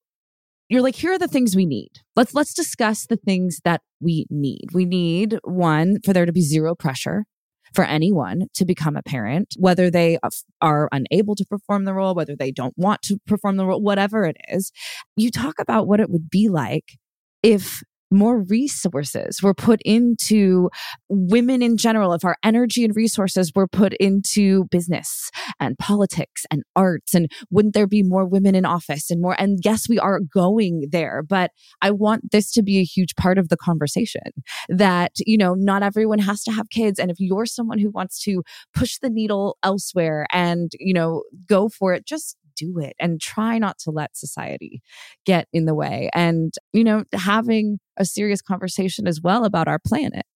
you're 0.71 0.81
like, 0.81 0.95
here 0.95 1.13
are 1.13 1.19
the 1.19 1.29
things 1.29 1.55
we 1.55 1.67
need. 1.67 1.91
Let's 2.17 2.33
let's 2.33 2.55
discuss 2.55 3.05
the 3.05 3.19
things 3.19 3.61
that 3.63 3.83
we 4.01 4.25
need. 4.31 4.69
We 4.73 4.87
need 4.87 5.39
one 5.45 5.99
for 6.03 6.15
there 6.15 6.25
to 6.25 6.33
be 6.33 6.41
zero 6.41 6.75
pressure 6.75 7.27
for 7.75 7.85
anyone 7.85 8.47
to 8.55 8.65
become 8.65 8.97
a 8.97 9.03
parent, 9.03 9.53
whether 9.59 9.91
they 9.91 10.19
are 10.63 10.89
unable 10.93 11.35
to 11.35 11.45
perform 11.45 11.85
the 11.85 11.93
role, 11.93 12.15
whether 12.15 12.35
they 12.35 12.51
don't 12.51 12.73
want 12.79 13.03
to 13.03 13.19
perform 13.27 13.59
the 13.59 13.67
role, 13.67 13.83
whatever 13.83 14.25
it 14.25 14.39
is. 14.49 14.73
You 15.15 15.31
talk 15.31 15.57
about 15.59 15.87
what 15.87 16.01
it 16.01 16.09
would 16.09 16.31
be 16.31 16.49
like 16.49 16.97
if 17.43 17.83
more 18.11 18.43
resources 18.43 19.43
were 19.43 19.55
put 19.55 19.81
into 19.85 20.71
women 21.09 21.63
in 21.63 21.77
general, 21.77 22.13
if 22.13 22.25
our 22.25 22.37
energy 22.43 22.85
and 22.85 22.95
resources 22.97 23.53
were 23.55 23.69
put 23.69 23.95
into 23.95 24.65
business 24.71 25.31
and 25.61 25.79
politics 25.79 26.45
and 26.51 26.63
arts, 26.75 27.15
and 27.15 27.31
wouldn't 27.51 27.75
there 27.75 27.87
be 27.87 28.03
more 28.03 28.27
women 28.27 28.55
in 28.55 28.65
office 28.65 29.11
and 29.11 29.21
more? 29.21 29.37
And 29.39 29.59
yes, 29.65 29.89
we 29.89 29.99
are 29.99 30.21
going 30.21 30.89
there, 30.91 31.23
but 31.23 31.51
I 31.83 31.91
want 31.91 32.31
this 32.33 32.51
to 32.53 32.63
be 32.63 32.79
a 32.79 32.85
huge 32.85 33.15
part 33.17 33.39
of 33.39 33.49
the 33.49 33.57
conversation 33.57 34.23
that, 34.69 35.13
you 35.19 35.39
know, 35.39 35.55
not 35.55 35.83
everyone 35.83 36.19
has 36.21 36.43
to 36.45 36.53
have 36.53 36.71
kids. 36.71 36.99
And 36.99 37.11
if 37.11 37.17
you're 37.19 37.47
someone 37.47 37.79
who 37.79 37.91
wants 37.91 38.23
to 38.25 38.43
push 38.75 38.99
the 38.99 39.11
needle 39.11 39.59
elsewhere 39.63 40.27
and, 40.33 40.71
you 40.79 40.95
know, 40.95 41.23
go 41.47 41.69
for 41.69 41.95
it, 41.95 42.07
just 42.07 42.37
do 42.59 42.79
it 42.79 42.95
and 42.99 43.21
try 43.21 43.59
not 43.59 43.79
to 43.81 43.91
let 43.91 44.17
society 44.17 44.83
get 45.25 45.47
in 45.53 45.65
the 45.65 45.75
way. 45.75 46.11
And, 46.15 46.53
you 46.73 46.85
know, 46.85 47.05
having 47.15 47.79
a 47.97 48.05
serious 48.05 48.43
conversation 48.43 49.07
as 49.07 49.21
well 49.21 49.45
about 49.45 49.69
our 49.69 49.79
planet 49.79 50.27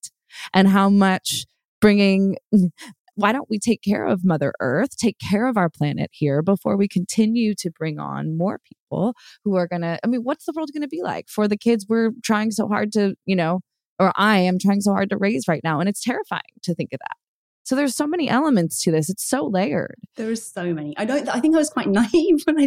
and 0.54 0.68
how 0.68 0.88
much 0.88 1.46
bringing 1.80 2.36
why 3.14 3.32
don't 3.32 3.50
we 3.50 3.58
take 3.58 3.82
care 3.82 4.06
of 4.06 4.24
Mother 4.24 4.52
Earth, 4.60 4.96
take 4.96 5.18
care 5.18 5.46
of 5.46 5.56
our 5.56 5.68
planet 5.68 6.10
here 6.12 6.42
before 6.42 6.76
we 6.76 6.88
continue 6.88 7.54
to 7.56 7.70
bring 7.70 7.98
on 7.98 8.36
more 8.36 8.58
people 8.58 9.14
who 9.44 9.54
are 9.56 9.66
going 9.68 9.82
to, 9.82 9.98
I 10.02 10.06
mean, 10.06 10.22
what's 10.22 10.46
the 10.46 10.52
world 10.56 10.70
going 10.72 10.82
to 10.82 10.88
be 10.88 11.02
like 11.02 11.28
for 11.28 11.46
the 11.46 11.56
kids 11.56 11.86
we're 11.88 12.12
trying 12.22 12.50
so 12.52 12.68
hard 12.68 12.92
to, 12.92 13.14
you 13.26 13.36
know, 13.36 13.60
or 13.98 14.12
I 14.16 14.38
am 14.38 14.58
trying 14.58 14.80
so 14.80 14.92
hard 14.92 15.10
to 15.10 15.18
raise 15.18 15.46
right 15.46 15.60
now? 15.62 15.78
And 15.78 15.88
it's 15.88 16.02
terrifying 16.02 16.40
to 16.62 16.74
think 16.74 16.92
of 16.92 17.00
that. 17.00 17.16
So 17.64 17.76
there's 17.76 17.94
so 17.94 18.06
many 18.06 18.28
elements 18.28 18.82
to 18.82 18.90
this. 18.90 19.08
It's 19.08 19.28
so 19.28 19.46
layered. 19.46 19.96
There 20.16 20.30
are 20.30 20.36
so 20.36 20.74
many. 20.74 20.94
I 20.96 21.04
don't. 21.04 21.28
I 21.28 21.40
think 21.40 21.54
I 21.54 21.58
was 21.58 21.70
quite 21.70 21.86
naive 21.88 22.42
when 22.44 22.60
I 22.60 22.66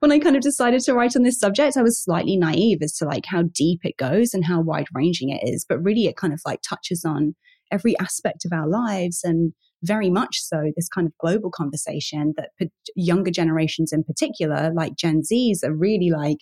when 0.00 0.12
I 0.12 0.18
kind 0.18 0.36
of 0.36 0.42
decided 0.42 0.80
to 0.82 0.94
write 0.94 1.16
on 1.16 1.22
this 1.22 1.38
subject. 1.38 1.76
I 1.76 1.82
was 1.82 2.02
slightly 2.02 2.36
naive 2.36 2.78
as 2.82 2.94
to 2.96 3.06
like 3.06 3.24
how 3.26 3.42
deep 3.42 3.80
it 3.84 3.96
goes 3.96 4.34
and 4.34 4.44
how 4.44 4.60
wide 4.60 4.86
ranging 4.94 5.30
it 5.30 5.48
is. 5.48 5.64
But 5.68 5.82
really, 5.82 6.06
it 6.06 6.16
kind 6.16 6.32
of 6.32 6.40
like 6.44 6.60
touches 6.62 7.04
on 7.04 7.34
every 7.70 7.98
aspect 7.98 8.44
of 8.44 8.52
our 8.52 8.68
lives 8.68 9.22
and 9.24 9.52
very 9.82 10.10
much 10.10 10.40
so 10.40 10.72
this 10.76 10.88
kind 10.88 11.06
of 11.06 11.12
global 11.18 11.50
conversation 11.50 12.34
that 12.36 12.50
younger 12.96 13.30
generations 13.30 13.92
in 13.92 14.02
particular, 14.02 14.72
like 14.74 14.96
Gen 14.96 15.22
Zs, 15.22 15.62
are 15.62 15.74
really 15.74 16.10
like, 16.10 16.38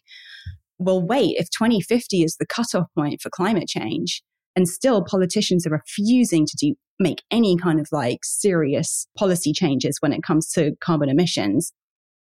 well, 0.78 1.02
wait, 1.02 1.36
if 1.38 1.48
2050 1.50 2.22
is 2.22 2.36
the 2.36 2.46
cutoff 2.46 2.86
point 2.96 3.20
for 3.20 3.30
climate 3.30 3.68
change, 3.68 4.22
and 4.56 4.68
still 4.68 5.04
politicians 5.04 5.66
are 5.66 5.70
refusing 5.70 6.46
to 6.46 6.56
do 6.56 6.74
make 6.98 7.22
any 7.30 7.56
kind 7.56 7.80
of 7.80 7.88
like 7.90 8.20
serious 8.22 9.06
policy 9.18 9.52
changes 9.52 9.96
when 10.00 10.12
it 10.12 10.22
comes 10.22 10.50
to 10.52 10.72
carbon 10.80 11.08
emissions, 11.08 11.72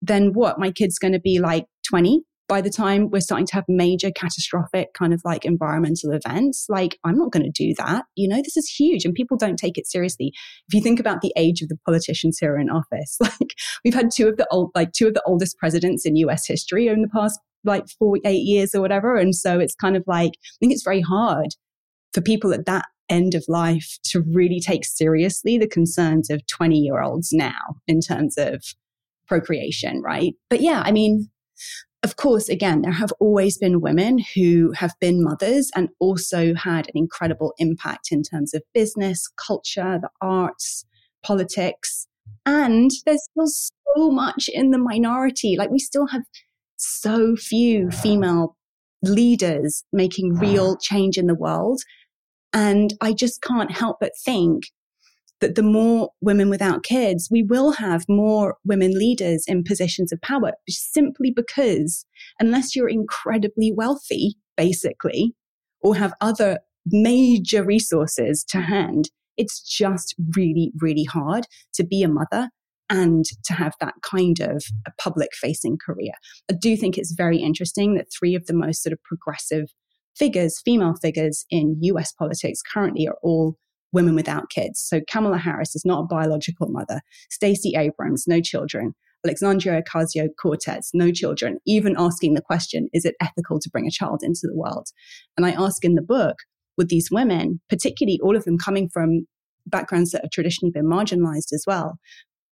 then 0.02 0.34
what? 0.34 0.60
My 0.60 0.72
kid's 0.72 0.98
going 0.98 1.14
to 1.14 1.20
be 1.20 1.40
like 1.40 1.66
20 1.88 2.22
by 2.48 2.60
the 2.60 2.70
time 2.70 3.10
we're 3.10 3.22
starting 3.22 3.46
to 3.46 3.54
have 3.54 3.64
major 3.70 4.12
catastrophic 4.12 4.94
kind 4.94 5.14
of 5.14 5.22
like 5.24 5.46
environmental 5.46 6.12
events. 6.12 6.66
Like, 6.68 7.00
I'm 7.06 7.18
not 7.18 7.32
going 7.32 7.50
to 7.50 7.52
do 7.52 7.74
that. 7.78 8.04
You 8.16 8.28
know, 8.28 8.42
this 8.44 8.58
is 8.58 8.68
huge 8.68 9.06
and 9.06 9.14
people 9.14 9.38
don't 9.38 9.56
take 9.56 9.78
it 9.78 9.88
seriously. 9.88 10.34
If 10.68 10.74
you 10.74 10.82
think 10.82 11.00
about 11.00 11.22
the 11.22 11.32
age 11.38 11.62
of 11.62 11.70
the 11.70 11.78
politicians 11.86 12.40
who 12.40 12.48
are 12.48 12.60
in 12.60 12.70
office, 12.70 13.18
like 13.22 13.56
we've 13.86 13.94
had 13.94 14.12
two 14.12 14.28
of 14.28 14.38
the 14.38 14.48
old, 14.52 14.72
like 14.76 14.92
two 14.92 15.08
of 15.08 15.14
the 15.14 15.24
oldest 15.26 15.58
presidents 15.60 16.06
in 16.06 16.18
US 16.18 16.46
history 16.46 16.88
in 16.88 17.02
the 17.02 17.08
past 17.08 17.40
like 17.64 17.88
four, 18.00 18.18
eight 18.26 18.44
years 18.44 18.74
or 18.74 18.82
whatever. 18.82 19.16
And 19.16 19.36
so 19.36 19.60
it's 19.60 19.76
kind 19.76 19.96
of 19.96 20.04
like, 20.08 20.32
I 20.32 20.58
think 20.60 20.74
it's 20.74 20.84
very 20.84 21.02
hard 21.02 21.56
for 22.14 22.22
people 22.22 22.54
at 22.54 22.66
that 22.66 22.86
end 23.10 23.36
of 23.36 23.44
life 23.48 23.98
to 24.04 24.22
really 24.22 24.60
take 24.60 24.86
seriously 24.86 25.58
the 25.58 25.68
concerns 25.68 26.30
of 26.30 26.46
20 26.48 26.78
year 26.78 27.02
olds 27.02 27.32
now 27.34 27.76
in 27.88 28.00
terms 28.00 28.38
of 28.38 28.64
procreation, 29.28 30.02
right? 30.02 30.34
But 30.50 30.62
yeah, 30.62 30.82
I 30.86 30.92
mean, 30.92 31.30
of 32.04 32.16
course, 32.16 32.50
again, 32.50 32.82
there 32.82 32.92
have 32.92 33.14
always 33.20 33.58
been 33.58 33.82
women 33.82 34.20
who 34.36 34.72
have 34.72 34.94
been 35.00 35.24
mothers 35.24 35.70
and 35.76 35.90
also 36.00 36.56
had 36.56 36.88
an 36.88 36.94
incredible 36.96 37.54
impact 37.60 38.08
in 38.12 38.24
terms 38.24 38.54
of 38.54 38.64
business, 38.74 39.28
culture, 39.38 40.00
the 40.02 40.10
arts, 40.20 40.86
politics. 41.24 42.08
And 42.46 42.90
there's 43.06 43.24
still 43.30 43.48
so 43.96 44.12
much 44.12 44.50
in 44.52 44.72
the 44.72 44.80
minority. 44.80 45.56
Like 45.58 45.70
we 45.70 45.78
still 45.78 46.08
have 46.08 46.24
so 46.78 47.36
few 47.36 47.92
female 47.92 48.58
leaders 49.04 49.84
making 49.94 50.36
mm. 50.36 50.42
real 50.42 50.78
change 50.78 51.18
in 51.18 51.28
the 51.28 51.36
world. 51.36 51.82
And 52.54 52.94
I 53.02 53.14
just 53.14 53.42
can't 53.42 53.72
help 53.72 53.98
but 54.00 54.12
think 54.24 54.66
that 55.40 55.56
the 55.56 55.64
more 55.64 56.12
women 56.22 56.50
without 56.50 56.84
kids, 56.84 57.28
we 57.32 57.44
will 57.44 57.72
have 57.72 58.06
more 58.08 58.58
women 58.64 58.92
leaders 58.98 59.44
in 59.48 59.64
positions 59.64 60.12
of 60.12 60.22
power 60.22 60.54
simply 60.70 61.32
because 61.32 62.06
unless 62.40 62.76
you're 62.76 62.90
incredibly 62.90 63.72
wealthy, 63.72 64.36
basically, 64.56 65.34
or 65.82 65.96
have 65.96 66.14
other 66.22 66.60
major 66.86 67.64
resources 67.64 68.44
to 68.50 68.62
hand, 68.62 69.10
it's 69.36 69.62
just 69.62 70.16
really, 70.36 70.72
really 70.80 71.06
hard 71.06 71.48
to 71.74 71.84
be 71.84 72.04
a 72.04 72.08
mother 72.08 72.50
and 72.90 73.26
to 73.46 73.54
have 73.54 73.74
that 73.80 73.96
kind 74.04 74.42
of 74.42 74.64
a 74.86 74.92
public 75.00 75.30
facing 75.34 75.78
career. 75.84 76.12
I 76.50 76.54
do 76.54 76.76
think 76.76 76.98
it's 76.98 77.14
very 77.14 77.38
interesting 77.38 77.96
that 77.96 78.08
three 78.12 78.36
of 78.36 78.46
the 78.46 78.54
most 78.54 78.84
sort 78.84 78.94
of 78.94 79.02
progressive 79.04 79.70
figures, 80.16 80.62
female 80.64 80.96
figures 81.02 81.46
in 81.50 81.78
US 81.82 82.12
politics 82.12 82.62
currently 82.62 83.08
are 83.08 83.18
all 83.22 83.58
women 83.92 84.16
without 84.16 84.50
kids. 84.50 84.80
So 84.80 85.02
Kamala 85.10 85.38
Harris 85.38 85.76
is 85.76 85.86
not 85.86 86.02
a 86.02 86.08
biological 86.08 86.70
mother. 86.70 87.02
Stacey 87.30 87.74
Abrams, 87.76 88.26
no 88.28 88.42
children. 88.42 88.94
Alexandria 89.26 89.82
Ocasio 89.84 90.30
Cortez, 90.42 90.90
no 90.94 91.12
children, 91.12 91.60
even 91.68 91.96
asking 91.98 92.34
the 92.34 92.42
question, 92.42 92.90
is 92.92 93.06
it 93.06 93.16
ethical 93.22 93.60
to 93.60 93.70
bring 93.70 93.86
a 93.86 93.92
child 93.92 94.22
into 94.24 94.42
the 94.44 94.56
world? 94.56 94.88
And 95.38 95.46
I 95.46 95.52
ask 95.52 95.86
in 95.86 95.96
the 95.96 96.02
book, 96.02 96.38
would 96.78 96.90
these 96.90 97.10
women, 97.12 97.62
particularly 97.70 98.20
all 98.24 98.36
of 98.36 98.46
them 98.46 98.58
coming 98.58 98.90
from 98.92 99.28
backgrounds 99.68 100.12
that 100.12 100.24
have 100.24 100.32
traditionally 100.32 100.72
been 100.72 100.88
marginalized 100.90 101.54
as 101.54 101.66
well, 101.68 102.00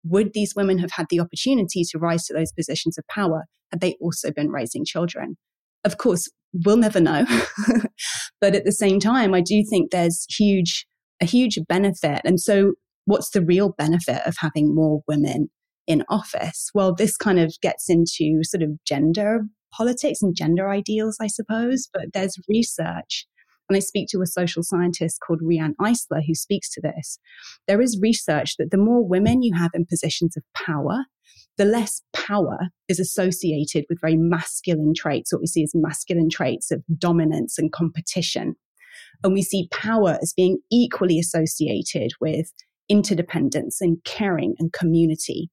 would 0.03 0.33
these 0.33 0.55
women 0.55 0.77
have 0.79 0.91
had 0.91 1.05
the 1.09 1.19
opportunity 1.19 1.83
to 1.83 1.99
rise 1.99 2.25
to 2.25 2.33
those 2.33 2.51
positions 2.51 2.97
of 2.97 3.07
power 3.07 3.45
had 3.71 3.79
they 3.79 3.95
also 4.01 4.31
been 4.31 4.49
raising 4.49 4.83
children? 4.83 5.37
Of 5.85 5.97
course, 5.97 6.29
we'll 6.65 6.77
never 6.77 6.99
know. 6.99 7.25
but 8.41 8.55
at 8.55 8.65
the 8.65 8.71
same 8.71 8.99
time, 8.99 9.33
I 9.33 9.41
do 9.41 9.63
think 9.69 9.91
there's 9.91 10.25
huge, 10.29 10.85
a 11.21 11.25
huge 11.25 11.59
benefit. 11.67 12.21
And 12.23 12.39
so 12.39 12.73
what's 13.05 13.31
the 13.31 13.41
real 13.41 13.73
benefit 13.77 14.21
of 14.25 14.35
having 14.39 14.73
more 14.75 15.01
women 15.07 15.49
in 15.87 16.03
office? 16.09 16.69
Well, 16.73 16.93
this 16.93 17.17
kind 17.17 17.39
of 17.39 17.55
gets 17.61 17.89
into 17.89 18.43
sort 18.43 18.63
of 18.63 18.71
gender 18.85 19.41
politics 19.73 20.21
and 20.21 20.35
gender 20.35 20.69
ideals, 20.69 21.17
I 21.21 21.27
suppose, 21.27 21.89
but 21.93 22.13
there's 22.13 22.37
research. 22.49 23.27
And 23.69 23.75
I 23.75 23.79
speak 23.79 24.07
to 24.11 24.21
a 24.21 24.27
social 24.27 24.63
scientist 24.63 25.19
called 25.25 25.41
Riane 25.41 25.75
Eisler 25.81 26.21
who 26.25 26.33
speaks 26.33 26.69
to 26.71 26.81
this. 26.81 27.19
There 27.67 27.81
is 27.81 27.99
research 28.01 28.55
that 28.57 28.71
the 28.71 28.77
more 28.77 29.05
women 29.05 29.43
you 29.43 29.55
have 29.57 29.71
in 29.73 29.85
positions 29.85 30.37
of 30.37 30.43
power, 30.55 31.05
the 31.57 31.65
less 31.65 32.01
power 32.13 32.57
is 32.87 32.99
associated 32.99 33.85
with 33.89 34.01
very 34.01 34.15
masculine 34.15 34.93
traits, 34.95 35.31
what 35.31 35.41
we 35.41 35.47
see 35.47 35.63
as 35.63 35.71
masculine 35.73 36.29
traits 36.29 36.71
of 36.71 36.83
dominance 36.97 37.57
and 37.57 37.71
competition. 37.71 38.55
And 39.23 39.33
we 39.33 39.41
see 39.41 39.67
power 39.71 40.17
as 40.21 40.33
being 40.33 40.59
equally 40.71 41.19
associated 41.19 42.11
with 42.21 42.51
interdependence 42.89 43.81
and 43.81 43.97
caring 44.05 44.55
and 44.59 44.71
community. 44.71 45.49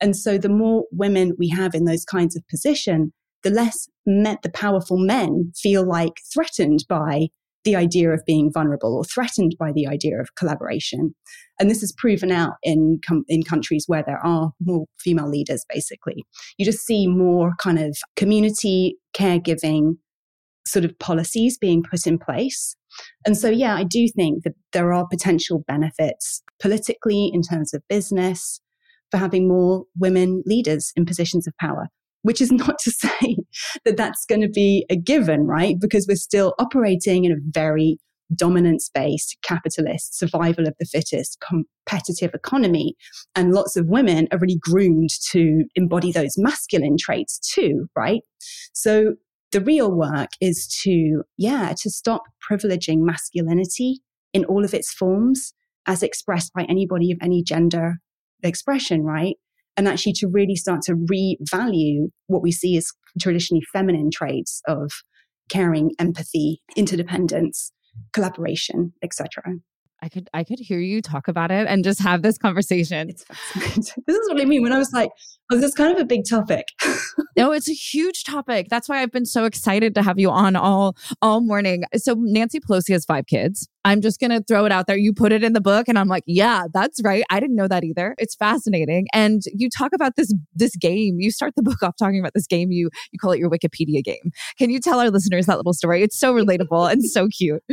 And 0.00 0.16
so 0.16 0.36
the 0.38 0.48
more 0.48 0.84
women 0.90 1.34
we 1.38 1.48
have 1.48 1.74
in 1.74 1.84
those 1.84 2.04
kinds 2.04 2.36
of 2.36 2.46
position, 2.48 3.12
the 3.42 3.50
less 3.50 3.88
met 4.04 4.42
the 4.42 4.50
powerful 4.50 4.98
men 4.98 5.52
feel 5.54 5.86
like 5.86 6.14
threatened 6.32 6.84
by 6.88 7.28
the 7.64 7.76
idea 7.76 8.10
of 8.10 8.24
being 8.26 8.52
vulnerable 8.52 8.94
or 8.94 9.04
threatened 9.04 9.56
by 9.58 9.72
the 9.72 9.86
idea 9.86 10.20
of 10.20 10.34
collaboration. 10.36 11.14
And 11.58 11.70
this 11.70 11.82
is 11.82 11.94
proven 11.96 12.30
out 12.30 12.54
in, 12.62 13.00
com- 13.06 13.24
in 13.28 13.42
countries 13.42 13.84
where 13.86 14.02
there 14.06 14.24
are 14.24 14.52
more 14.60 14.86
female 14.98 15.28
leaders, 15.28 15.64
basically. 15.72 16.24
You 16.58 16.64
just 16.64 16.84
see 16.84 17.06
more 17.06 17.52
kind 17.58 17.78
of 17.78 17.96
community 18.16 18.96
caregiving 19.16 19.96
sort 20.66 20.84
of 20.84 20.98
policies 20.98 21.58
being 21.58 21.82
put 21.82 22.06
in 22.06 22.18
place. 22.18 22.76
And 23.26 23.36
so, 23.36 23.48
yeah, 23.48 23.74
I 23.74 23.84
do 23.84 24.08
think 24.14 24.44
that 24.44 24.54
there 24.72 24.92
are 24.92 25.06
potential 25.06 25.64
benefits 25.66 26.42
politically 26.60 27.30
in 27.32 27.42
terms 27.42 27.74
of 27.74 27.82
business 27.88 28.60
for 29.10 29.18
having 29.18 29.48
more 29.48 29.84
women 29.98 30.42
leaders 30.46 30.92
in 30.96 31.04
positions 31.04 31.46
of 31.46 31.54
power 31.60 31.88
which 32.24 32.40
is 32.40 32.50
not 32.64 32.78
to 32.80 32.90
say 32.90 33.36
that 33.84 33.96
that's 33.96 34.26
going 34.26 34.40
to 34.40 34.48
be 34.48 34.84
a 34.90 34.96
given, 34.96 35.46
right? 35.46 35.76
Because 35.78 36.06
we're 36.08 36.16
still 36.16 36.54
operating 36.58 37.24
in 37.24 37.32
a 37.32 37.36
very 37.50 37.98
dominance 38.34 38.90
based 38.92 39.36
capitalist 39.42 40.18
survival 40.18 40.66
of 40.66 40.74
the 40.80 40.86
fittest 40.86 41.38
competitive 41.46 42.32
economy 42.34 42.96
and 43.36 43.52
lots 43.52 43.76
of 43.76 43.86
women 43.86 44.26
are 44.32 44.38
really 44.38 44.58
groomed 44.58 45.10
to 45.30 45.64
embody 45.74 46.10
those 46.10 46.38
masculine 46.38 46.96
traits 46.98 47.38
too 47.38 47.86
right 47.94 48.22
so 48.72 49.14
the 49.52 49.60
real 49.60 49.92
work 49.92 50.30
is 50.40 50.66
to 50.82 51.22
yeah 51.36 51.74
to 51.78 51.90
stop 51.90 52.22
privileging 52.50 53.00
masculinity 53.00 54.00
in 54.32 54.46
all 54.46 54.64
of 54.64 54.72
its 54.72 54.90
forms 54.90 55.52
as 55.86 56.02
expressed 56.02 56.50
by 56.54 56.64
anybody 56.64 57.12
of 57.12 57.18
any 57.20 57.42
gender 57.42 57.98
expression 58.42 59.02
right 59.02 59.36
and 59.76 59.88
actually 59.88 60.12
to 60.14 60.28
really 60.28 60.56
start 60.56 60.82
to 60.82 60.94
revalue 60.94 62.08
what 62.26 62.42
we 62.42 62.52
see 62.52 62.76
as 62.76 62.88
traditionally 63.20 63.62
feminine 63.72 64.10
traits 64.12 64.60
of 64.66 64.90
caring, 65.48 65.92
empathy, 65.98 66.60
interdependence, 66.76 67.72
collaboration, 68.12 68.92
etc. 69.02 69.42
I 70.04 70.10
could 70.10 70.28
I 70.34 70.44
could 70.44 70.58
hear 70.58 70.80
you 70.80 71.00
talk 71.00 71.28
about 71.28 71.50
it 71.50 71.66
and 71.66 71.82
just 71.82 71.98
have 72.02 72.20
this 72.20 72.36
conversation. 72.36 73.08
It's 73.08 73.24
fascinating. 73.24 73.84
this 74.06 74.16
is 74.16 74.28
what 74.28 74.38
I 74.38 74.44
mean 74.44 74.62
when 74.62 74.70
I 74.70 74.76
was 74.76 74.92
like, 74.92 75.08
oh, 75.50 75.56
this 75.56 75.64
is 75.64 75.74
kind 75.74 75.94
of 75.94 75.98
a 75.98 76.04
big 76.04 76.24
topic. 76.28 76.68
no, 77.38 77.52
it's 77.52 77.70
a 77.70 77.72
huge 77.72 78.22
topic. 78.22 78.66
That's 78.68 78.86
why 78.86 79.00
I've 79.00 79.10
been 79.10 79.24
so 79.24 79.46
excited 79.46 79.94
to 79.94 80.02
have 80.02 80.18
you 80.18 80.28
on 80.28 80.56
all 80.56 80.94
all 81.22 81.40
morning. 81.40 81.84
So 81.96 82.16
Nancy 82.18 82.60
Pelosi 82.60 82.92
has 82.92 83.06
five 83.06 83.24
kids. 83.26 83.66
I'm 83.86 84.02
just 84.02 84.20
gonna 84.20 84.42
throw 84.46 84.66
it 84.66 84.72
out 84.72 84.86
there. 84.86 84.98
You 84.98 85.14
put 85.14 85.32
it 85.32 85.42
in 85.42 85.54
the 85.54 85.60
book, 85.62 85.88
and 85.88 85.98
I'm 85.98 86.08
like, 86.08 86.24
yeah, 86.26 86.64
that's 86.74 87.02
right. 87.02 87.24
I 87.30 87.40
didn't 87.40 87.56
know 87.56 87.68
that 87.68 87.82
either. 87.82 88.14
It's 88.18 88.34
fascinating. 88.34 89.06
And 89.14 89.40
you 89.54 89.70
talk 89.70 89.94
about 89.94 90.16
this 90.16 90.34
this 90.54 90.76
game. 90.76 91.18
You 91.18 91.30
start 91.30 91.54
the 91.56 91.62
book 91.62 91.82
off 91.82 91.96
talking 91.98 92.20
about 92.20 92.34
this 92.34 92.46
game. 92.46 92.70
You 92.70 92.90
you 93.10 93.18
call 93.18 93.32
it 93.32 93.38
your 93.38 93.48
Wikipedia 93.48 94.04
game. 94.04 94.32
Can 94.58 94.68
you 94.68 94.80
tell 94.80 95.00
our 95.00 95.10
listeners 95.10 95.46
that 95.46 95.56
little 95.56 95.72
story? 95.72 96.02
It's 96.02 96.18
so 96.18 96.34
relatable 96.34 96.92
and 96.92 97.02
so 97.02 97.28
cute. 97.28 97.62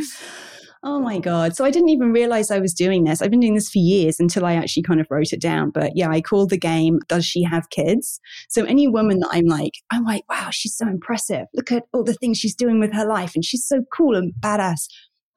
Oh 0.83 0.99
my 0.99 1.19
God. 1.19 1.55
So 1.55 1.63
I 1.63 1.69
didn't 1.69 1.89
even 1.89 2.11
realize 2.11 2.49
I 2.49 2.59
was 2.59 2.73
doing 2.73 3.03
this. 3.03 3.21
I've 3.21 3.29
been 3.29 3.39
doing 3.39 3.53
this 3.53 3.69
for 3.69 3.77
years 3.77 4.19
until 4.19 4.45
I 4.45 4.55
actually 4.55 4.81
kind 4.81 4.99
of 4.99 5.05
wrote 5.11 5.31
it 5.31 5.39
down. 5.39 5.69
But 5.69 5.91
yeah, 5.95 6.09
I 6.09 6.21
called 6.21 6.49
the 6.49 6.57
game, 6.57 6.99
Does 7.07 7.23
She 7.23 7.43
Have 7.43 7.69
Kids? 7.69 8.19
So 8.49 8.65
any 8.65 8.87
woman 8.87 9.19
that 9.19 9.29
I'm 9.31 9.45
like, 9.45 9.73
I'm 9.91 10.03
like, 10.03 10.23
wow, 10.27 10.49
she's 10.49 10.75
so 10.75 10.87
impressive. 10.87 11.45
Look 11.53 11.71
at 11.71 11.83
all 11.93 12.03
the 12.03 12.15
things 12.15 12.39
she's 12.39 12.55
doing 12.55 12.79
with 12.79 12.93
her 12.93 13.05
life. 13.05 13.35
And 13.35 13.45
she's 13.45 13.65
so 13.65 13.83
cool 13.95 14.15
and 14.15 14.33
badass. 14.39 14.87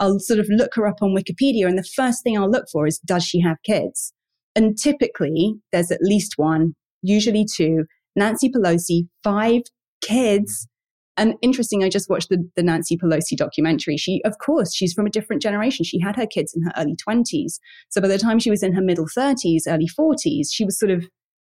I'll 0.01 0.18
sort 0.18 0.40
of 0.40 0.47
look 0.49 0.74
her 0.76 0.86
up 0.86 1.03
on 1.03 1.14
Wikipedia. 1.14 1.66
And 1.66 1.76
the 1.76 1.88
first 1.95 2.22
thing 2.22 2.38
I'll 2.38 2.51
look 2.51 2.66
for 2.72 2.86
is, 2.86 2.99
Does 3.01 3.24
she 3.24 3.40
have 3.40 3.59
kids? 3.66 4.14
And 4.57 4.78
typically 4.78 5.57
there's 5.72 5.90
at 5.90 6.01
least 6.01 6.34
one, 6.36 6.72
usually 7.03 7.45
two. 7.45 7.84
Nancy 8.16 8.49
Pelosi, 8.49 9.09
five 9.22 9.62
kids 10.01 10.68
and 11.16 11.34
interesting, 11.42 11.84
I 11.84 11.88
just 11.88 12.10
watched 12.10 12.28
the, 12.28 12.48
the 12.56 12.62
Nancy 12.62 12.96
Pelosi 12.96 13.36
documentary. 13.36 13.96
She, 13.96 14.20
of 14.24 14.38
course, 14.38 14.74
she's 14.74 14.92
from 14.92 15.06
a 15.06 15.10
different 15.10 15.42
generation. 15.42 15.84
She 15.84 16.00
had 16.00 16.16
her 16.16 16.26
kids 16.26 16.54
in 16.54 16.62
her 16.64 16.72
early 16.76 16.96
20s. 16.96 17.58
So 17.90 18.00
by 18.00 18.08
the 18.08 18.18
time 18.18 18.38
she 18.38 18.50
was 18.50 18.62
in 18.62 18.74
her 18.74 18.82
middle 18.82 19.06
30s, 19.06 19.62
early 19.68 19.88
40s, 19.88 20.48
she 20.50 20.64
was 20.64 20.78
sort 20.78 20.90
of 20.90 21.08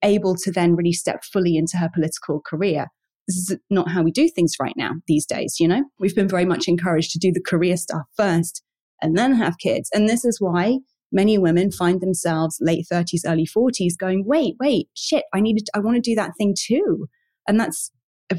able 0.03 0.35
to 0.37 0.51
then 0.51 0.75
really 0.75 0.93
step 0.93 1.23
fully 1.25 1.57
into 1.57 1.77
her 1.77 1.89
political 1.93 2.41
career. 2.45 2.87
This 3.29 3.37
is 3.37 3.59
not 3.71 3.89
how 3.89 4.03
we 4.03 4.11
do 4.11 4.29
things 4.29 4.55
right 4.61 4.75
now 4.77 4.93
these 5.07 5.25
days, 5.25 5.57
you 5.59 5.69
know? 5.69 5.85
We've 5.99 6.15
been 6.15 6.29
very 6.29 6.45
much 6.45 6.69
encouraged 6.69 7.13
to 7.13 7.19
do 7.19 7.33
the 7.33 7.41
career 7.41 7.77
stuff 7.77 8.03
first 8.17 8.63
and 9.01 9.17
then 9.17 9.35
have 9.35 9.59
kids. 9.59 9.89
And 9.95 10.09
this 10.09 10.25
is 10.25 10.41
why 10.41 10.79
many 11.11 11.39
women 11.39 11.71
find 11.71 12.01
themselves 12.01 12.59
late 12.61 12.87
30s, 12.93 13.21
early 13.25 13.47
40s 13.47 13.97
going, 13.99 14.25
wait, 14.27 14.57
wait, 14.61 14.89
shit, 14.95 15.25
I 15.33 15.41
needed, 15.41 15.69
I 15.75 15.79
want 15.79 15.95
to 15.95 16.01
do 16.01 16.17
that 16.17 16.33
thing 16.37 16.55
too. 16.59 17.07
And 17.49 17.59
that's 17.59 17.91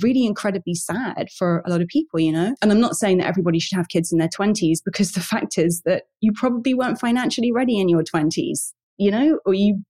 really 0.02 0.26
incredibly 0.26 0.74
sad 0.74 1.30
for 1.38 1.62
a 1.66 1.70
lot 1.70 1.82
of 1.82 1.88
people, 1.88 2.20
you 2.20 2.32
know? 2.32 2.56
And 2.62 2.72
I'm 2.72 2.80
not 2.80 2.96
saying 2.96 3.20
that 3.20 3.28
everybody 3.28 3.60
should 3.60 3.76
have 3.76 3.90
kids 3.90 4.12
in 4.12 4.18
their 4.18 4.30
20s 4.30 4.78
because 4.84 5.12
the 5.12 5.22
fact 5.22 5.58
is 5.58 5.82
that 5.86 6.04
you 6.22 6.32
probably 6.34 6.74
weren't 6.74 7.00
financially 7.00 7.52
ready 7.52 7.80
in 7.80 7.90
your 7.90 8.04
20s, 8.04 8.74
you 8.98 9.12
know, 9.12 9.40
or 9.46 9.54
you 9.54 9.84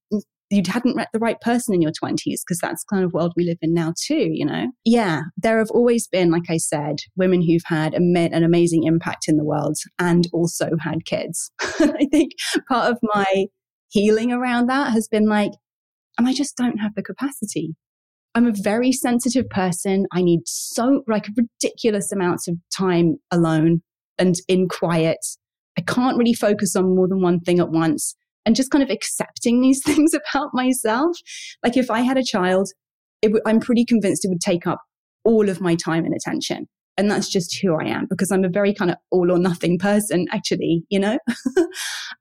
you 0.51 0.61
hadn't 0.67 0.95
met 0.95 1.09
the 1.11 1.19
right 1.19 1.41
person 1.41 1.73
in 1.73 1.81
your 1.81 1.91
20s 1.91 2.41
because 2.45 2.59
that's 2.61 2.83
kind 2.83 3.03
of 3.03 3.13
world 3.13 3.33
we 3.35 3.43
live 3.43 3.57
in 3.61 3.73
now 3.73 3.91
too 3.99 4.29
you 4.31 4.45
know? 4.45 4.67
Yeah 4.85 5.21
there 5.37 5.57
have 5.57 5.71
always 5.71 6.07
been 6.07 6.29
like 6.29 6.49
i 6.49 6.57
said 6.57 6.97
women 7.15 7.41
who've 7.41 7.63
had 7.65 7.95
an 7.95 8.43
amazing 8.43 8.83
impact 8.83 9.27
in 9.27 9.37
the 9.37 9.43
world 9.43 9.77
and 9.97 10.27
also 10.33 10.69
had 10.79 11.05
kids. 11.05 11.51
I 11.59 12.07
think 12.11 12.33
part 12.69 12.91
of 12.91 12.99
my 13.01 13.47
healing 13.89 14.31
around 14.31 14.67
that 14.67 14.91
has 14.93 15.07
been 15.07 15.27
like 15.27 15.51
and 16.17 16.27
i 16.27 16.33
just 16.33 16.55
don't 16.55 16.77
have 16.77 16.93
the 16.95 17.03
capacity 17.03 17.75
I'm 18.35 18.47
a 18.47 18.53
very 18.53 18.91
sensitive 18.91 19.49
person. 19.49 20.05
I 20.11 20.21
need 20.21 20.41
so 20.45 21.03
like 21.07 21.27
ridiculous 21.37 22.11
amounts 22.11 22.49
of 22.49 22.55
time 22.75 23.15
alone 23.31 23.81
and 24.17 24.35
in 24.49 24.67
quiet. 24.67 25.19
I 25.77 25.81
can't 25.81 26.17
really 26.17 26.33
focus 26.33 26.75
on 26.75 26.95
more 26.95 27.07
than 27.07 27.21
one 27.21 27.39
thing 27.39 27.59
at 27.59 27.69
once 27.69 28.13
and 28.45 28.55
just 28.55 28.71
kind 28.71 28.83
of 28.83 28.89
accepting 28.89 29.61
these 29.61 29.81
things 29.85 30.13
about 30.13 30.49
myself. 30.53 31.17
Like 31.63 31.77
if 31.77 31.89
I 31.89 32.01
had 32.01 32.17
a 32.17 32.23
child, 32.23 32.69
I'm 33.45 33.61
pretty 33.61 33.85
convinced 33.85 34.25
it 34.25 34.29
would 34.29 34.41
take 34.41 34.67
up 34.67 34.81
all 35.23 35.49
of 35.49 35.61
my 35.61 35.75
time 35.75 36.05
and 36.05 36.13
attention. 36.13 36.67
And 36.97 37.11
that's 37.11 37.27
just 37.27 37.57
who 37.59 37.75
I 37.75 37.85
am 37.85 38.05
because 38.09 38.31
I'm 38.31 38.45
a 38.45 38.49
very 38.49 38.73
kind 38.73 38.89
of 38.89 38.97
all 39.11 39.29
or 39.29 39.37
nothing 39.37 39.77
person, 39.77 40.27
actually, 40.31 40.85
you 40.89 40.99
know? 40.99 41.19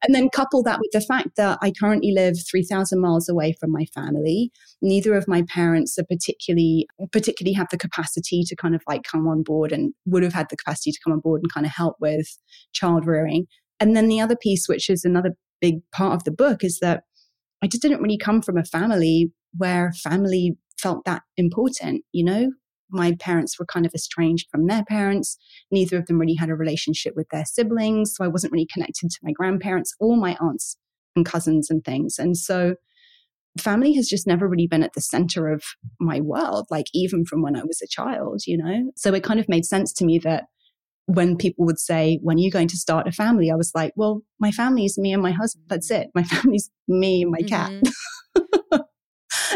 and 0.02 0.14
then 0.14 0.28
couple 0.28 0.64
that 0.64 0.80
with 0.80 0.90
the 0.92 1.00
fact 1.00 1.36
that 1.36 1.58
I 1.62 1.70
currently 1.70 2.12
live 2.12 2.36
3,000 2.50 3.00
miles 3.00 3.28
away 3.28 3.54
from 3.60 3.70
my 3.70 3.84
family. 3.94 4.50
Neither 4.82 5.14
of 5.14 5.28
my 5.28 5.42
parents 5.42 5.96
are 5.98 6.04
particularly, 6.04 6.88
particularly 7.12 7.54
have 7.54 7.68
the 7.70 7.78
capacity 7.78 8.42
to 8.46 8.56
kind 8.56 8.74
of 8.74 8.82
like 8.88 9.04
come 9.04 9.28
on 9.28 9.44
board 9.44 9.70
and 9.70 9.94
would 10.06 10.24
have 10.24 10.34
had 10.34 10.48
the 10.50 10.56
capacity 10.56 10.90
to 10.90 11.00
come 11.04 11.12
on 11.12 11.20
board 11.20 11.40
and 11.42 11.52
kind 11.52 11.66
of 11.66 11.72
help 11.72 11.96
with 12.00 12.36
child 12.72 13.06
rearing. 13.06 13.46
And 13.78 13.96
then 13.96 14.08
the 14.08 14.20
other 14.20 14.36
piece, 14.36 14.68
which 14.68 14.90
is 14.90 15.04
another 15.04 15.36
big 15.60 15.76
part 15.92 16.14
of 16.14 16.24
the 16.24 16.32
book, 16.32 16.64
is 16.64 16.80
that 16.80 17.04
I 17.62 17.68
just 17.68 17.82
didn't 17.82 18.02
really 18.02 18.18
come 18.18 18.42
from 18.42 18.58
a 18.58 18.64
family 18.64 19.32
where 19.56 19.92
family 19.92 20.56
felt 20.78 21.04
that 21.04 21.22
important, 21.36 22.04
you 22.12 22.24
know? 22.24 22.50
My 22.90 23.12
parents 23.18 23.58
were 23.58 23.66
kind 23.66 23.86
of 23.86 23.94
estranged 23.94 24.48
from 24.50 24.66
their 24.66 24.84
parents. 24.84 25.36
Neither 25.70 25.98
of 25.98 26.06
them 26.06 26.18
really 26.18 26.34
had 26.34 26.50
a 26.50 26.54
relationship 26.54 27.14
with 27.16 27.28
their 27.30 27.44
siblings. 27.44 28.14
So 28.14 28.24
I 28.24 28.28
wasn't 28.28 28.52
really 28.52 28.68
connected 28.72 29.10
to 29.10 29.18
my 29.22 29.32
grandparents 29.32 29.94
or 29.98 30.16
my 30.16 30.36
aunts 30.40 30.76
and 31.16 31.26
cousins 31.26 31.70
and 31.70 31.84
things. 31.84 32.18
And 32.18 32.36
so 32.36 32.76
family 33.58 33.94
has 33.94 34.08
just 34.08 34.26
never 34.26 34.48
really 34.48 34.66
been 34.66 34.82
at 34.82 34.94
the 34.94 35.00
center 35.00 35.48
of 35.48 35.62
my 36.00 36.20
world, 36.20 36.66
like 36.70 36.86
even 36.92 37.24
from 37.24 37.42
when 37.42 37.56
I 37.56 37.64
was 37.64 37.80
a 37.82 37.88
child, 37.88 38.42
you 38.46 38.58
know? 38.58 38.92
So 38.96 39.14
it 39.14 39.24
kind 39.24 39.40
of 39.40 39.48
made 39.48 39.64
sense 39.64 39.92
to 39.94 40.04
me 40.04 40.18
that 40.20 40.44
when 41.06 41.36
people 41.36 41.66
would 41.66 41.78
say, 41.78 42.18
When 42.22 42.36
are 42.36 42.40
you 42.40 42.50
going 42.50 42.68
to 42.68 42.76
start 42.76 43.06
a 43.06 43.12
family? 43.12 43.50
I 43.50 43.56
was 43.56 43.72
like, 43.74 43.92
Well, 43.96 44.22
my 44.40 44.50
family 44.50 44.84
is 44.84 44.98
me 44.98 45.12
and 45.12 45.22
my 45.22 45.32
husband. 45.32 45.66
That's 45.68 45.90
it. 45.90 46.08
My 46.14 46.22
family's 46.24 46.70
me 46.88 47.22
and 47.22 47.30
my 47.30 47.42
cat. 47.42 47.70
Mm-hmm. 47.70 48.76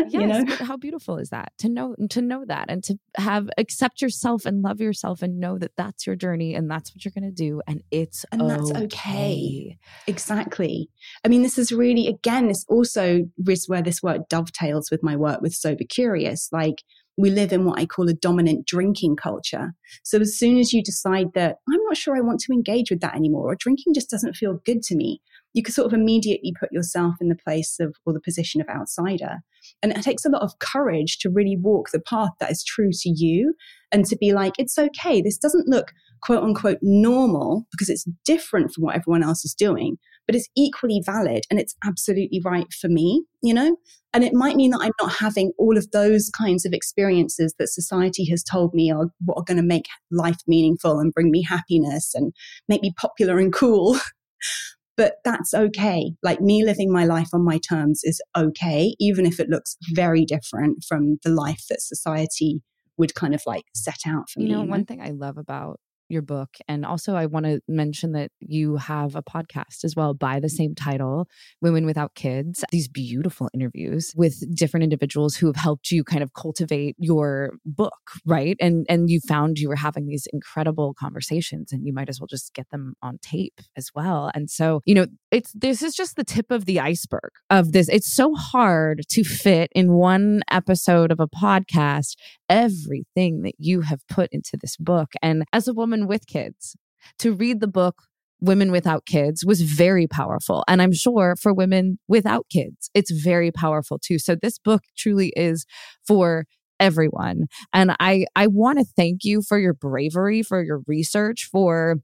Yes, 0.09 0.13
you 0.13 0.27
know? 0.27 0.55
how 0.61 0.77
beautiful 0.77 1.19
is 1.19 1.31
that 1.31 1.53
to 1.59 1.69
know 1.69 1.95
to 2.11 2.23
know 2.23 2.45
that 2.47 2.67
and 2.69 2.83
to 2.85 2.99
have 3.17 3.49
accept 3.59 4.01
yourself 4.01 4.47
and 4.47 4.63
love 4.63 4.81
yourself 4.81 5.23
and 5.23 5.41
know 5.41 5.59
that 5.59 5.73
that's 5.77 6.07
your 6.07 6.17
journey 6.17 6.55
and 6.55 6.71
that's 6.71 6.95
what 6.95 7.05
you're 7.05 7.13
going 7.13 7.25
to 7.25 7.31
do 7.31 7.61
and 7.67 7.83
it's 7.91 8.25
and 8.33 8.43
okay. 8.43 8.55
that's 8.55 8.71
okay 8.73 9.79
exactly 10.07 10.89
i 11.25 11.29
mean 11.29 11.43
this 11.43 11.59
is 11.59 11.73
really 11.73 12.07
again 12.07 12.49
this 12.49 12.65
also 12.69 13.25
is 13.47 13.69
where 13.69 13.83
this 13.83 14.03
work 14.03 14.29
dovetails 14.29 14.91
with 14.91 15.03
my 15.03 15.17
work 15.17 15.41
with 15.41 15.55
sober 15.55 15.85
curious 15.89 16.49
like 16.53 16.83
we 17.19 17.31
live 17.31 17.53
in 17.53 17.65
what 17.65 17.81
I 17.81 17.85
call 17.85 18.09
a 18.09 18.15
dominant 18.15 18.65
drinking 18.65 19.17
culture. 19.17 19.75
So 20.05 20.21
as 20.21 20.39
soon 20.39 20.57
as 20.59 20.73
you 20.73 20.85
decide 20.85 21.33
that 21.35 21.57
I'm 21.69 21.83
not 21.85 21.97
sure 21.97 22.17
I 22.17 22.21
want 22.21 22.39
to 22.41 22.53
engage 22.53 22.91
with 22.91 23.01
that 23.01 23.17
anymore, 23.17 23.51
or 23.51 23.57
drinking 23.57 23.95
just 23.95 24.09
doesn't 24.09 24.37
feel 24.37 24.63
good 24.65 24.83
to 24.85 24.95
me, 24.95 25.21
you 25.53 25.65
can 25.65 25.75
sort 25.75 25.93
of 25.93 25.99
immediately 25.99 26.55
put 26.59 26.73
yourself 26.73 27.17
in 27.21 27.29
the 27.29 27.35
place 27.35 27.81
of 27.81 27.97
or 28.07 28.13
the 28.13 28.21
position 28.21 28.61
of 28.61 28.69
outsider. 28.69 29.39
And 29.83 29.93
it 29.93 30.03
takes 30.03 30.25
a 30.25 30.31
lot 30.31 30.43
of 30.43 30.59
courage 30.59 31.19
to 31.19 31.31
really 31.31 31.57
walk 31.57 31.91
the 31.93 32.01
path 32.01 32.31
that 32.41 32.51
is 32.51 32.65
true 32.65 32.91
to 32.93 33.11
you 33.15 33.55
and 33.93 34.05
to 34.07 34.17
be 34.17 34.33
like, 34.33 34.55
it's 34.59 34.79
okay. 34.79 35.21
This 35.21 35.39
doesn't 35.39 35.69
look 35.69 35.93
quote 36.21 36.43
unquote 36.43 36.79
normal 36.83 37.67
because 37.71 37.89
it's 37.89 38.09
different 38.25 38.73
from 38.73 38.85
what 38.85 38.97
everyone 38.97 39.23
else 39.23 39.45
is 39.45 39.55
doing, 39.55 39.97
but 40.27 40.35
it's 40.35 40.49
equally 40.57 41.01
valid 41.05 41.45
and 41.51 41.61
it's 41.61 41.77
absolutely 41.85 42.41
right 42.45 42.73
for 42.73 42.89
me, 42.89 43.25
you 43.43 43.55
know? 43.55 43.77
And 44.13 44.25
it 44.25 44.35
might 44.35 44.57
mean 44.57 44.71
that 44.71 44.81
I'm 44.81 44.93
not 45.01 45.13
having 45.13 45.53
all 45.59 45.77
of 45.77 45.91
those 45.91 46.31
kinds 46.31 46.65
of 46.65 46.73
experiences 46.73 47.55
that 47.59 47.69
society 47.69 48.25
has 48.31 48.43
told 48.43 48.75
me 48.75 48.91
are 48.91 49.11
what 49.25 49.37
are 49.37 49.45
going 49.45 49.59
to 49.59 49.63
make 49.63 49.87
life 50.11 50.39
meaningful 50.47 50.99
and 50.99 51.13
bring 51.13 51.31
me 51.31 51.43
happiness 51.43 52.13
and 52.15 52.33
make 52.69 52.83
me 52.83 52.93
popular 52.99 53.39
and 53.39 53.53
cool. 53.53 53.97
but 54.99 55.15
that's 55.25 55.55
okay. 55.55 56.13
Like 56.25 56.41
me 56.41 56.65
living 56.65 56.93
my 56.93 57.05
life 57.05 57.29
on 57.33 57.45
my 57.45 57.59
terms 57.59 58.01
is 58.03 58.21
okay, 58.37 58.97
even 58.99 59.25
if 59.25 59.39
it 59.39 59.49
looks 59.49 59.77
very 59.93 60.25
different 60.25 60.85
from 60.87 61.19
the 61.23 61.31
life 61.31 61.63
that 61.71 61.81
society 61.81 62.61
would 62.99 63.15
kind 63.15 63.33
of 63.35 63.41
like 63.47 63.65
set 63.75 64.01
out 64.07 64.29
for 64.29 64.41
you 64.41 64.49
me. 64.49 64.53
Know, 64.53 64.61
you 64.61 64.67
know, 64.67 64.71
one 64.71 64.85
thing 64.85 65.01
I 65.01 65.11
love 65.11 65.39
about 65.39 65.79
your 66.09 66.23
book. 66.23 66.57
And 66.67 66.85
also, 66.85 67.15
I 67.15 67.27
want 67.27 67.47
to 67.47 67.61
mention 67.69 68.13
that 68.13 68.31
you 68.41 68.77
have 68.77 69.15
a 69.17 69.23
podcast 69.23 69.85
as 69.85 69.95
well 69.97 70.15
by 70.15 70.41
the 70.41 70.49
same 70.49 70.75
title, 70.75 71.29
Women 71.61 71.87
Without 71.87 72.15
Kids. 72.15 72.65
These 72.71 72.89
beautiful 72.89 73.49
interviews 73.55 74.13
with 74.17 74.43
different 74.55 74.85
individuals 74.85 75.37
who 75.37 75.47
have 75.47 75.57
helped 75.57 75.91
you 75.91 76.05
kind 76.05 76.23
of 76.23 76.35
cultivate 76.35 76.97
your 76.99 77.53
book, 77.65 77.99
right? 78.27 78.57
And 78.61 78.87
and 78.89 79.11
you 79.11 79.21
found 79.27 79.59
you 79.59 79.69
were 79.69 79.77
having 79.77 80.07
these 80.07 80.27
incredible 80.33 80.95
conversations, 80.99 81.73
and 81.73 81.87
you 81.87 81.93
might 81.93 82.09
as 82.09 82.21
well 82.21 82.27
just 82.27 82.55
get 82.55 82.69
them 82.71 82.95
on 83.03 83.19
tape 83.23 83.61
as 83.77 83.91
well. 83.95 84.31
And 84.35 84.51
so, 84.51 84.81
you 84.85 84.95
know, 84.95 85.07
it's 85.31 85.53
this 85.53 85.83
is 85.83 85.95
just 85.95 86.17
the 86.17 86.25
tip 86.25 86.51
of 86.51 86.65
the 86.65 86.81
iceberg 86.81 87.31
of 87.51 87.73
this. 87.73 87.89
It's 87.89 88.13
so 88.13 88.35
hard 88.35 89.03
to 89.09 89.25
fit 89.25 89.71
in 89.75 89.93
one 89.93 90.43
episode 90.51 91.13
of 91.13 91.21
a 91.21 91.29
podcast 91.29 92.17
everything 92.49 93.43
that 93.43 93.55
you 93.59 93.83
have 93.83 94.01
put 94.09 94.29
into 94.33 94.57
this 94.61 94.77
book. 94.77 95.13
And 95.23 95.45
as 95.53 95.69
a 95.69 95.75
woman 95.75 96.07
with 96.07 96.27
kids, 96.27 96.77
to 97.19 97.33
read 97.33 97.61
the 97.61 97.69
book 97.69 98.03
Women 98.41 98.71
Without 98.71 99.05
Kids 99.05 99.45
was 99.45 99.63
very 99.63 100.07
powerful. 100.07 100.65
And 100.69 100.81
I'm 100.81 100.93
sure 100.93 101.35
for 101.41 101.53
women 101.53 101.99
without 102.07 102.47
kids, 102.51 102.91
it's 102.95 103.11
very 103.11 103.51
powerful 103.51 103.99
too. 103.99 104.19
So 104.19 104.37
this 104.37 104.59
book 104.59 104.83
truly 104.97 105.33
is 105.37 105.67
for 106.07 106.45
everyone. 106.81 107.47
And 107.73 107.97
I 107.99 108.27
I 108.37 108.47
want 108.47 108.79
to 108.79 108.85
thank 108.97 109.25
you 109.25 109.43
for 109.43 109.59
your 109.59 109.75
bravery, 109.75 110.43
for 110.43 110.63
your 110.63 110.83
research, 110.87 111.49
for 111.51 111.97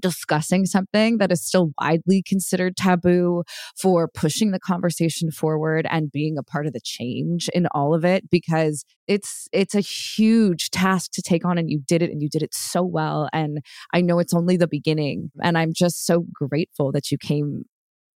discussing 0.00 0.66
something 0.66 1.18
that 1.18 1.32
is 1.32 1.44
still 1.44 1.72
widely 1.80 2.22
considered 2.26 2.76
taboo 2.76 3.42
for 3.80 4.08
pushing 4.08 4.50
the 4.50 4.60
conversation 4.60 5.30
forward 5.30 5.86
and 5.90 6.12
being 6.12 6.36
a 6.38 6.42
part 6.42 6.66
of 6.66 6.72
the 6.72 6.80
change 6.82 7.48
in 7.54 7.66
all 7.68 7.94
of 7.94 8.04
it 8.04 8.28
because 8.30 8.84
it's 9.06 9.48
it's 9.52 9.74
a 9.74 9.80
huge 9.80 10.70
task 10.70 11.12
to 11.12 11.22
take 11.22 11.44
on 11.44 11.58
and 11.58 11.70
you 11.70 11.80
did 11.86 12.02
it 12.02 12.10
and 12.10 12.22
you 12.22 12.28
did 12.28 12.42
it 12.42 12.54
so 12.54 12.82
well 12.82 13.28
and 13.32 13.58
I 13.92 14.00
know 14.00 14.18
it's 14.18 14.34
only 14.34 14.56
the 14.56 14.66
beginning 14.66 15.30
and 15.42 15.56
I'm 15.56 15.72
just 15.74 16.06
so 16.06 16.24
grateful 16.34 16.92
that 16.92 17.10
you 17.10 17.18
came 17.18 17.64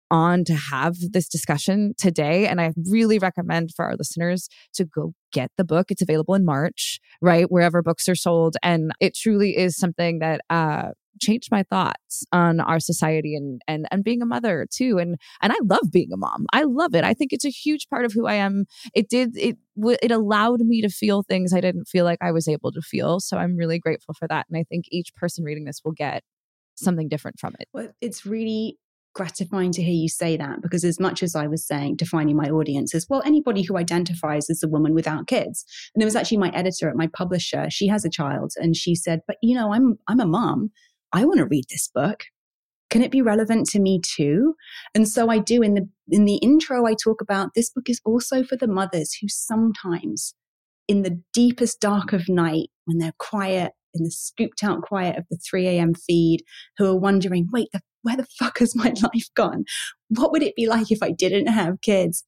on 0.09 0.43
to 0.45 0.53
have 0.53 0.95
this 1.11 1.28
discussion 1.28 1.93
today. 1.97 2.47
And 2.47 2.61
I 2.61 2.71
really 2.89 3.19
recommend 3.19 3.71
for 3.75 3.86
our 3.86 3.95
listeners 3.95 4.47
to 4.75 4.86
go 4.86 5.13
get 5.34 5.51
the 5.57 5.63
book. 5.63 5.91
It's 5.91 6.01
available 6.01 6.34
in 6.34 6.45
March, 6.45 6.99
right? 7.21 7.51
Wherever 7.51 7.82
books 7.82 8.07
are 8.07 8.15
sold. 8.15 8.55
And 8.63 8.91
it 8.99 9.15
truly 9.15 9.57
is 9.57 9.75
something 9.75 10.19
that, 10.19 10.41
uh, 10.49 10.89
changed 11.20 11.49
my 11.51 11.63
thoughts 11.63 12.26
on 12.32 12.59
our 12.59 12.80
society 12.80 13.36
and 13.36 13.61
and 13.68 13.88
and 13.91 14.03
being 14.03 14.22
a 14.22 14.26
mother 14.26 14.68
too 14.72 14.97
and 14.97 15.18
and 15.41 15.51
I 15.51 15.57
love 15.63 15.91
being 15.91 16.11
a 16.13 16.18
mom. 16.18 16.45
I 16.53 16.63
love 16.63 16.95
it. 16.95 17.03
I 17.03 17.13
think 17.13 17.34
it's 17.34 17.45
a 17.45 17.49
huge 17.49 17.88
part 17.89 18.05
of 18.05 18.13
who 18.13 18.28
I 18.28 18.36
am. 18.36 18.65
It 18.93 19.09
did 19.09 19.38
it 19.38 19.57
it 20.01 20.11
allowed 20.11 20.61
me 20.61 20.82
to 20.82 20.89
feel 20.89 21.24
things 21.24 21.53
I 21.53 21.61
didn't 21.61 21.86
feel 21.86 22.05
like 22.05 22.20
I 22.22 22.32
was 22.32 22.47
able 22.47 22.72
to 22.72 22.82
feel. 22.82 23.20
So 23.20 23.38
I'm 23.38 23.55
really 23.55 23.80
grateful 23.80 24.13
for 24.13 24.28
that 24.28 24.45
and 24.49 24.57
I 24.57 24.63
think 24.63 24.86
each 24.91 25.13
person 25.15 25.43
reading 25.43 25.65
this 25.65 25.82
will 25.84 25.93
get 25.93 26.24
something 26.76 27.07
different 27.09 27.39
from 27.39 27.55
it. 27.59 27.68
Well, 27.74 27.89
it's 28.01 28.26
really 28.26 28.78
gratifying 29.18 29.72
to 29.72 29.82
hear 29.82 29.95
you 29.95 30.07
say 30.07 30.38
that 30.38 30.61
because 30.61 30.84
as 30.84 30.99
much 30.99 31.24
as 31.24 31.36
I 31.36 31.47
was 31.47 31.65
saying 31.65 31.95
defining 31.95 32.38
my 32.38 32.49
audience 32.49 32.93
as 32.93 33.07
well 33.09 33.24
anybody 33.26 33.63
who 33.63 33.76
identifies 33.76 34.47
as 34.47 34.61
a 34.61 34.68
woman 34.68 34.93
without 34.93 35.26
kids 35.26 35.65
and 35.95 35.99
there 35.99 36.05
was 36.05 36.15
actually 36.15 36.38
my 36.38 36.51
editor 36.51 36.88
at 36.88 36.95
my 36.95 37.07
publisher 37.07 37.65
she 37.72 37.88
has 37.88 38.05
a 38.05 38.11
child 38.11 38.53
and 38.57 38.76
she 38.76 38.93
said 38.93 39.22
but 39.26 39.38
you 39.41 39.55
know 39.55 39.74
I'm 39.74 39.97
I'm 40.07 40.20
a 40.20 40.28
mom 40.28 40.70
I 41.14 41.26
want 41.26 41.39
to 41.39 41.45
read 41.45 41.66
this 41.70 41.89
book 41.93 42.24
can 42.89 43.01
it 43.01 43.12
be 43.12 43.22
relevant 43.22 43.68
to 43.70 43.80
me 43.80 43.99
too 44.01 44.55
and 44.95 45.08
so 45.08 45.30
I 45.30 45.39
do 45.39 45.62
in 45.62 45.74
the 45.74 45.89
in 46.10 46.26
the 46.26 46.38
intro 46.38 46.86
I 46.86 46.93
talk 46.93 47.22
about 47.22 47.49
this 47.53 47.70
book 47.70 47.89
is 47.89 48.01
also 48.05 48.43
for 48.43 48.55
the 48.55 48.68
mothers 48.68 49.18
who 49.22 49.28
sometimes 49.28 50.34
in 50.88 51.03
the 51.03 51.22
deepest 51.34 51.82
dark 51.82 52.14
of 52.14 52.30
night 52.30 52.70
when 52.86 52.97
they're 52.97 53.14
quiet 53.20 53.74
in 53.93 54.03
the 54.03 54.12
scooped 54.12 54.64
out 54.64 54.82
quiet 54.82 55.18
of 55.18 55.26
the 55.30 55.38
3 55.38 55.68
a.m. 55.68 55.93
feed 55.93 56.43
who 56.78 56.86
are 56.86 56.95
wondering, 56.95 57.47
wait, 57.51 57.68
the 57.74 57.82
where 58.03 58.18
the 58.18 58.28
fuck 58.39 58.60
has 58.60 58.76
my 58.76 58.93
life 59.01 59.28
gone? 59.36 59.66
What 60.10 60.32
would 60.32 60.43
it 60.43 60.55
be 60.55 60.68
like 60.68 60.91
if 60.91 61.03
I 61.03 61.12
didn't 61.12 61.47
have 61.47 61.82
kids? 61.82 62.24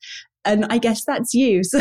And 0.46 0.66
I 0.70 0.78
guess 0.78 1.06
that's 1.06 1.34
you. 1.34 1.62
So 1.70 1.80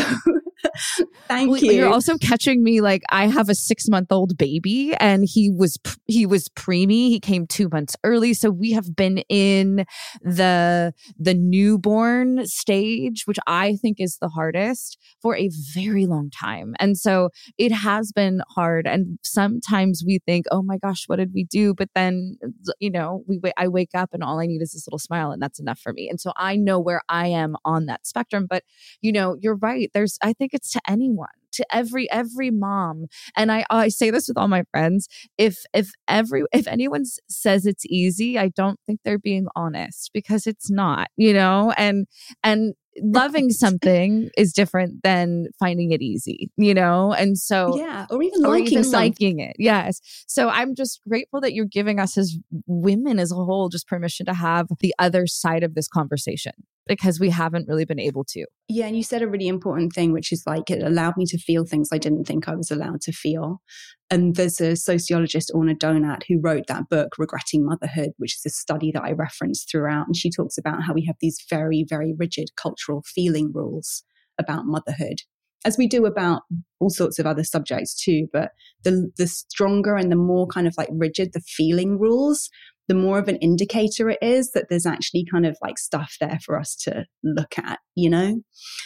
Thank 1.27 1.51
well, 1.51 1.59
you. 1.61 1.71
You're 1.71 1.93
also 1.93 2.17
catching 2.17 2.63
me 2.63 2.81
like 2.81 3.03
I 3.09 3.27
have 3.27 3.49
a 3.49 3.55
six 3.55 3.87
month 3.87 4.11
old 4.11 4.37
baby, 4.37 4.93
and 4.99 5.23
he 5.27 5.49
was 5.49 5.77
he 6.05 6.25
was 6.25 6.47
preemie. 6.49 7.09
He 7.09 7.19
came 7.19 7.47
two 7.47 7.69
months 7.69 7.95
early, 8.03 8.33
so 8.33 8.49
we 8.49 8.71
have 8.71 8.95
been 8.95 9.19
in 9.29 9.85
the 10.21 10.93
the 11.17 11.33
newborn 11.33 12.45
stage, 12.45 13.23
which 13.25 13.39
I 13.47 13.75
think 13.75 13.97
is 13.99 14.17
the 14.19 14.29
hardest 14.29 14.97
for 15.21 15.35
a 15.35 15.49
very 15.73 16.05
long 16.05 16.29
time. 16.29 16.75
And 16.79 16.97
so 16.97 17.29
it 17.57 17.71
has 17.71 18.11
been 18.11 18.41
hard. 18.49 18.87
And 18.87 19.19
sometimes 19.23 20.03
we 20.05 20.19
think, 20.25 20.45
oh 20.51 20.61
my 20.61 20.77
gosh, 20.77 21.03
what 21.07 21.17
did 21.17 21.31
we 21.33 21.45
do? 21.45 21.73
But 21.73 21.89
then 21.95 22.37
uh, 22.43 22.71
you 22.79 22.89
know, 22.89 23.23
we 23.27 23.39
I 23.57 23.67
wake 23.67 23.91
up 23.93 24.09
and 24.13 24.23
all 24.23 24.39
I 24.39 24.45
need 24.45 24.61
is 24.61 24.71
this 24.71 24.87
little 24.87 24.99
smile, 24.99 25.31
and 25.31 25.41
that's 25.41 25.59
enough 25.59 25.79
for 25.79 25.93
me. 25.93 26.09
And 26.09 26.19
so 26.19 26.33
I 26.35 26.55
know 26.55 26.79
where 26.79 27.01
I 27.09 27.27
am 27.27 27.55
on 27.65 27.85
that 27.85 28.05
spectrum. 28.05 28.47
But 28.49 28.63
you 29.01 29.11
know, 29.11 29.37
you're 29.39 29.55
right. 29.55 29.89
There's 29.93 30.17
I 30.21 30.33
think 30.33 30.48
it's 30.53 30.71
to 30.71 30.81
anyone 30.87 31.27
to 31.51 31.65
every 31.71 32.09
every 32.11 32.51
mom 32.51 33.05
and 33.35 33.51
i 33.51 33.65
i 33.69 33.87
say 33.87 34.09
this 34.09 34.27
with 34.27 34.37
all 34.37 34.47
my 34.47 34.63
friends 34.71 35.07
if 35.37 35.57
if 35.73 35.91
every 36.07 36.43
if 36.53 36.67
anyone 36.67 37.03
says 37.27 37.65
it's 37.65 37.85
easy 37.87 38.37
i 38.37 38.49
don't 38.49 38.79
think 38.85 38.99
they're 39.03 39.19
being 39.19 39.47
honest 39.55 40.11
because 40.13 40.45
it's 40.45 40.69
not 40.69 41.07
you 41.17 41.33
know 41.33 41.73
and 41.77 42.05
and 42.43 42.73
loving 43.01 43.49
something 43.49 44.29
is 44.37 44.53
different 44.53 45.03
than 45.03 45.47
finding 45.59 45.91
it 45.91 46.01
easy, 46.01 46.49
you 46.57 46.73
know? 46.73 47.13
And 47.13 47.37
so, 47.37 47.77
yeah, 47.77 48.05
or 48.09 48.21
even 48.21 48.45
or 48.45 48.49
liking, 48.49 48.79
even 48.79 48.91
liking 48.91 49.39
it. 49.39 49.55
Yes. 49.59 50.01
So 50.27 50.49
I'm 50.49 50.75
just 50.75 51.01
grateful 51.07 51.41
that 51.41 51.53
you're 51.53 51.65
giving 51.65 51.99
us 51.99 52.17
as 52.17 52.37
women 52.67 53.19
as 53.19 53.31
a 53.31 53.35
whole 53.35 53.69
just 53.69 53.87
permission 53.87 54.25
to 54.27 54.33
have 54.33 54.67
the 54.79 54.93
other 54.99 55.27
side 55.27 55.63
of 55.63 55.75
this 55.75 55.87
conversation 55.87 56.53
because 56.89 57.19
we 57.19 57.29
haven't 57.29 57.67
really 57.67 57.85
been 57.85 57.99
able 57.99 58.25
to. 58.25 58.45
Yeah. 58.67 58.87
And 58.87 58.97
you 58.97 59.03
said 59.03 59.21
a 59.21 59.27
really 59.27 59.47
important 59.47 59.93
thing, 59.93 60.11
which 60.11 60.33
is 60.33 60.43
like 60.47 60.71
it 60.71 60.81
allowed 60.81 61.17
me 61.17 61.25
to 61.27 61.37
feel 61.37 61.63
things 61.63 61.89
I 61.93 61.99
didn't 61.99 62.25
think 62.25 62.49
I 62.49 62.55
was 62.55 62.71
allowed 62.71 63.01
to 63.01 63.11
feel. 63.11 63.61
And 64.09 64.35
there's 64.35 64.59
a 64.59 64.75
sociologist, 64.75 65.51
Orna 65.53 65.75
Donath, 65.75 66.23
who 66.27 66.39
wrote 66.41 66.65
that 66.67 66.89
book, 66.89 67.09
Regretting 67.19 67.63
Motherhood, 67.63 68.09
which 68.17 68.35
is 68.35 68.45
a 68.45 68.49
study 68.49 68.91
that 68.91 69.03
I 69.03 69.11
reference 69.11 69.65
throughout. 69.69 70.07
And 70.07 70.17
she 70.17 70.31
talks 70.31 70.57
about 70.57 70.81
how 70.81 70.93
we 70.93 71.05
have 71.05 71.17
these 71.21 71.37
very, 71.47 71.85
very 71.87 72.15
rigid 72.17 72.49
cultural 72.57 73.03
feeling 73.05 73.51
rules 73.53 74.03
about 74.39 74.65
motherhood, 74.65 75.21
as 75.65 75.77
we 75.77 75.87
do 75.87 76.05
about 76.05 76.43
all 76.79 76.89
sorts 76.89 77.19
of 77.19 77.25
other 77.25 77.43
subjects 77.43 78.01
too. 78.01 78.27
But 78.31 78.51
the, 78.83 79.11
the 79.17 79.27
stronger 79.27 79.95
and 79.95 80.11
the 80.11 80.15
more 80.15 80.47
kind 80.47 80.67
of 80.67 80.75
like 80.77 80.89
rigid 80.91 81.31
the 81.33 81.41
feeling 81.41 81.99
rules, 81.99 82.49
the 82.87 82.95
more 82.95 83.19
of 83.19 83.27
an 83.27 83.35
indicator 83.37 84.09
it 84.09 84.17
is 84.19 84.51
that 84.51 84.65
there's 84.69 84.87
actually 84.87 85.23
kind 85.31 85.45
of 85.45 85.55
like 85.61 85.77
stuff 85.77 86.15
there 86.19 86.39
for 86.43 86.59
us 86.59 86.75
to 86.75 87.05
look 87.23 87.57
at, 87.59 87.79
you 87.93 88.09
know? 88.09 88.41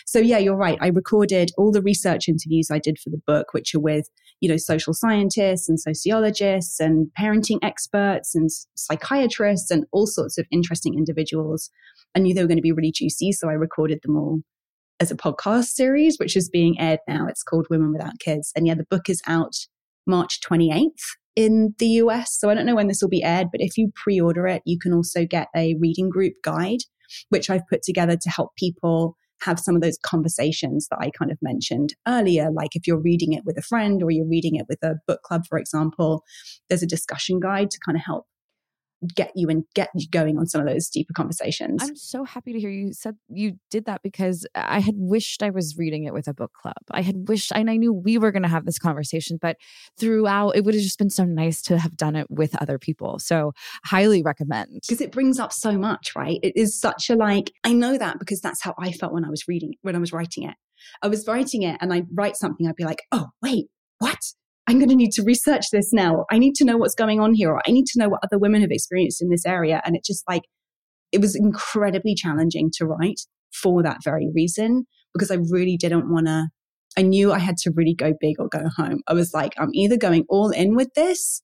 So 0.06 0.20
yeah, 0.20 0.40
you're 0.40 0.58
right. 0.58 0.78
I 0.82 0.88
recorded 0.88 1.52
all 1.58 1.72
the 1.72 1.82
research 1.82 2.28
interviews 2.28 2.68
I 2.70 2.80
did 2.80 2.98
for 3.00 3.10
the 3.10 3.22
book, 3.26 3.54
which 3.54 3.74
are 3.74 3.80
with, 3.80 4.10
you 4.42 4.50
know, 4.50 4.58
social 4.58 4.94
scientists 4.94 5.70
and 5.70 5.80
sociologists 5.80 6.82
and 6.82 7.08
parenting 7.18 7.60
experts 7.62 8.36
and 8.36 8.50
psychiatrists 8.76 9.72
and 9.72 9.86
all 9.94 10.06
sorts 10.06 10.38
of 10.38 10.46
interesting 10.52 10.96
individuals. 10.96 11.70
I 12.14 12.20
knew 12.20 12.34
they 12.34 12.42
were 12.42 12.48
going 12.48 12.58
to 12.58 12.62
be 12.62 12.74
really 12.74 12.92
juicy. 12.92 13.32
So 13.32 13.48
I 13.48 13.54
recorded 13.54 14.00
them 14.04 14.18
all 14.18 14.42
as 15.00 15.12
a 15.12 15.16
podcast 15.16 15.66
series, 15.66 16.18
which 16.18 16.36
is 16.36 16.50
being 16.50 16.80
aired 16.80 17.00
now. 17.08 17.28
It's 17.28 17.44
called 17.44 17.68
Women 17.70 17.94
Without 17.94 18.20
Kids. 18.20 18.52
And 18.56 18.68
yeah, 18.68 18.76
the 18.76 18.86
book 18.90 19.10
is 19.10 19.22
out 19.28 19.56
March 20.06 20.40
28th 20.42 20.90
in 21.36 21.74
the 21.80 21.88
US. 21.88 22.38
So 22.38 22.50
I 22.50 22.54
don't 22.54 22.66
know 22.66 22.76
when 22.76 22.88
this 22.88 23.02
will 23.02 23.10
be 23.10 23.24
aired, 23.24 23.48
but 23.52 23.62
if 23.62 23.78
you 23.78 23.92
pre 23.96 24.20
order 24.20 24.48
it, 24.48 24.62
you 24.66 24.78
can 24.80 24.94
also 24.94 25.26
get 25.26 25.48
a 25.56 25.76
reading 25.80 26.10
group 26.10 26.34
guide, 26.44 26.82
which 27.30 27.50
I've 27.50 27.68
put 27.70 27.82
together 27.84 28.16
to 28.16 28.30
help 28.30 28.56
people 28.58 29.16
have 29.42 29.60
some 29.60 29.76
of 29.76 29.82
those 29.82 29.98
conversations 30.06 30.88
that 30.90 31.00
I 31.00 31.10
kind 31.10 31.32
of 31.32 31.38
mentioned 31.42 31.96
earlier. 32.08 32.50
Like 32.52 32.76
if 32.76 32.88
you're 32.88 33.02
reading 33.02 33.34
it 33.34 33.44
with 33.46 33.58
a 33.58 33.62
friend 33.62 34.02
or 34.02 34.10
you're 34.12 34.28
reading 34.28 34.56
it 34.56 34.66
with 34.70 34.82
a 34.84 34.96
book 35.06 35.22
club, 35.24 35.44
for 35.50 35.58
example, 35.58 36.24
there's 36.70 36.84
a 36.84 36.88
discussion 36.88 37.40
guide 37.40 37.70
to 37.72 37.80
kind 37.86 37.98
of 37.98 38.04
help 38.06 38.26
get 39.16 39.32
you 39.36 39.50
and 39.50 39.64
get 39.74 39.90
you 39.96 40.08
going 40.10 40.38
on 40.38 40.48
some 40.48 40.62
of 40.62 40.68
those 40.68 40.90
deeper 40.90 41.14
conversations. 41.14 41.84
I'm 41.84 41.96
so 41.96 42.24
happy 42.24 42.54
to 42.54 42.60
hear 42.60 42.70
you 42.70 42.94
said 42.94 43.16
you 43.30 43.54
did 43.72 43.86
that 43.86 44.02
because 44.04 44.46
I 44.56 44.80
had 44.80 44.96
wished 44.98 45.44
I 45.44 45.50
was 45.50 45.78
reading 45.78 46.04
it 46.06 46.14
with 46.14 46.28
a 46.28 46.34
book 46.34 46.54
club. 46.54 46.76
I 46.92 47.02
had 47.02 47.28
wished, 47.28 47.52
and 47.54 47.70
I 47.70 47.78
knew 47.78 47.94
we 47.94 48.18
were 48.18 48.32
going 48.32 48.44
to 48.44 48.50
have 48.50 48.66
this 48.66 48.80
conversation, 48.80 49.38
but 49.42 49.58
throughout, 50.00 50.52
it 50.56 50.64
would 50.64 50.74
have 50.74 50.84
just 50.84 50.98
been 50.98 51.10
so 51.10 51.26
nice 51.26 51.62
to 51.64 51.78
have 51.78 51.98
done 51.98 52.16
it 52.16 52.28
with 52.30 52.60
other 52.62 52.78
people. 52.78 53.20
So, 53.20 53.54
highly 53.86 54.24
recommend. 54.24 54.82
Because 54.88 55.02
it 55.02 55.12
brings 55.12 55.40
up 55.40 55.54
so 55.54 55.78
much, 55.78 56.16
right? 56.16 56.40
It 56.44 56.54
is 56.56 56.80
such 56.80 57.10
a 57.10 57.16
like, 57.16 57.52
I 57.64 57.74
know 57.74 57.98
that 57.98 58.20
because 58.20 58.42
that's 58.42 58.64
how 58.64 58.74
I 58.78 58.92
felt 58.92 59.14
when 59.14 59.26
I 59.26 59.30
was 59.30 59.48
reading, 59.48 59.76
when 59.82 59.96
I 59.96 60.00
was 60.00 60.14
writing 60.14 60.44
it. 60.44 60.56
I 61.02 61.08
was 61.08 61.26
writing 61.28 61.64
it 61.64 61.78
and 61.82 61.94
I'd 61.94 62.08
write 62.14 62.36
something, 62.36 62.68
I'd 62.68 62.76
be 62.76 62.84
like, 62.84 63.04
oh, 63.12 63.28
wait, 63.42 63.68
what? 64.00 64.20
I'm 64.68 64.78
going 64.78 64.90
to 64.90 64.96
need 64.96 65.12
to 65.14 65.24
research 65.24 65.66
this 65.72 65.92
now. 65.92 66.26
I 66.32 66.38
need 66.38 66.56
to 66.56 66.66
know 66.66 66.78
what's 66.78 66.96
going 66.96 67.20
on 67.20 67.34
here, 67.34 67.52
or 67.52 67.62
I 67.68 67.72
need 67.72 67.86
to 67.88 68.00
know 68.00 68.10
what 68.10 68.22
other 68.24 68.40
women 68.40 68.62
have 68.62 68.72
experienced 68.72 69.22
in 69.22 69.30
this 69.30 69.46
area. 69.46 69.82
And 69.86 69.96
it 69.96 70.06
just 70.06 70.24
like, 70.28 70.44
it 71.12 71.20
was 71.20 71.36
incredibly 71.36 72.16
challenging 72.16 72.72
to 72.78 72.86
write 72.86 73.22
for 73.54 73.84
that 73.84 74.04
very 74.04 74.30
reason, 74.34 74.86
because 75.14 75.32
I 75.32 75.38
really 75.50 75.78
didn't 75.78 76.12
want 76.12 76.28
to, 76.28 76.48
I 76.98 77.02
knew 77.02 77.32
I 77.32 77.40
had 77.40 77.58
to 77.58 77.72
really 77.76 77.94
go 77.94 78.14
big 78.20 78.38
or 78.40 78.48
go 78.48 78.70
home. 78.76 79.02
I 79.08 79.14
was 79.14 79.34
like, 79.34 79.54
I'm 79.58 79.74
either 79.74 79.98
going 79.98 80.26
all 80.30 80.50
in 80.50 80.76
with 80.76 80.94
this 80.96 81.42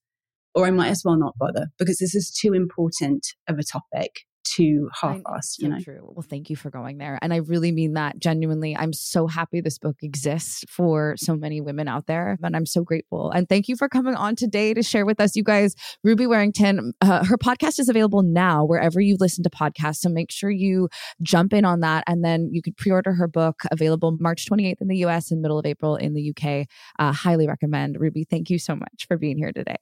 or 0.55 0.65
I 0.65 0.72
might 0.72 0.89
as 0.89 1.03
well 1.03 1.17
not 1.17 1.38
bother 1.38 1.67
because 1.78 1.97
this 1.97 2.15
is 2.15 2.32
too 2.32 2.53
important 2.53 3.28
of 3.47 3.59
a 3.59 3.63
topic 3.63 4.11
to 4.60 4.89
half 4.93 5.22
us, 5.26 5.57
you 5.60 5.70
know. 5.70 5.80
True. 5.80 6.12
Well, 6.14 6.26
thank 6.28 6.49
you 6.49 6.55
for 6.55 6.70
going 6.70 6.97
there. 6.97 7.18
And 7.22 7.34
I 7.34 7.38
really 7.38 7.72
mean 7.72 7.93
that 7.93 8.20
genuinely. 8.20 8.76
I'm 8.76 8.93
so 8.93 9.28
happy 9.28 9.62
this 9.62 9.78
book 9.78 9.97
exists 10.01 10.66
for 10.70 11.16
so 11.18 11.36
many 11.36 11.62
women 11.62 11.88
out 11.88 12.07
there. 12.07 12.38
And 12.43 12.55
I'm 12.55 12.66
so 12.66 12.84
grateful. 12.84 13.32
And 13.32 13.47
thank 13.47 13.68
you 13.68 13.76
for 13.76 13.88
coming 13.88 14.16
on 14.16 14.36
today 14.36 14.74
to 14.74 14.84
share 14.84 15.05
with 15.05 15.20
us, 15.20 15.36
you 15.36 15.43
guys. 15.43 15.76
Ruby 16.03 16.28
Warrington, 16.28 16.93
uh, 17.01 17.26
her 17.26 17.38
podcast 17.38 17.80
is 17.80 17.89
available 17.89 18.22
now 18.22 18.66
wherever 18.66 18.99
you 18.99 19.18
listen 19.20 19.43
to 19.43 19.49
podcasts. 19.49 19.97
So 19.97 20.10
make 20.10 20.32
sure 20.32 20.49
you 20.49 20.89
jump 21.22 21.53
in 21.53 21.66
on 21.66 21.80
that. 21.82 22.03
And 22.07 22.24
then 22.24 22.49
you 22.51 22.62
can 22.62 22.74
pre 22.74 22.91
order 22.91 23.14
her 23.14 23.28
book, 23.28 23.62
available 23.72 24.18
March 24.20 24.45
28th 24.49 24.82
in 24.82 24.88
the 24.88 24.97
US 24.97 25.32
and 25.32 25.41
middle 25.41 25.60
of 25.60 25.66
April 25.66 25.95
in 25.95 26.14
the 26.14 26.34
UK. 26.36 26.68
Uh, 26.97 27.14
highly 27.14 27.47
recommend. 27.47 27.97
Ruby, 27.99 28.26
thank 28.30 28.49
you 28.49 28.60
so 28.60 28.76
much 28.76 29.05
for 29.07 29.18
being 29.18 29.38
here 29.38 29.51
today. 29.51 29.78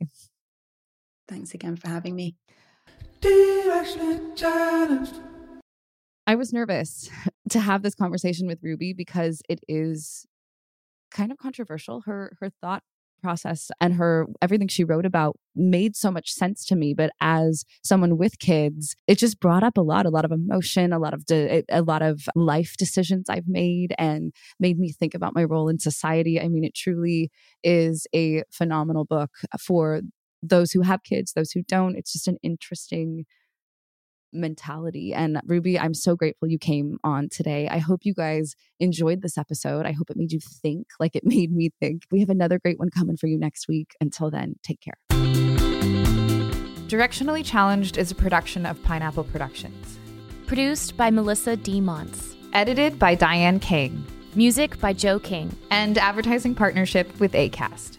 Thanks 1.27 1.53
again 1.53 1.75
for 1.75 1.89
having 1.89 2.15
me. 2.15 2.35
I 6.25 6.35
was 6.35 6.51
nervous 6.53 7.09
to 7.51 7.59
have 7.59 7.81
this 7.81 7.95
conversation 7.95 8.47
with 8.47 8.59
Ruby 8.61 8.93
because 8.93 9.41
it 9.49 9.59
is 9.67 10.25
kind 11.11 11.31
of 11.31 11.37
controversial. 11.37 12.01
Her 12.05 12.37
her 12.39 12.49
thought 12.61 12.83
process 13.21 13.71
and 13.81 13.95
her 13.95 14.27
everything 14.41 14.67
she 14.67 14.83
wrote 14.83 15.05
about 15.05 15.37
made 15.55 15.95
so 15.95 16.11
much 16.11 16.31
sense 16.31 16.65
to 16.65 16.75
me 16.75 16.93
but 16.93 17.11
as 17.19 17.65
someone 17.83 18.17
with 18.17 18.37
kids 18.39 18.95
it 19.07 19.17
just 19.17 19.39
brought 19.39 19.63
up 19.63 19.77
a 19.77 19.81
lot 19.81 20.05
a 20.05 20.09
lot 20.09 20.25
of 20.25 20.31
emotion 20.31 20.93
a 20.93 20.99
lot 20.99 21.13
of 21.13 21.25
de- 21.25 21.63
a 21.69 21.81
lot 21.81 22.01
of 22.01 22.29
life 22.35 22.75
decisions 22.77 23.29
i've 23.29 23.47
made 23.47 23.93
and 23.97 24.33
made 24.59 24.77
me 24.77 24.91
think 24.91 25.15
about 25.15 25.33
my 25.33 25.43
role 25.43 25.67
in 25.67 25.79
society 25.79 26.39
i 26.39 26.47
mean 26.47 26.63
it 26.63 26.75
truly 26.75 27.31
is 27.63 28.05
a 28.13 28.43
phenomenal 28.51 29.05
book 29.05 29.31
for 29.59 30.01
those 30.41 30.71
who 30.71 30.81
have 30.81 31.03
kids 31.03 31.33
those 31.33 31.51
who 31.51 31.63
don't 31.67 31.95
it's 31.95 32.13
just 32.13 32.27
an 32.27 32.37
interesting 32.43 33.25
mentality. 34.33 35.13
And 35.13 35.39
Ruby, 35.45 35.79
I'm 35.79 35.93
so 35.93 36.15
grateful 36.15 36.47
you 36.47 36.59
came 36.59 36.97
on 37.03 37.29
today. 37.29 37.67
I 37.67 37.79
hope 37.79 38.01
you 38.03 38.13
guys 38.13 38.55
enjoyed 38.79 39.21
this 39.21 39.37
episode. 39.37 39.85
I 39.85 39.91
hope 39.91 40.09
it 40.09 40.17
made 40.17 40.31
you 40.31 40.39
think 40.39 40.87
like 40.99 41.15
it 41.15 41.25
made 41.25 41.51
me 41.51 41.71
think. 41.79 42.03
We 42.11 42.19
have 42.19 42.29
another 42.29 42.59
great 42.59 42.79
one 42.79 42.89
coming 42.89 43.17
for 43.17 43.27
you 43.27 43.37
next 43.37 43.67
week. 43.67 43.91
Until 43.99 44.29
then, 44.31 44.55
take 44.63 44.79
care. 44.81 44.95
Directionally 46.87 47.43
Challenged 47.43 47.97
is 47.97 48.11
a 48.11 48.15
production 48.15 48.65
of 48.65 48.81
Pineapple 48.83 49.25
Productions. 49.25 49.97
Produced 50.45 50.95
by 50.95 51.11
Melissa 51.11 51.57
D. 51.57 51.81
Monts. 51.81 52.35
Edited 52.53 52.97
by 52.97 53.13
Diane 53.13 53.59
King. 53.59 54.05
Music 54.35 54.79
by 54.79 54.93
Joe 54.93 55.19
King. 55.19 55.53
And 55.69 55.97
advertising 55.97 56.55
partnership 56.55 57.19
with 57.19 57.33
ACAST. 57.33 57.97